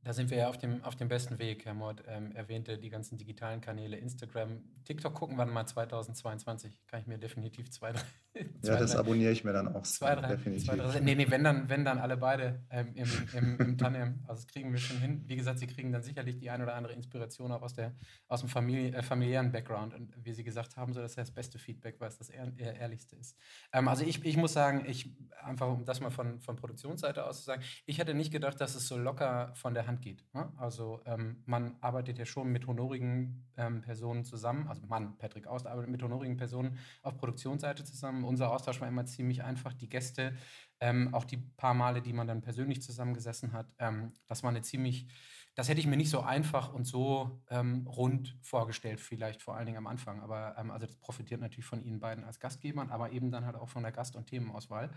Da 0.03 0.11
sind 0.11 0.29
wir 0.29 0.37
ja 0.37 0.49
auf 0.49 0.57
dem, 0.57 0.83
auf 0.83 0.95
dem 0.95 1.07
besten 1.07 1.39
Weg. 1.39 1.63
Herr 1.63 1.73
Mord 1.73 2.03
ähm, 2.07 2.33
erwähnte 2.33 2.77
die 2.77 2.89
ganzen 2.89 3.17
digitalen 3.17 3.61
Kanäle, 3.61 3.95
Instagram, 3.95 4.61
TikTok 4.83 5.13
gucken 5.13 5.37
wir 5.37 5.45
mal 5.45 5.65
2022. 5.65 6.85
Kann 6.87 6.99
ich 6.99 7.07
mir 7.07 7.17
definitiv 7.17 7.71
zwei, 7.71 7.93
drei, 7.93 8.01
ja, 8.63 8.77
das 8.77 8.91
drei, 8.91 8.99
abonniere 8.99 9.31
ich 9.31 9.45
mir 9.45 9.53
dann 9.53 9.73
auch. 9.73 9.83
Zwei, 9.83 10.15
drei, 10.15 10.27
definitiv. 10.27 10.65
Zwei, 10.65 10.75
drei, 10.75 10.99
nee, 10.99 11.15
nee, 11.15 11.27
wenn 11.29 11.45
dann, 11.45 11.69
wenn 11.69 11.85
dann 11.85 11.99
alle 11.99 12.17
beide 12.17 12.65
ähm, 12.69 12.91
im, 12.95 13.09
im, 13.33 13.59
im 13.59 13.77
Tandem. 13.77 14.19
Also 14.27 14.41
das 14.43 14.47
kriegen 14.47 14.73
wir 14.73 14.79
schon 14.79 14.97
hin. 14.97 15.23
Wie 15.25 15.37
gesagt, 15.37 15.59
sie 15.59 15.67
kriegen 15.67 15.93
dann 15.93 16.03
sicherlich 16.03 16.37
die 16.37 16.49
ein 16.49 16.61
oder 16.61 16.75
andere 16.75 16.93
Inspiration 16.93 17.53
auch 17.53 17.61
aus, 17.61 17.73
der, 17.73 17.93
aus 18.27 18.41
dem 18.41 18.49
Familie, 18.49 18.93
äh, 18.93 19.03
familiären 19.03 19.53
Background. 19.53 19.93
Und 19.93 20.13
wie 20.21 20.33
Sie 20.33 20.43
gesagt 20.43 20.75
haben, 20.75 20.91
so 20.91 20.99
dass 20.99 21.15
das 21.15 21.31
beste 21.31 21.59
Feedback, 21.59 21.95
weil 21.99 22.09
es 22.09 22.17
das 22.17 22.29
ehr, 22.29 22.51
ehr, 22.57 22.75
ehrlichste 22.75 23.15
ist. 23.15 23.37
Ähm, 23.71 23.87
also 23.87 24.03
ich, 24.03 24.25
ich 24.25 24.35
muss 24.35 24.51
sagen, 24.51 24.83
ich, 24.85 25.15
einfach 25.41 25.67
um 25.67 25.85
das 25.85 26.01
mal 26.01 26.11
von, 26.11 26.41
von 26.41 26.57
Produktionsseite 26.57 27.25
aus 27.25 27.39
zu 27.39 27.43
sagen, 27.45 27.63
ich 27.85 27.99
hätte 27.99 28.13
nicht 28.13 28.33
gedacht, 28.33 28.59
dass 28.59 28.75
es 28.75 28.85
so 28.85 28.97
locker 28.97 29.53
von 29.55 29.73
der 29.73 29.87
Hand 29.87 29.92
geht. 30.01 30.25
Ne? 30.33 30.51
Also 30.57 31.01
ähm, 31.05 31.43
man 31.45 31.75
arbeitet 31.81 32.17
ja 32.17 32.25
schon 32.25 32.51
mit 32.51 32.67
honorigen 32.67 33.45
ähm, 33.57 33.81
Personen 33.81 34.23
zusammen. 34.23 34.67
Also 34.67 34.85
Mann, 34.87 35.17
Patrick 35.17 35.47
Aust, 35.47 35.67
arbeitet 35.67 35.91
mit 35.91 36.01
honorigen 36.03 36.37
Personen 36.37 36.77
auf 37.01 37.17
Produktionsseite 37.17 37.83
zusammen. 37.83 38.23
Unser 38.23 38.51
Austausch 38.51 38.81
war 38.81 38.87
immer 38.87 39.05
ziemlich 39.05 39.43
einfach. 39.43 39.73
Die 39.73 39.89
Gäste, 39.89 40.35
ähm, 40.79 41.13
auch 41.13 41.25
die 41.25 41.37
paar 41.37 41.73
Male, 41.73 42.01
die 42.01 42.13
man 42.13 42.27
dann 42.27 42.41
persönlich 42.41 42.81
zusammengesessen 42.81 43.53
hat, 43.53 43.67
ähm, 43.79 44.13
das 44.27 44.43
war 44.43 44.49
eine 44.49 44.61
ziemlich, 44.61 45.07
das 45.55 45.69
hätte 45.69 45.79
ich 45.79 45.87
mir 45.87 45.97
nicht 45.97 46.09
so 46.09 46.21
einfach 46.21 46.73
und 46.73 46.85
so 46.85 47.43
ähm, 47.49 47.85
rund 47.87 48.35
vorgestellt, 48.41 48.99
vielleicht 48.99 49.41
vor 49.41 49.55
allen 49.55 49.67
Dingen 49.67 49.77
am 49.77 49.87
Anfang. 49.87 50.21
Aber 50.21 50.55
ähm, 50.57 50.71
also 50.71 50.87
das 50.87 50.95
profitiert 50.95 51.41
natürlich 51.41 51.65
von 51.65 51.83
Ihnen 51.83 51.99
beiden 51.99 52.23
als 52.23 52.39
Gastgebern, 52.39 52.89
aber 52.89 53.11
eben 53.11 53.31
dann 53.31 53.45
halt 53.45 53.55
auch 53.55 53.69
von 53.69 53.83
der 53.83 53.91
Gast- 53.91 54.15
und 54.15 54.27
Themenauswahl. 54.27 54.91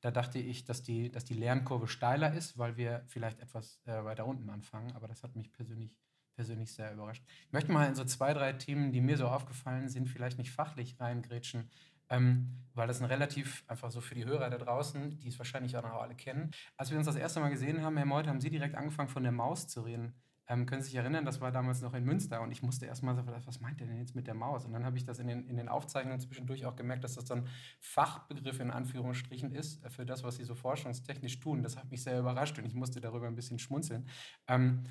Da 0.00 0.10
dachte 0.10 0.38
ich, 0.38 0.64
dass 0.64 0.82
die, 0.82 1.10
dass 1.10 1.24
die 1.24 1.34
Lernkurve 1.34 1.86
steiler 1.86 2.32
ist, 2.32 2.58
weil 2.58 2.76
wir 2.76 3.04
vielleicht 3.06 3.40
etwas 3.40 3.80
äh, 3.84 4.04
weiter 4.04 4.26
unten 4.26 4.50
anfangen. 4.50 4.92
Aber 4.92 5.06
das 5.06 5.22
hat 5.22 5.36
mich 5.36 5.52
persönlich 5.52 5.96
persönlich 6.40 6.72
sehr 6.72 6.94
überrascht. 6.94 7.22
Ich 7.46 7.52
möchte 7.52 7.70
mal 7.70 7.86
in 7.86 7.94
so 7.94 8.02
zwei, 8.04 8.32
drei 8.32 8.54
Themen, 8.54 8.92
die 8.92 9.02
mir 9.02 9.18
so 9.18 9.28
aufgefallen 9.28 9.90
sind, 9.90 10.08
vielleicht 10.08 10.38
nicht 10.38 10.52
fachlich 10.52 10.98
reingrätschen, 10.98 11.68
ähm, 12.10 12.60
weil 12.74 12.86
das 12.86 13.00
ein 13.00 13.06
relativ, 13.06 13.64
einfach 13.66 13.90
so 13.90 14.00
für 14.00 14.14
die 14.14 14.24
Hörer 14.24 14.50
da 14.50 14.58
draußen, 14.58 15.18
die 15.18 15.28
es 15.28 15.38
wahrscheinlich 15.38 15.76
auch 15.76 15.82
noch 15.82 16.00
alle 16.00 16.14
kennen. 16.14 16.50
Als 16.76 16.90
wir 16.90 16.98
uns 16.98 17.06
das 17.06 17.16
erste 17.16 17.40
Mal 17.40 17.50
gesehen 17.50 17.82
haben, 17.82 17.96
Herr 17.96 18.06
Meut, 18.06 18.26
haben 18.26 18.40
Sie 18.40 18.50
direkt 18.50 18.74
angefangen, 18.74 19.08
von 19.08 19.22
der 19.22 19.32
Maus 19.32 19.66
zu 19.68 19.82
reden. 19.82 20.14
Ähm, 20.50 20.66
können 20.66 20.82
Sie 20.82 20.88
sich 20.88 20.96
erinnern, 20.96 21.24
das 21.24 21.40
war 21.40 21.52
damals 21.52 21.80
noch 21.80 21.94
in 21.94 22.04
Münster 22.04 22.40
und 22.40 22.50
ich 22.50 22.60
musste 22.60 22.84
erst 22.84 23.04
mal 23.04 23.14
so, 23.14 23.24
was 23.24 23.60
meint 23.60 23.80
er 23.80 23.86
denn 23.86 23.98
jetzt 23.98 24.16
mit 24.16 24.26
der 24.26 24.34
Maus? 24.34 24.64
Und 24.64 24.72
dann 24.72 24.84
habe 24.84 24.96
ich 24.96 25.04
das 25.04 25.20
in 25.20 25.28
den, 25.28 25.46
in 25.46 25.56
den 25.56 25.68
Aufzeichnungen 25.68 26.18
zwischendurch 26.18 26.66
auch 26.66 26.74
gemerkt, 26.74 27.04
dass 27.04 27.14
das 27.14 27.24
dann 27.24 27.46
Fachbegriff 27.78 28.58
in 28.58 28.72
Anführungsstrichen 28.72 29.52
ist 29.52 29.84
äh, 29.84 29.90
für 29.90 30.04
das, 30.04 30.24
was 30.24 30.36
Sie 30.36 30.44
so 30.44 30.56
forschungstechnisch 30.56 31.38
tun. 31.38 31.62
Das 31.62 31.76
hat 31.76 31.92
mich 31.92 32.02
sehr 32.02 32.18
überrascht 32.18 32.58
und 32.58 32.66
ich 32.66 32.74
musste 32.74 33.00
darüber 33.00 33.28
ein 33.28 33.36
bisschen 33.36 33.60
schmunzeln. 33.60 34.08
Ähm, 34.48 34.82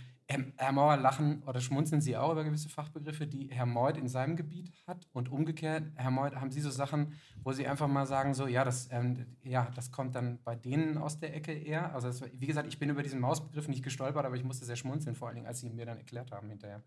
Herr 0.58 0.72
Mauer, 0.72 0.98
lachen 0.98 1.42
oder 1.48 1.60
schmunzeln 1.60 2.02
Sie 2.02 2.16
auch 2.16 2.32
über 2.32 2.44
gewisse 2.44 2.70
Fachbegriffe, 2.70 3.26
die 3.26 3.50
Herr 3.50 3.66
Meuth 3.66 3.98
in 3.98 4.08
seinem 4.08 4.36
Gebiet 4.36 4.72
hat? 4.86 5.08
Und 5.12 5.32
umgekehrt, 5.32 5.92
Herr 5.96 6.12
Meuth, 6.12 6.36
haben 6.36 6.52
Sie 6.52 6.62
so 6.62 6.70
Sachen, 6.70 7.14
wo 7.44 7.52
Sie 7.52 7.66
einfach 7.66 7.88
mal 7.88 8.06
sagen, 8.06 8.36
so, 8.36 8.46
ja, 8.46 8.64
das, 8.64 8.90
ähm, 8.92 9.26
ja, 9.44 9.72
das 9.74 9.92
kommt 9.92 10.14
dann 10.16 10.38
bei 10.44 10.56
denen 10.56 11.00
aus 11.00 11.20
der 11.20 11.36
Ecke 11.36 11.52
eher? 11.52 11.96
Also, 11.96 12.10
das, 12.10 12.22
wie 12.32 12.46
gesagt, 12.46 12.68
ich 12.68 12.78
bin 12.78 12.92
über 12.92 13.02
diesen 13.02 13.20
Mausbegriff 13.20 13.68
nicht 13.68 13.84
gestolpert, 13.84 14.24
aber 14.24 14.36
ich 14.36 14.44
musste 14.44 14.66
sehr 14.66 14.76
schmunzeln, 14.76 15.16
vor 15.16 15.30
allen 15.30 15.36
Dingen, 15.36 15.48
als 15.48 15.62
Sie 15.62 15.68
ihn 15.68 15.76
mir 15.76 15.88
dann 15.88 15.98
erklärt 15.98 16.32
haben 16.32 16.48
hinterher. 16.50 16.84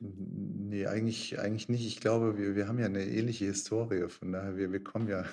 Nee, 0.00 0.86
eigentlich, 0.86 1.38
eigentlich 1.38 1.68
nicht. 1.68 1.86
Ich 1.86 2.00
glaube, 2.00 2.36
wir, 2.36 2.56
wir 2.56 2.66
haben 2.66 2.80
ja 2.80 2.86
eine 2.86 3.04
ähnliche 3.04 3.44
Historie. 3.44 4.08
Von 4.08 4.32
daher, 4.32 4.56
wir, 4.56 4.72
wir 4.72 4.82
kommen 4.82 5.06
ja 5.06 5.24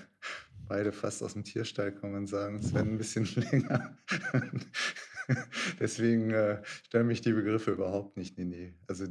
beide 0.68 0.92
fast 0.92 1.24
aus 1.24 1.34
dem 1.34 1.44
Tierstall, 1.44 1.92
kann 1.92 2.12
man 2.12 2.28
sagen. 2.28 2.60
Es 2.60 2.72
werden 2.72 2.92
ein 2.92 2.98
bisschen 3.00 3.26
länger. 3.36 3.98
Deswegen 5.80 6.32
äh, 6.32 6.62
stören 6.84 7.08
mich 7.08 7.22
die 7.22 7.34
Begriffe 7.34 7.72
überhaupt 7.72 8.18
nicht. 8.18 8.38
Nee, 8.38 8.46
nee. 8.46 8.74
Also 8.88 9.06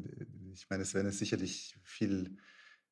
ich 0.53 0.69
meine, 0.69 0.85
Sven 0.85 1.07
ist 1.07 1.19
sicherlich 1.19 1.77
viel 1.83 2.37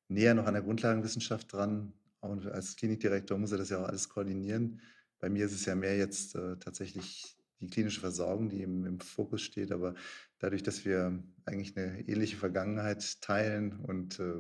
näher 0.09 0.35
noch 0.35 0.47
an 0.47 0.55
der 0.55 0.63
Grundlagenwissenschaft 0.63 1.53
dran. 1.53 1.93
Und 2.21 2.47
als 2.47 2.77
Klinikdirektor 2.77 3.39
muss 3.39 3.53
er 3.53 3.59
das 3.59 3.71
ja 3.71 3.79
auch 3.79 3.89
alles 3.89 4.09
koordinieren. 4.09 4.81
Bei 5.19 5.29
mir 5.29 5.47
ist 5.47 5.53
es 5.53 5.65
ja 5.65 5.75
mehr 5.75 5.97
jetzt 5.97 6.35
äh, 6.35 6.57
tatsächlich 6.59 7.37
die 7.61 7.69
klinische 7.69 8.01
Versorgung, 8.01 8.49
die 8.49 8.63
im, 8.63 8.85
im, 8.85 9.01
Fokus 9.01 9.43
steht. 9.43 9.73
Aber 9.73 9.95
dadurch, 10.39 10.63
dass 10.63 10.85
wir 10.85 11.23
eigentlich 11.45 11.77
eine 11.77 12.01
ähnliche 12.09 12.37
Vergangenheit 12.37 13.21
teilen 13.23 13.73
und 13.81 14.21
äh, 14.21 14.35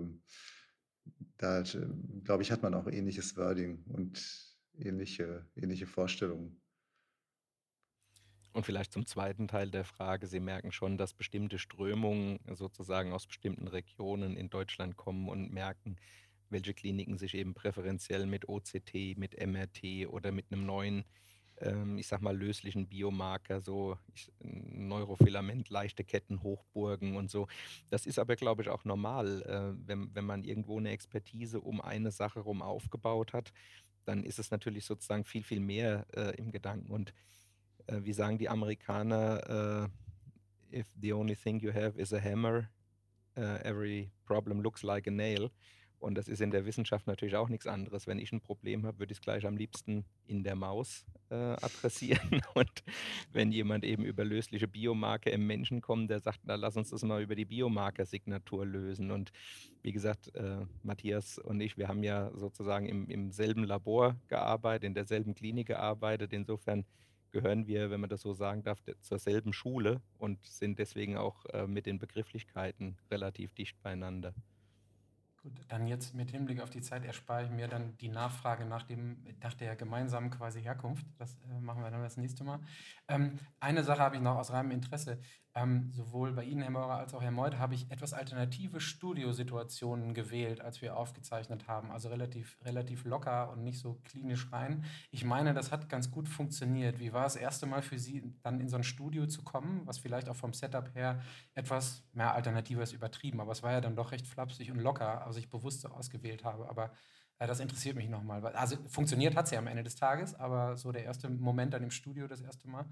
da, 1.38 1.60
äh, 1.60 1.86
glaube 2.24 2.42
ich, 2.42 2.52
hat 2.52 2.62
man 2.62 2.74
auch 2.74 2.86
ähnliches 2.86 3.36
Wording 3.36 3.84
und 3.86 4.22
ähnliche, 4.78 5.46
ähnliche 5.56 5.86
Vorstellungen. 5.86 6.60
Und 8.56 8.64
vielleicht 8.64 8.94
zum 8.94 9.04
zweiten 9.04 9.48
Teil 9.48 9.70
der 9.70 9.84
Frage. 9.84 10.26
Sie 10.26 10.40
merken 10.40 10.72
schon, 10.72 10.96
dass 10.96 11.12
bestimmte 11.12 11.58
Strömungen 11.58 12.38
sozusagen 12.54 13.12
aus 13.12 13.26
bestimmten 13.26 13.68
Regionen 13.68 14.34
in 14.34 14.48
Deutschland 14.48 14.96
kommen 14.96 15.28
und 15.28 15.52
merken, 15.52 15.96
welche 16.48 16.72
Kliniken 16.72 17.18
sich 17.18 17.34
eben 17.34 17.52
präferenziell 17.52 18.24
mit 18.24 18.48
OCT, 18.48 19.18
mit 19.18 19.38
MRT 19.38 20.08
oder 20.08 20.32
mit 20.32 20.46
einem 20.50 20.64
neuen, 20.64 21.04
ähm, 21.58 21.98
ich 21.98 22.06
sag 22.06 22.22
mal, 22.22 22.34
löslichen 22.34 22.88
Biomarker, 22.88 23.60
so 23.60 23.98
ich, 24.14 24.32
Neurofilament, 24.40 25.68
leichte 25.68 26.02
Ketten, 26.02 26.42
Hochburgen 26.42 27.14
und 27.14 27.30
so. 27.30 27.48
Das 27.90 28.06
ist 28.06 28.18
aber, 28.18 28.36
glaube 28.36 28.62
ich, 28.62 28.70
auch 28.70 28.86
normal, 28.86 29.42
äh, 29.42 29.86
wenn, 29.86 30.14
wenn 30.14 30.24
man 30.24 30.44
irgendwo 30.44 30.78
eine 30.78 30.92
Expertise 30.92 31.60
um 31.60 31.82
eine 31.82 32.10
Sache 32.10 32.40
rum 32.40 32.62
aufgebaut 32.62 33.34
hat, 33.34 33.52
dann 34.06 34.24
ist 34.24 34.38
es 34.38 34.50
natürlich 34.50 34.86
sozusagen 34.86 35.24
viel, 35.24 35.42
viel 35.42 35.60
mehr 35.60 36.06
äh, 36.14 36.34
im 36.38 36.52
Gedanken. 36.52 36.90
Und 36.90 37.12
äh, 37.86 38.00
wie 38.02 38.12
sagen 38.12 38.38
die 38.38 38.48
Amerikaner, 38.48 39.88
äh, 40.72 40.78
if 40.78 40.86
the 41.00 41.12
only 41.12 41.36
thing 41.36 41.60
you 41.60 41.72
have 41.72 41.98
is 41.98 42.12
a 42.12 42.20
hammer, 42.20 42.68
uh, 43.36 43.58
every 43.62 44.10
problem 44.24 44.60
looks 44.60 44.82
like 44.82 45.06
a 45.06 45.10
nail. 45.10 45.50
Und 45.98 46.14
das 46.14 46.28
ist 46.28 46.40
in 46.40 46.50
der 46.50 46.66
Wissenschaft 46.66 47.06
natürlich 47.06 47.36
auch 47.36 47.48
nichts 47.48 47.66
anderes. 47.66 48.06
Wenn 48.06 48.18
ich 48.18 48.30
ein 48.30 48.40
Problem 48.40 48.84
habe, 48.84 48.98
würde 48.98 49.12
ich 49.12 49.18
es 49.18 49.22
gleich 49.22 49.46
am 49.46 49.56
liebsten 49.56 50.04
in 50.26 50.44
der 50.44 50.54
Maus 50.54 51.06
äh, 51.30 51.34
adressieren. 51.34 52.42
Und 52.54 52.84
wenn 53.32 53.50
jemand 53.50 53.82
eben 53.82 54.04
über 54.04 54.24
lösliche 54.24 54.68
Biomarker 54.68 55.32
im 55.32 55.46
Menschen 55.46 55.80
kommt, 55.80 56.10
der 56.10 56.20
sagt, 56.20 56.40
na, 56.44 56.54
lass 56.54 56.76
uns 56.76 56.90
das 56.90 57.02
mal 57.02 57.22
über 57.22 57.34
die 57.34 57.46
Biomarkersignatur 57.46 58.66
lösen. 58.66 59.10
Und 59.10 59.32
wie 59.82 59.92
gesagt, 59.92 60.34
äh, 60.34 60.66
Matthias 60.82 61.38
und 61.38 61.60
ich, 61.60 61.78
wir 61.78 61.88
haben 61.88 62.02
ja 62.02 62.30
sozusagen 62.34 62.86
im, 62.86 63.08
im 63.08 63.30
selben 63.32 63.64
Labor 63.64 64.16
gearbeitet, 64.28 64.84
in 64.84 64.94
derselben 64.94 65.34
Klinik 65.34 65.68
gearbeitet. 65.68 66.34
Insofern 66.34 66.84
gehören 67.32 67.66
wir, 67.66 67.90
wenn 67.90 68.00
man 68.00 68.10
das 68.10 68.22
so 68.22 68.32
sagen 68.32 68.62
darf, 68.62 68.82
zur 69.00 69.18
selben 69.18 69.52
Schule 69.52 70.00
und 70.18 70.44
sind 70.44 70.78
deswegen 70.78 71.16
auch 71.16 71.44
äh, 71.46 71.66
mit 71.66 71.86
den 71.86 71.98
Begrifflichkeiten 71.98 72.98
relativ 73.10 73.54
dicht 73.54 73.80
beieinander. 73.82 74.34
Gut, 75.46 75.60
dann 75.68 75.86
jetzt 75.86 76.12
mit 76.12 76.32
Hinblick 76.32 76.60
auf 76.60 76.70
die 76.70 76.80
Zeit 76.80 77.04
erspare 77.04 77.44
ich 77.44 77.50
mir 77.50 77.68
dann 77.68 77.96
die 77.98 78.08
Nachfrage 78.08 78.64
nach, 78.64 78.82
dem, 78.82 79.24
nach 79.40 79.54
der 79.54 79.76
gemeinsamen 79.76 80.30
quasi 80.30 80.60
Herkunft. 80.60 81.06
Das 81.18 81.36
äh, 81.48 81.60
machen 81.60 81.84
wir 81.84 81.90
dann 81.90 82.02
das 82.02 82.16
nächste 82.16 82.42
Mal. 82.42 82.58
Ähm, 83.06 83.38
eine 83.60 83.84
Sache 83.84 84.00
habe 84.00 84.16
ich 84.16 84.22
noch 84.22 84.36
aus 84.36 84.50
reinem 84.50 84.72
Interesse. 84.72 85.20
Ähm, 85.56 85.90
sowohl 85.90 86.34
bei 86.34 86.44
Ihnen, 86.44 86.60
Herr 86.60 86.70
Meurer, 86.70 86.98
als 86.98 87.14
auch 87.14 87.22
Herr 87.22 87.30
Meuth, 87.30 87.58
habe 87.58 87.74
ich 87.74 87.90
etwas 87.90 88.12
alternative 88.12 88.78
Studiosituationen 88.78 90.12
gewählt, 90.12 90.60
als 90.60 90.82
wir 90.82 90.98
aufgezeichnet 90.98 91.66
haben. 91.66 91.90
Also 91.90 92.10
relativ, 92.10 92.58
relativ 92.62 93.06
locker 93.06 93.50
und 93.50 93.64
nicht 93.64 93.78
so 93.78 93.94
klinisch 94.04 94.52
rein. 94.52 94.84
Ich 95.10 95.24
meine, 95.24 95.54
das 95.54 95.72
hat 95.72 95.88
ganz 95.88 96.10
gut 96.10 96.28
funktioniert. 96.28 97.00
Wie 97.00 97.14
war 97.14 97.24
es 97.24 97.32
das 97.32 97.42
erste 97.42 97.64
Mal 97.64 97.80
für 97.80 97.98
Sie, 97.98 98.34
dann 98.42 98.60
in 98.60 98.68
so 98.68 98.76
ein 98.76 98.84
Studio 98.84 99.26
zu 99.26 99.44
kommen, 99.44 99.80
was 99.86 99.96
vielleicht 99.96 100.28
auch 100.28 100.36
vom 100.36 100.52
Setup 100.52 100.94
her 100.94 101.22
etwas 101.54 102.04
mehr 102.12 102.34
alternativer 102.34 102.82
ist 102.82 102.92
übertrieben, 102.92 103.40
aber 103.40 103.52
es 103.52 103.62
war 103.62 103.72
ja 103.72 103.80
dann 103.80 103.96
doch 103.96 104.12
recht 104.12 104.26
flapsig 104.26 104.70
und 104.70 104.80
locker, 104.80 105.26
also 105.26 105.38
ich 105.38 105.48
bewusst 105.48 105.80
so 105.80 105.88
ausgewählt 105.88 106.44
habe. 106.44 106.68
Aber 106.68 106.92
äh, 107.38 107.46
das 107.46 107.60
interessiert 107.60 107.96
mich 107.96 108.10
nochmal. 108.10 108.44
Also 108.48 108.76
funktioniert 108.88 109.34
hat 109.34 109.46
es 109.46 109.52
ja 109.52 109.58
am 109.58 109.68
Ende 109.68 109.84
des 109.84 109.94
Tages, 109.94 110.34
aber 110.34 110.76
so 110.76 110.92
der 110.92 111.04
erste 111.04 111.30
Moment 111.30 111.72
dann 111.72 111.82
im 111.82 111.90
Studio, 111.90 112.26
das 112.26 112.42
erste 112.42 112.68
Mal. 112.68 112.84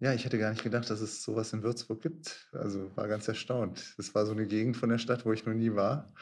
Ja, 0.00 0.12
ich 0.12 0.24
hätte 0.24 0.38
gar 0.38 0.50
nicht 0.50 0.62
gedacht, 0.62 0.90
dass 0.90 1.00
es 1.00 1.22
sowas 1.22 1.52
in 1.52 1.62
Würzburg 1.62 2.02
gibt. 2.02 2.48
Also 2.52 2.94
war 2.96 3.08
ganz 3.08 3.28
erstaunt. 3.28 3.94
Das 3.96 4.14
war 4.14 4.26
so 4.26 4.32
eine 4.32 4.46
Gegend 4.46 4.76
von 4.76 4.88
der 4.88 4.98
Stadt, 4.98 5.24
wo 5.24 5.32
ich 5.32 5.46
noch 5.46 5.54
nie 5.54 5.74
war. 5.74 6.12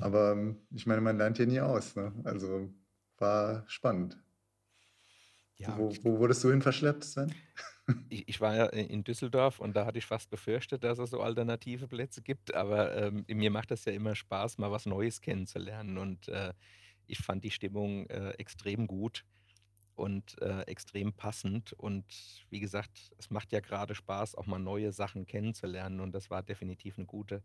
Aber 0.00 0.32
ähm, 0.32 0.56
ich 0.72 0.86
meine, 0.86 1.00
man 1.00 1.16
lernt 1.16 1.36
hier 1.36 1.46
nie 1.46 1.60
aus. 1.60 1.94
Ne? 1.96 2.12
Also 2.24 2.72
war 3.18 3.64
spannend. 3.68 4.18
Ja, 5.56 5.76
wo, 5.78 5.92
wo 6.02 6.18
wurdest 6.18 6.42
du 6.42 6.50
hin 6.50 6.62
verschleppt, 6.62 7.04
Sven? 7.04 7.34
Ich, 8.08 8.28
ich, 8.28 8.40
war 8.40 8.54
ja 8.54 8.66
in 8.66 9.02
Düsseldorf 9.02 9.58
und 9.58 9.74
da 9.74 9.84
hatte 9.84 9.98
ich 9.98 10.06
fast 10.06 10.30
befürchtet, 10.30 10.84
dass 10.84 11.00
es 11.00 11.10
so 11.10 11.22
alternative 11.22 11.88
Plätze 11.88 12.22
gibt. 12.22 12.54
Aber 12.54 12.94
ähm, 12.94 13.24
mir 13.26 13.50
macht 13.50 13.72
es 13.72 13.84
ja 13.84 13.92
immer 13.92 14.14
Spaß, 14.14 14.58
mal 14.58 14.70
was 14.70 14.86
Neues 14.86 15.20
kennenzulernen. 15.20 15.98
Und 15.98 16.28
äh, 16.28 16.52
ich 17.08 17.18
fand 17.18 17.42
die 17.42 17.50
Stimmung 17.50 18.06
äh, 18.06 18.30
extrem 18.38 18.86
gut 18.86 19.24
und 20.00 20.40
äh, 20.42 20.62
extrem 20.62 21.12
passend. 21.12 21.72
Und 21.74 22.04
wie 22.50 22.60
gesagt, 22.60 23.12
es 23.18 23.30
macht 23.30 23.52
ja 23.52 23.60
gerade 23.60 23.94
Spaß, 23.94 24.34
auch 24.34 24.46
mal 24.46 24.58
neue 24.58 24.92
Sachen 24.92 25.26
kennenzulernen. 25.26 26.00
Und 26.00 26.12
das 26.12 26.30
war 26.30 26.42
definitiv 26.42 26.98
eine 26.98 27.06
gute 27.06 27.42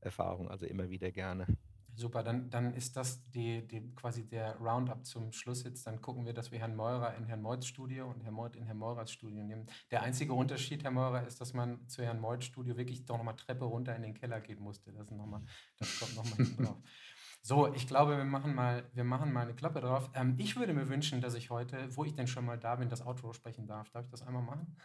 Erfahrung, 0.00 0.50
also 0.50 0.66
immer 0.66 0.90
wieder 0.90 1.10
gerne. 1.12 1.46
Super, 1.94 2.22
dann, 2.22 2.48
dann 2.48 2.72
ist 2.72 2.96
das 2.96 3.22
die, 3.30 3.66
die, 3.68 3.94
quasi 3.94 4.26
der 4.26 4.56
Roundup 4.56 5.04
zum 5.04 5.30
Schluss 5.30 5.62
jetzt. 5.62 5.86
Dann 5.86 6.00
gucken 6.00 6.24
wir, 6.24 6.32
dass 6.32 6.50
wir 6.50 6.58
Herrn 6.58 6.74
Meurer 6.74 7.14
in 7.16 7.26
Herrn 7.26 7.42
Meuts 7.42 7.66
Studio 7.66 8.10
und 8.10 8.22
Herrn 8.24 8.34
Meut 8.34 8.56
in 8.56 8.64
Herrn 8.64 8.78
Meurers 8.78 9.12
Studio 9.12 9.44
nehmen. 9.44 9.66
Der 9.90 10.02
einzige 10.02 10.32
Unterschied, 10.32 10.84
Herr 10.84 10.90
Meurer, 10.90 11.26
ist, 11.26 11.40
dass 11.40 11.52
man 11.52 11.86
zu 11.88 12.02
Herrn 12.02 12.18
Meuts 12.18 12.46
Studio 12.46 12.78
wirklich 12.78 13.04
doch 13.04 13.18
nochmal 13.18 13.36
Treppe 13.36 13.66
runter 13.66 13.94
in 13.94 14.02
den 14.02 14.14
Keller 14.14 14.40
gehen 14.40 14.60
musste. 14.60 14.90
Das, 14.92 15.10
noch 15.10 15.26
mal, 15.26 15.42
das 15.78 16.00
kommt 16.00 16.16
nochmal 16.16 16.46
drauf. 16.56 16.78
So, 17.44 17.74
ich 17.74 17.88
glaube, 17.88 18.16
wir 18.16 18.24
machen 18.24 18.54
mal, 18.54 18.84
wir 18.94 19.02
machen 19.02 19.32
mal 19.32 19.40
eine 19.40 19.54
Klappe 19.54 19.80
drauf. 19.80 20.08
Ähm, 20.14 20.36
ich 20.38 20.56
würde 20.56 20.72
mir 20.74 20.88
wünschen, 20.88 21.20
dass 21.20 21.34
ich 21.34 21.50
heute, 21.50 21.76
wo 21.96 22.04
ich 22.04 22.14
denn 22.14 22.28
schon 22.28 22.44
mal 22.44 22.56
da 22.56 22.76
bin, 22.76 22.88
das 22.88 23.04
Outro 23.04 23.32
sprechen 23.32 23.66
darf. 23.66 23.90
Darf 23.90 24.04
ich 24.04 24.10
das 24.12 24.22
einmal 24.22 24.42
machen? 24.42 24.76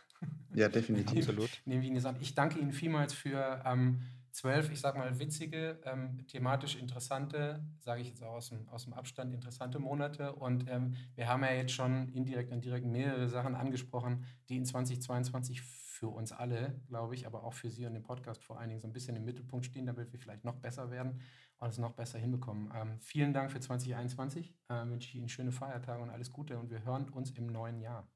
Ja, 0.55 0.67
definitiv. 0.67 1.29
Absolut. 1.29 1.51
Nehmen 1.65 1.83
wir 1.83 1.89
Ihnen 1.89 2.17
Ich 2.19 2.33
danke 2.33 2.57
Ihnen 2.57 2.71
vielmals 2.71 3.13
für 3.13 3.61
ähm, 3.63 4.01
zwölf, 4.31 4.71
ich 4.71 4.79
sag 4.79 4.97
mal, 4.97 5.19
witzige, 5.19 5.79
ähm, 5.85 6.25
thematisch 6.27 6.77
interessante, 6.77 7.63
sage 7.79 8.01
ich 8.01 8.07
jetzt 8.07 8.23
auch 8.23 8.33
aus 8.33 8.49
dem, 8.49 8.67
aus 8.69 8.85
dem 8.85 8.93
Abstand, 8.93 9.35
interessante 9.35 9.77
Monate. 9.77 10.33
Und 10.33 10.67
ähm, 10.67 10.95
wir 11.13 11.27
haben 11.27 11.43
ja 11.43 11.51
jetzt 11.51 11.73
schon 11.73 12.09
indirekt 12.09 12.51
und 12.51 12.65
direkt 12.65 12.87
mehrere 12.87 13.27
Sachen 13.29 13.53
angesprochen, 13.53 14.25
die 14.49 14.57
in 14.57 14.65
2022 14.65 15.61
für 15.61 16.07
uns 16.07 16.31
alle, 16.31 16.79
glaube 16.87 17.13
ich, 17.13 17.27
aber 17.27 17.43
auch 17.43 17.53
für 17.53 17.69
Sie 17.69 17.85
und 17.85 17.93
den 17.93 18.03
Podcast 18.03 18.43
vor 18.43 18.59
allen 18.59 18.69
Dingen 18.69 18.81
so 18.81 18.87
ein 18.87 18.93
bisschen 18.93 19.15
im 19.15 19.25
Mittelpunkt 19.25 19.65
stehen, 19.67 19.85
damit 19.85 20.11
wir 20.11 20.19
vielleicht 20.19 20.43
noch 20.43 20.55
besser 20.55 20.89
werden 20.89 21.21
und 21.59 21.69
es 21.69 21.77
noch 21.77 21.93
besser 21.93 22.19
hinbekommen. 22.19 22.71
Ähm, 22.75 22.99
vielen 22.99 23.33
Dank 23.33 23.51
für 23.51 23.59
2021. 23.59 24.55
Äh, 24.69 24.85
wünsche 24.87 25.09
ich 25.09 25.15
Ihnen 25.15 25.29
schöne 25.29 25.51
Feiertage 25.51 26.01
und 26.01 26.09
alles 26.09 26.31
Gute 26.31 26.57
und 26.57 26.69
wir 26.69 26.83
hören 26.83 27.09
uns 27.09 27.31
im 27.31 27.47
neuen 27.47 27.79
Jahr. 27.79 28.09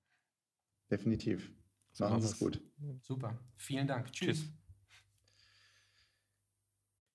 Definitiv. 0.90 1.52
Machen 2.00 2.22
Sie 2.22 2.28
es 2.28 2.40
gut. 2.40 2.62
Super. 3.02 3.38
Vielen 3.56 3.88
Dank. 3.88 4.12
Tschüss. 4.12 4.42
Tschüss. 4.42 4.62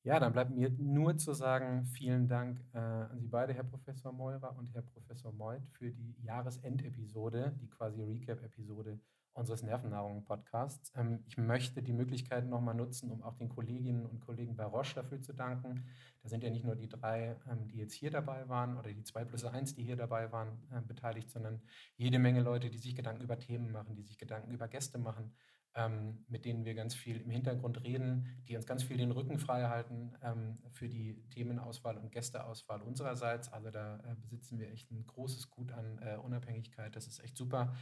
Ja, 0.06 0.20
dann 0.20 0.32
bleibt 0.32 0.52
mir 0.52 0.70
nur 0.70 1.16
zu 1.18 1.32
sagen, 1.32 1.84
vielen 1.84 2.28
Dank 2.28 2.64
äh, 2.72 2.78
an 2.78 3.18
Sie 3.18 3.26
beide, 3.26 3.52
Herr 3.52 3.64
Professor 3.64 4.12
Meurer 4.12 4.56
und 4.56 4.72
Herr 4.72 4.82
Professor 4.82 5.32
Meuth, 5.32 5.66
für 5.72 5.90
die 5.90 6.14
Jahresendepisode, 6.22 7.56
die 7.60 7.68
quasi 7.68 8.00
Recap-Episode 8.02 9.00
unseres 9.36 9.62
Nervennahrung-Podcasts. 9.62 10.92
Ähm, 10.96 11.22
ich 11.28 11.36
möchte 11.36 11.82
die 11.82 11.92
Möglichkeit 11.92 12.48
nochmal 12.48 12.74
nutzen, 12.74 13.10
um 13.10 13.22
auch 13.22 13.36
den 13.36 13.48
Kolleginnen 13.48 14.06
und 14.06 14.20
Kollegen 14.20 14.56
bei 14.56 14.64
Roche 14.64 14.94
dafür 14.94 15.20
zu 15.20 15.32
danken. 15.32 15.84
Da 16.22 16.28
sind 16.28 16.42
ja 16.42 16.50
nicht 16.50 16.64
nur 16.64 16.74
die 16.74 16.88
drei, 16.88 17.36
ähm, 17.50 17.68
die 17.68 17.76
jetzt 17.76 17.92
hier 17.92 18.10
dabei 18.10 18.48
waren 18.48 18.78
oder 18.78 18.92
die 18.92 19.04
zwei 19.04 19.24
plus 19.24 19.44
eins, 19.44 19.74
die 19.74 19.84
hier 19.84 19.96
dabei 19.96 20.32
waren, 20.32 20.48
äh, 20.72 20.80
beteiligt, 20.80 21.30
sondern 21.30 21.60
jede 21.96 22.18
Menge 22.18 22.40
Leute, 22.40 22.70
die 22.70 22.78
sich 22.78 22.96
Gedanken 22.96 23.22
über 23.22 23.38
Themen 23.38 23.70
machen, 23.72 23.94
die 23.94 24.02
sich 24.02 24.18
Gedanken 24.18 24.52
über 24.52 24.68
Gäste 24.68 24.98
machen 24.98 25.32
ähm, 25.76 26.24
mit 26.28 26.46
denen 26.46 26.64
wir 26.64 26.74
ganz 26.74 26.94
viel 26.94 27.20
im 27.20 27.30
Hintergrund 27.30 27.84
reden, 27.84 28.26
die 28.48 28.56
uns 28.56 28.66
ganz 28.66 28.82
viel 28.82 28.96
den 28.96 29.10
Rücken 29.10 29.38
frei 29.38 29.64
halten 29.64 30.14
ähm, 30.22 30.58
für 30.72 30.88
die 30.88 31.22
Themenauswahl 31.30 31.98
und 31.98 32.10
Gästeauswahl 32.10 32.80
unsererseits. 32.80 33.52
Also 33.52 33.70
da 33.70 33.98
äh, 33.98 34.16
besitzen 34.18 34.58
wir 34.58 34.70
echt 34.72 34.90
ein 34.90 35.06
großes 35.06 35.50
Gut 35.50 35.72
an 35.72 35.98
äh, 35.98 36.16
Unabhängigkeit. 36.16 36.96
Das 36.96 37.06
ist 37.06 37.22
echt 37.22 37.36
super. 37.36 37.76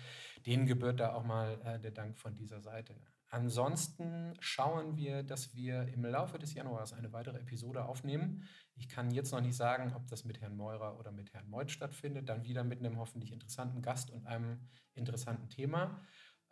Denen 0.44 0.66
gebührt 0.66 0.98
da 0.98 1.14
auch 1.14 1.24
mal 1.24 1.60
äh, 1.64 1.78
der 1.78 1.92
Dank 1.92 2.18
von 2.18 2.34
dieser 2.34 2.60
Seite. 2.60 2.96
Ansonsten 3.28 4.34
schauen 4.38 4.96
wir, 4.96 5.22
dass 5.22 5.54
wir 5.54 5.88
im 5.88 6.04
Laufe 6.04 6.38
des 6.38 6.54
Januars 6.54 6.92
eine 6.92 7.12
weitere 7.12 7.38
Episode 7.38 7.84
aufnehmen. 7.84 8.44
Ich 8.76 8.88
kann 8.88 9.10
jetzt 9.10 9.32
noch 9.32 9.40
nicht 9.40 9.56
sagen, 9.56 9.92
ob 9.94 10.06
das 10.08 10.24
mit 10.24 10.40
Herrn 10.40 10.56
Meurer 10.56 10.98
oder 10.98 11.10
mit 11.10 11.32
Herrn 11.32 11.48
Meuth 11.48 11.70
stattfindet. 11.70 12.28
Dann 12.28 12.44
wieder 12.44 12.64
mit 12.64 12.78
einem 12.80 12.98
hoffentlich 12.98 13.32
interessanten 13.32 13.82
Gast 13.82 14.10
und 14.10 14.26
einem 14.26 14.60
interessanten 14.94 15.48
Thema. 15.48 16.00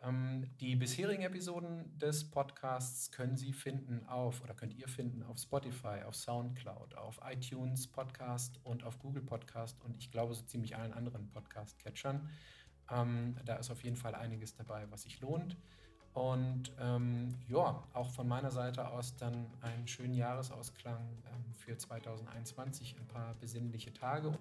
Ähm, 0.03 0.49
die 0.59 0.75
bisherigen 0.75 1.23
Episoden 1.23 1.97
des 1.97 2.29
Podcasts 2.29 3.11
können 3.11 3.37
Sie 3.37 3.53
finden 3.53 4.05
auf 4.07 4.41
oder 4.41 4.53
könnt 4.53 4.73
ihr 4.73 4.87
finden 4.87 5.23
auf 5.23 5.37
Spotify, 5.37 6.03
auf 6.05 6.15
Soundcloud, 6.15 6.95
auf 6.95 7.19
iTunes 7.23 7.87
Podcast 7.87 8.59
und 8.63 8.83
auf 8.83 8.99
Google 8.99 9.23
Podcast 9.23 9.81
und 9.81 9.97
ich 9.97 10.11
glaube 10.11 10.33
so 10.33 10.43
ziemlich 10.43 10.75
allen 10.75 10.93
anderen 10.93 11.29
Podcast-Catchern. 11.29 12.29
Ähm, 12.91 13.37
da 13.45 13.55
ist 13.55 13.71
auf 13.71 13.83
jeden 13.83 13.95
Fall 13.95 14.13
einiges 14.13 14.55
dabei, 14.55 14.85
was 14.91 15.03
sich 15.03 15.21
lohnt. 15.21 15.55
Und 16.13 16.71
ähm, 16.79 17.35
ja, 17.47 17.83
auch 17.93 18.11
von 18.11 18.27
meiner 18.27 18.51
Seite 18.51 18.87
aus 18.87 19.15
dann 19.15 19.47
einen 19.61 19.87
schönen 19.87 20.13
Jahresausklang 20.13 21.01
ähm, 21.25 21.53
für 21.53 21.75
2021, 21.75 22.97
ein 22.99 23.07
paar 23.07 23.33
besinnliche 23.35 23.93
Tage. 23.93 24.37